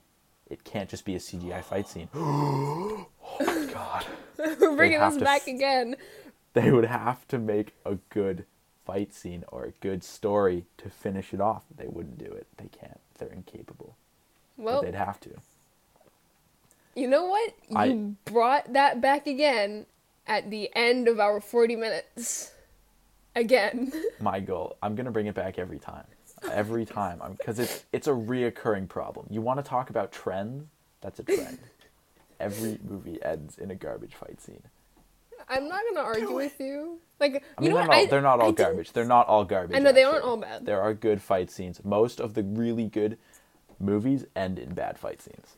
It 0.50 0.64
can't 0.64 0.90
just 0.90 1.06
be 1.06 1.16
a 1.16 1.20
CGI 1.20 1.64
fight 1.64 1.88
scene. 1.88 2.10
oh 2.16 3.08
my 3.40 3.70
god. 3.74 4.06
We're 4.38 4.76
bringing 4.76 5.00
this 5.00 5.18
back 5.18 5.42
f- 5.44 5.48
again. 5.48 5.96
they 6.54 6.72
would 6.72 6.86
have 6.86 7.28
to 7.30 7.38
make 7.38 7.74
a 7.86 7.96
good 8.10 8.46
fight 8.86 9.14
scene 9.14 9.44
or 9.50 9.66
a 9.66 9.72
good 9.72 10.04
story 10.04 10.66
to 10.78 10.90
finish 10.90 11.34
it 11.34 11.40
off. 11.42 11.64
They 11.76 11.88
wouldn't 11.88 12.18
do 12.18 12.26
it. 12.32 12.48
They 12.58 12.68
can't. 12.68 13.00
They're 13.18 13.30
incapable. 13.30 13.96
Well, 14.58 14.82
but 14.82 14.86
they'd 14.92 14.98
have 14.98 15.20
to. 15.22 15.30
you 16.96 17.08
know 17.08 17.26
what? 17.26 17.54
You 17.70 17.78
I- 17.78 18.32
brought 18.32 18.74
that 18.74 19.02
back 19.02 19.28
again 19.28 19.86
at 20.28 20.50
the 20.50 20.70
end 20.76 21.08
of 21.08 21.20
our 21.20 21.40
40 21.40 21.76
minutes. 21.76 22.52
Again. 23.36 23.92
My 24.20 24.40
goal. 24.40 24.78
I'm 24.82 24.96
gonna 24.96 25.12
bring 25.12 25.28
it 25.28 25.36
back 25.36 25.60
every 25.60 25.80
time. 25.80 26.06
Every 26.52 26.86
time. 26.86 27.22
Because 27.38 27.60
it's 27.60 27.86
it's 27.92 28.08
a 28.08 28.12
reoccurring 28.12 28.88
problem. 28.90 29.28
You 29.30 29.42
want 29.42 29.60
to 29.64 29.68
talk 29.68 29.90
about 29.90 30.12
trends? 30.12 30.66
That's 31.02 31.20
a 31.20 31.24
trend. 31.24 31.60
Every 32.40 32.80
movie 32.88 33.20
ends 33.24 33.58
in 33.58 33.72
a 33.72 33.76
garbage 33.76 34.16
fight 34.16 34.40
scene. 34.42 34.64
I'm 35.48 35.68
not 35.68 35.82
gonna 35.90 36.06
argue 36.06 36.34
with 36.34 36.60
you. 36.60 37.00
Like, 37.20 37.44
I 37.58 37.62
you 37.64 37.70
mean, 37.70 37.72
know 37.72 37.78
they're, 37.78 37.88
what? 37.88 37.96
not, 37.96 37.96
I, 37.98 38.06
they're 38.06 38.22
not 38.22 38.40
I 38.40 38.44
all 38.44 38.52
didn't- 38.52 38.68
garbage. 38.70 38.92
They're 38.94 39.06
not 39.06 39.28
all 39.28 39.44
garbage. 39.46 39.76
I 39.76 39.80
know 39.80 39.92
they 39.92 40.04
aren't 40.04 40.24
all 40.24 40.38
bad. 40.38 40.66
There 40.66 40.80
are 40.82 40.94
good 40.94 41.22
fight 41.22 41.50
scenes. 41.52 41.84
Most 41.84 42.20
of 42.22 42.34
the 42.34 42.44
really 42.44 42.86
good 42.88 43.18
movies 43.80 44.26
end 44.36 44.60
in 44.60 44.74
bad 44.74 44.98
fight 45.00 45.22
scenes. 45.22 45.56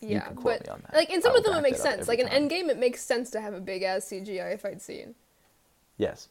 Yeah, 0.00 0.20
can 0.20 0.36
quote 0.36 0.58
but 0.60 0.66
me 0.66 0.72
on 0.74 0.80
that. 0.86 0.94
like 0.94 1.10
in 1.10 1.20
some 1.22 1.32
I 1.32 1.38
of 1.38 1.44
them 1.44 1.54
it 1.56 1.62
makes 1.62 1.80
sense. 1.82 2.06
Like 2.08 2.18
in 2.20 2.28
time. 2.28 2.48
Endgame, 2.48 2.68
it 2.68 2.78
makes 2.78 3.02
sense 3.02 3.30
to 3.30 3.40
have 3.40 3.52
a 3.54 3.60
big 3.60 3.82
ass 3.82 4.04
CGI 4.06 4.58
fight 4.60 4.80
scene. 4.80 5.14
Yes. 5.96 6.28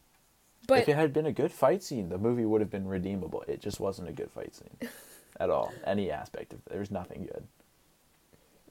But 0.68 0.80
if 0.80 0.90
it 0.90 0.96
had 0.96 1.14
been 1.14 1.26
a 1.26 1.32
good 1.32 1.52
fight 1.52 1.82
scene, 1.82 2.10
the 2.10 2.18
movie 2.18 2.46
would 2.46 2.62
have 2.62 2.70
been 2.70 2.88
redeemable. 2.88 3.44
It 3.48 3.62
just 3.62 3.80
wasn't 3.80 4.10
a 4.10 4.14
good 4.14 4.30
fight 4.32 4.54
scene 4.56 4.90
at 5.40 5.50
all. 5.50 5.74
Any 5.86 6.12
aspect 6.12 6.54
of 6.54 6.60
it. 6.60 6.70
there's 6.72 6.92
nothing 6.92 7.26
good 7.32 7.48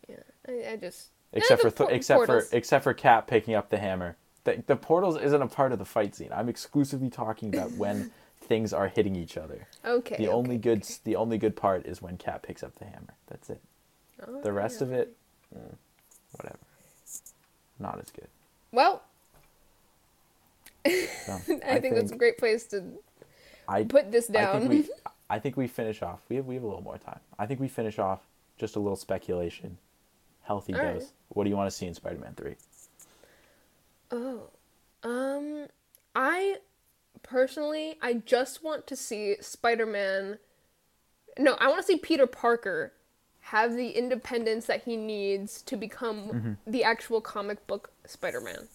yeah, 0.09 0.16
I, 0.49 0.72
I 0.72 0.76
just 0.76 1.09
except 1.32 1.62
for 1.62 1.70
th- 1.70 1.76
por- 1.76 1.90
except 1.92 2.18
portals. 2.18 2.49
for 2.49 2.57
except 2.57 2.84
for 2.84 2.94
Cap 2.94 3.26
picking 3.26 3.55
up 3.55 3.70
the 3.70 3.78
hammer. 3.78 4.16
The, 4.44 4.62
the 4.66 4.76
portals 4.76 5.20
isn't 5.20 5.42
a 5.42 5.49
part 5.49 5.72
of 5.72 5.78
the 5.78 5.84
fight 5.84 6.14
scene. 6.14 6.30
I'm 6.32 6.49
exclusively 6.49 7.11
talking 7.11 7.53
about 7.55 7.72
when 7.72 8.12
things 8.40 8.72
are 8.72 8.88
hitting 8.88 9.16
each 9.16 9.36
other. 9.36 9.66
okay. 9.84 10.16
The 10.16 10.28
only 10.28 10.59
good 10.59 10.82
okay. 10.82 10.94
the 11.05 11.16
only 11.16 11.38
good 11.38 11.57
part 11.57 11.86
is 11.86 12.01
when 12.01 12.16
Cap 12.16 12.42
picks 12.42 12.62
up 12.62 12.74
the 12.76 12.84
hammer. 12.84 13.14
That's 13.26 13.51
it. 13.51 13.61
The 14.42 14.53
rest 14.53 14.80
of 14.80 14.92
it, 14.92 15.14
mm, 15.55 15.74
whatever. 16.32 16.59
Not 17.78 17.99
as 17.99 18.11
good. 18.11 18.28
Well, 18.72 19.03
So, 21.26 21.32
I, 21.66 21.80
think, 21.80 21.95
that's 21.95 22.12
a 22.12 22.16
great 22.16 22.39
place 22.39 22.66
to 22.68 22.84
I 23.68 23.84
put 23.84 24.12
this 24.12 24.30
I 24.30 24.32
down. 24.32 24.68
think 24.68 24.87
we 24.87 24.91
I 25.30 25.39
think 25.39 25.57
we 25.57 25.66
finish 25.66 26.03
off. 26.03 26.20
We 26.28 26.37
have 26.37 26.47
we 26.47 26.55
have 26.55 26.62
a 26.64 26.66
little 26.66 26.82
more 26.82 26.99
time. 26.99 27.20
I 27.39 27.47
think 27.47 27.61
we 27.61 27.68
finish 27.68 27.99
off 27.99 28.20
just 28.59 28.76
a 28.76 28.80
little 28.80 28.97
speculation. 28.97 29.78
Healthy 30.43 30.74
All 30.74 30.80
dose. 30.80 31.03
right. 31.03 31.11
What 31.30 31.45
do 31.45 31.51
you 31.51 31.57
want 31.57 31.68
to 31.70 31.76
see 31.76 31.87
in 31.87 31.95
Spider-Man 31.95 32.34
3? 32.37 32.55
Oh. 34.12 34.43
Um 35.03 35.66
I 36.14 36.57
personally 37.22 37.99
I 38.01 38.14
just 38.14 38.62
want 38.62 38.87
to 38.87 38.95
see 38.97 39.37
Spider-Man 39.41 40.39
No, 41.39 41.57
I 41.61 41.66
want 41.68 41.80
to 41.80 41.87
see 41.87 41.99
Peter 41.99 42.26
Parker 42.26 42.93
have 43.41 43.74
the 43.74 43.91
independence 43.91 44.66
that 44.66 44.82
he 44.84 44.97
needs 44.97 45.62
to 45.62 45.76
become 45.76 46.59
the 46.66 46.82
actual 46.82 47.20
comic 47.20 47.64
book 47.66 47.91
Spider-Man. 48.05 48.66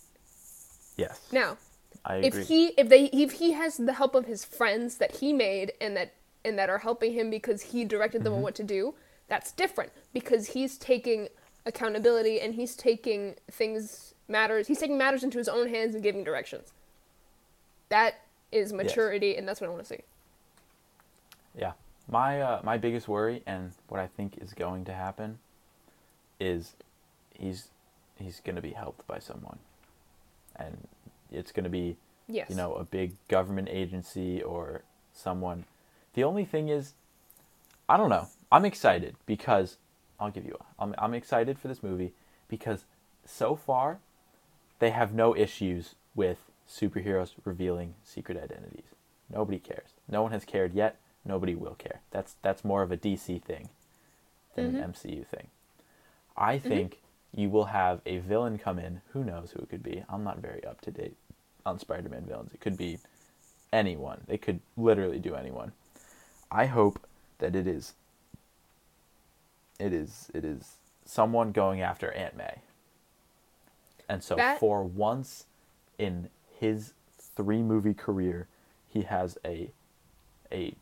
Yes. 0.98 1.20
Now, 1.32 1.58
I 2.04 2.16
if 2.18 2.48
he 2.48 2.68
if 2.78 2.90
they 2.90 3.06
if 3.06 3.34
he 3.34 3.52
has 3.54 3.78
the 3.78 3.94
help 3.94 4.16
of 4.16 4.26
his 4.26 4.44
friends 4.44 4.98
that 4.98 5.18
he 5.18 5.34
made 5.34 5.74
and 5.80 5.96
that 5.96 6.14
and 6.44 6.58
that 6.58 6.70
are 6.70 6.80
helping 6.80 7.14
him 7.14 7.30
because 7.30 7.62
he 7.62 7.86
directed 7.86 8.24
them 8.24 8.34
on 8.34 8.42
what 8.42 8.56
to 8.56 8.64
do, 8.64 8.96
that's 9.28 9.52
different 9.52 9.92
because 10.14 10.50
he's 10.50 10.78
taking 10.78 11.28
accountability 11.66 12.40
and 12.42 12.56
he's 12.56 12.76
taking 12.76 13.36
things 13.52 14.16
matters 14.28 14.68
he's 14.68 14.80
taking 14.80 14.98
matters 14.98 15.24
into 15.24 15.38
his 15.38 15.48
own 15.48 15.70
hands 15.70 15.94
and 15.94 16.04
giving 16.04 16.24
directions. 16.24 16.74
That 17.90 18.22
is 18.52 18.74
maturity 18.74 19.36
and 19.38 19.48
that's 19.48 19.62
what 19.62 19.68
I 19.68 19.70
want 19.70 19.84
to 19.84 19.90
see. 19.90 20.02
Yeah. 21.58 21.74
My 22.10 22.42
uh, 22.42 22.62
my 22.64 22.78
biggest 22.78 23.08
worry 23.08 23.44
and 23.46 23.72
what 23.88 24.00
I 24.00 24.08
think 24.08 24.38
is 24.42 24.54
going 24.54 24.86
to 24.86 24.94
happen 24.94 25.38
is 26.40 26.74
he's 27.38 27.68
he's 28.18 28.40
going 28.40 28.56
to 28.56 28.62
be 28.62 28.72
helped 28.72 29.06
by 29.08 29.20
someone. 29.20 29.60
And 30.56 30.88
it's 31.32 31.52
going 31.52 31.64
to 31.64 31.70
be 31.70 31.98
Yes. 32.32 32.50
you 32.50 32.56
know, 32.56 32.74
a 32.76 32.84
big 32.84 33.16
government 33.28 33.68
agency 33.70 34.42
or 34.42 34.84
someone. 35.14 35.66
The 36.14 36.24
only 36.24 36.46
thing 36.46 36.70
is 36.70 36.94
I 37.90 37.98
don't 37.98 38.10
know. 38.10 38.28
I'm 38.52 38.64
excited 38.64 39.16
because 39.26 39.78
I'll 40.20 40.32
give 40.32 40.46
you 40.46 40.58
a, 40.60 40.82
I'm 40.82 40.96
I'm 40.98 41.14
excited 41.14 41.60
for 41.60 41.68
this 41.68 41.84
movie 41.84 42.14
because 42.48 42.86
so 43.26 43.56
far 43.56 44.00
they 44.80 44.92
have 44.92 45.14
no 45.14 45.36
issues 45.36 45.96
with 46.16 46.38
superheroes 46.70 47.32
revealing 47.44 47.96
secret 48.04 48.38
identities. 48.38 48.96
Nobody 49.30 49.60
cares. 49.60 49.90
No 50.10 50.22
one 50.22 50.32
has 50.32 50.46
cared 50.46 50.74
yet. 50.74 50.98
Nobody 51.26 51.54
will 51.54 51.76
care. 51.76 52.02
That's 52.12 52.36
that's 52.42 52.64
more 52.64 52.82
of 52.82 52.92
a 52.92 52.98
DC 52.98 53.42
thing 53.44 53.70
than 54.56 54.68
an 54.68 54.76
mm-hmm. 54.76 54.92
MCU 54.92 55.28
thing. 55.28 55.48
I 56.38 56.58
mm-hmm. 56.58 56.68
think 56.68 57.02
you 57.36 57.50
will 57.50 57.66
have 57.66 58.02
a 58.06 58.20
villain 58.20 58.58
come 58.58 58.80
in. 58.80 59.02
Who 59.12 59.24
knows 59.24 59.52
who 59.52 59.60
it 59.64 59.70
could 59.70 59.84
be? 59.84 60.04
I'm 60.10 60.24
not 60.24 60.40
very 60.40 60.64
up 60.66 60.82
to 60.82 60.92
date 60.92 61.16
on 61.66 61.80
Spider-Man 61.80 62.26
villains. 62.26 62.54
It 62.54 62.60
could 62.60 62.78
be 62.78 62.98
anyone. 63.74 64.22
They 64.28 64.38
could 64.38 64.60
literally 64.78 65.20
do 65.20 65.36
anyone. 65.36 65.72
I 66.52 66.66
hope 66.66 67.00
that 67.40 67.56
it 67.56 67.68
is 67.68 67.94
it 69.80 69.94
is 69.94 70.30
it 70.34 70.46
is 70.46 70.76
someone 71.06 71.52
going 71.52 71.82
after 71.82 72.12
Aunt 72.12 72.36
May. 72.38 72.60
And 74.08 74.24
so 74.24 74.36
That- 74.36 74.60
for 74.60 74.84
once 74.84 75.46
in 75.98 76.30
his 76.60 76.94
three 77.18 77.62
movie 77.62 77.94
career, 77.94 78.48
he 78.88 79.04
has 79.04 79.38
a 79.46 79.72
a 80.52 80.76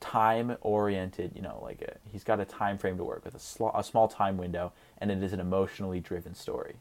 time 0.00 0.56
oriented, 0.60 1.32
you 1.34 1.40
know, 1.42 1.58
like 1.62 1.80
a, 1.80 1.96
he's 2.10 2.24
got 2.24 2.40
a 2.40 2.44
time 2.44 2.76
frame 2.76 2.96
to 2.98 3.04
work 3.04 3.24
with, 3.24 3.34
a, 3.34 3.38
sl- 3.38 3.68
a 3.74 3.82
small 3.84 4.08
time 4.08 4.36
window, 4.36 4.72
and 4.98 5.10
it 5.10 5.22
is 5.22 5.32
an 5.32 5.40
emotionally 5.40 6.00
driven 6.00 6.34
story, 6.34 6.74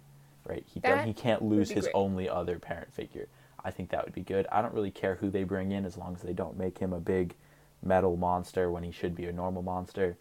right? 0.46 0.64
He 0.68 0.80
does, 0.80 1.06
he 1.06 1.14
can't 1.14 1.42
lose 1.42 1.70
his 1.70 1.86
great. 1.86 1.96
only 1.96 2.30
other 2.30 2.60
parent 2.60 2.94
figure. 2.94 3.28
I 3.64 3.72
think 3.72 3.90
that 3.90 4.06
would 4.06 4.14
be 4.14 4.22
good. 4.22 4.46
I 4.52 4.62
don't 4.62 4.74
really 4.74 4.92
care 4.92 5.16
who 5.16 5.30
they 5.30 5.44
bring 5.44 5.72
in 5.72 5.86
as 5.86 5.98
long 5.98 6.16
as 6.16 6.22
they 6.22 6.34
don't 6.34 6.58
make 6.58 6.78
him 6.78 6.94
a 6.94 7.00
big 7.00 7.36
metal 7.82 8.16
monster 8.16 8.70
when 8.72 8.84
he 8.84 8.92
should 8.92 9.16
be 9.16 9.26
a 9.26 9.32
normal 9.32 9.64
monster. 9.64 10.18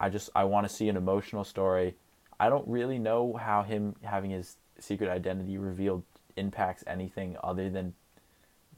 I 0.00 0.08
just 0.10 0.30
I 0.34 0.44
want 0.44 0.68
to 0.68 0.74
see 0.74 0.88
an 0.88 0.96
emotional 0.96 1.44
story. 1.44 1.94
I 2.40 2.48
don't 2.48 2.66
really 2.66 2.98
know 2.98 3.34
how 3.34 3.62
him 3.62 3.94
having 4.02 4.30
his 4.30 4.56
secret 4.80 5.08
identity 5.08 5.56
revealed 5.56 6.02
impacts 6.36 6.82
anything 6.86 7.36
other 7.44 7.70
than 7.70 7.94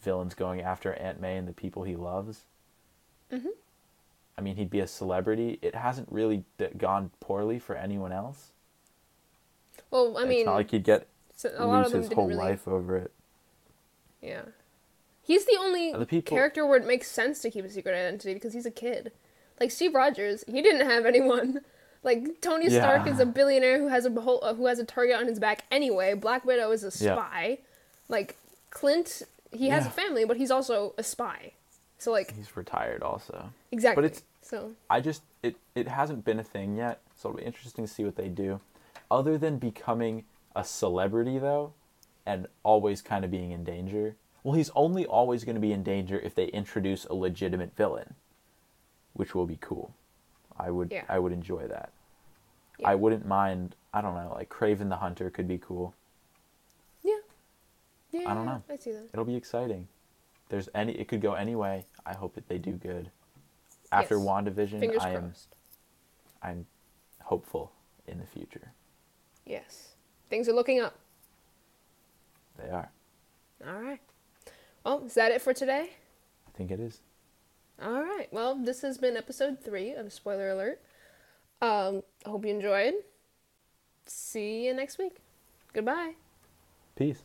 villains 0.02 0.34
going 0.34 0.60
after 0.60 0.92
Aunt 0.92 1.20
May 1.20 1.38
and 1.38 1.48
the 1.48 1.54
people 1.54 1.82
he 1.84 1.96
loves. 1.96 2.44
Mhm. 3.32 3.48
I 4.36 4.42
mean, 4.42 4.56
he'd 4.56 4.68
be 4.68 4.80
a 4.80 4.86
celebrity. 4.86 5.58
It 5.62 5.74
hasn't 5.74 6.12
really 6.12 6.44
d- 6.58 6.68
gone 6.76 7.10
poorly 7.20 7.58
for 7.58 7.74
anyone 7.74 8.12
else. 8.12 8.52
Well, 9.90 10.16
I 10.18 10.24
mean, 10.24 10.40
it's 10.40 10.46
not 10.46 10.54
like 10.54 10.70
he'd 10.70 10.84
get 10.84 11.06
so 11.34 11.48
lose 11.68 11.92
of 11.92 12.02
his 12.02 12.12
whole 12.12 12.26
really 12.28 12.38
life 12.38 12.66
over 12.66 12.96
it. 12.96 13.12
Yeah. 14.22 14.42
He's 15.22 15.44
the 15.44 15.56
only 15.58 15.92
The 15.92 16.06
people- 16.06 16.36
character 16.36 16.64
where 16.66 16.78
it 16.78 16.86
makes 16.86 17.10
sense 17.10 17.40
to 17.42 17.50
keep 17.50 17.64
a 17.64 17.68
secret 17.70 17.92
identity 17.94 18.34
because 18.34 18.52
he's 18.52 18.66
a 18.66 18.70
kid. 18.70 19.12
Like 19.60 19.70
Steve 19.70 19.94
Rogers, 19.94 20.44
he 20.46 20.62
didn't 20.62 20.88
have 20.88 21.06
anyone. 21.06 21.60
Like 22.02 22.40
Tony 22.40 22.68
Yeah. 22.68 22.82
Stark 22.82 23.08
is 23.08 23.18
a 23.18 23.26
billionaire 23.26 23.78
who 23.80 23.88
has 23.88 24.06
a 24.06 24.10
whole, 24.20 24.38
uh, 24.40 24.54
who 24.54 24.66
has 24.66 24.78
a 24.78 24.84
target 24.84 25.16
on 25.16 25.26
his 25.26 25.40
back 25.40 25.64
anyway. 25.72 26.14
Black 26.14 26.44
Widow 26.44 26.70
is 26.70 26.84
a 26.84 27.04
Yeah. 27.04 27.16
spy. 27.16 27.58
Like 28.08 28.36
Clint, 28.70 29.22
he 29.50 29.70
has 29.70 29.86
a 29.86 29.90
family, 29.90 30.24
but 30.24 30.36
he's 30.36 30.52
also 30.52 30.94
a 30.96 31.02
spy. 31.02 31.54
So 31.98 32.12
like 32.12 32.32
He's 32.36 32.56
retired 32.56 33.02
also. 33.02 33.50
exactly. 33.72 34.02
But 34.02 34.04
it's- 34.12 34.22
so 34.40 34.74
I 34.88 35.00
just 35.00 35.22
it 35.42 35.56
it 35.74 35.88
hasn't 35.88 36.24
been 36.24 36.38
a 36.38 36.44
thing 36.44 36.76
yet, 36.76 37.00
so 37.16 37.30
it'll 37.30 37.38
be 37.40 37.44
interesting 37.44 37.84
to 37.84 37.92
see 37.92 38.04
what 38.04 38.14
they 38.14 38.28
do. 38.28 38.60
Other 39.10 39.38
than 39.38 39.58
becoming 39.58 40.24
a 40.54 40.64
celebrity 40.64 41.38
though, 41.38 41.72
and 42.24 42.48
always 42.62 43.02
kind 43.02 43.24
of 43.24 43.30
being 43.30 43.52
in 43.52 43.62
danger. 43.64 44.16
Well, 44.42 44.54
he's 44.54 44.70
only 44.74 45.04
always 45.06 45.44
going 45.44 45.54
to 45.56 45.60
be 45.60 45.72
in 45.72 45.82
danger 45.82 46.18
if 46.20 46.34
they 46.34 46.46
introduce 46.46 47.04
a 47.04 47.14
legitimate 47.14 47.76
villain, 47.76 48.14
which 49.12 49.34
will 49.34 49.46
be 49.46 49.58
cool. 49.60 49.94
I 50.58 50.70
would 50.70 50.90
Yeah. 50.92 51.04
I 51.08 51.18
would 51.18 51.32
enjoy 51.32 51.66
that. 51.68 51.92
Yeah. 52.78 52.88
I 52.90 52.94
wouldn't 52.94 53.26
mind. 53.26 53.74
I 53.92 54.00
don't 54.00 54.14
know, 54.14 54.32
like 54.34 54.48
Kraven 54.48 54.88
the 54.88 54.96
Hunter 54.96 55.30
could 55.30 55.48
be 55.48 55.58
cool. 55.58 55.94
yeah, 57.02 57.14
yeah. 58.10 58.30
I 58.30 58.34
don't 58.34 58.46
know. 58.46 58.62
I 58.68 58.76
see 58.76 58.92
that. 58.92 59.08
It'll 59.12 59.24
be 59.24 59.36
exciting. 59.36 59.88
There's 60.48 60.68
any. 60.74 60.92
It 60.92 61.08
could 61.08 61.20
go 61.20 61.34
any 61.34 61.54
way. 61.56 61.86
I 62.04 62.14
hope 62.14 62.34
that 62.34 62.48
they 62.48 62.58
do 62.58 62.72
good. 62.72 63.10
After 63.92 64.16
Yes. 64.16 64.24
WandaVision, 64.26 64.80
Fingers 64.80 65.02
I 65.02 65.10
am 65.10 65.22
crossed. 65.30 65.54
I'm 66.42 66.66
hopeful 67.22 67.72
in 68.06 68.18
the 68.18 68.26
future. 68.26 68.72
Yes, 69.46 69.94
things 70.28 70.48
are 70.48 70.52
looking 70.52 70.80
up. 70.80 70.98
They 72.58 72.68
are. 72.68 72.90
All 73.66 73.80
right. 73.80 74.00
Well, 74.84 75.04
is 75.04 75.14
that 75.14 75.32
it 75.32 75.40
for 75.40 75.54
today? 75.54 75.90
I 76.46 76.50
think 76.56 76.70
it 76.70 76.80
is. 76.80 77.00
All 77.82 78.02
right. 78.02 78.28
Well, 78.32 78.56
this 78.56 78.82
has 78.82 78.98
been 78.98 79.16
episode 79.16 79.60
three 79.62 79.92
of 79.92 80.12
Spoiler 80.12 80.50
Alert. 80.50 80.80
Um, 81.62 82.02
I 82.24 82.30
hope 82.30 82.44
you 82.44 82.50
enjoyed. 82.50 82.94
See 84.06 84.66
you 84.66 84.74
next 84.74 84.98
week. 84.98 85.18
Goodbye. 85.72 86.12
Peace. 86.94 87.22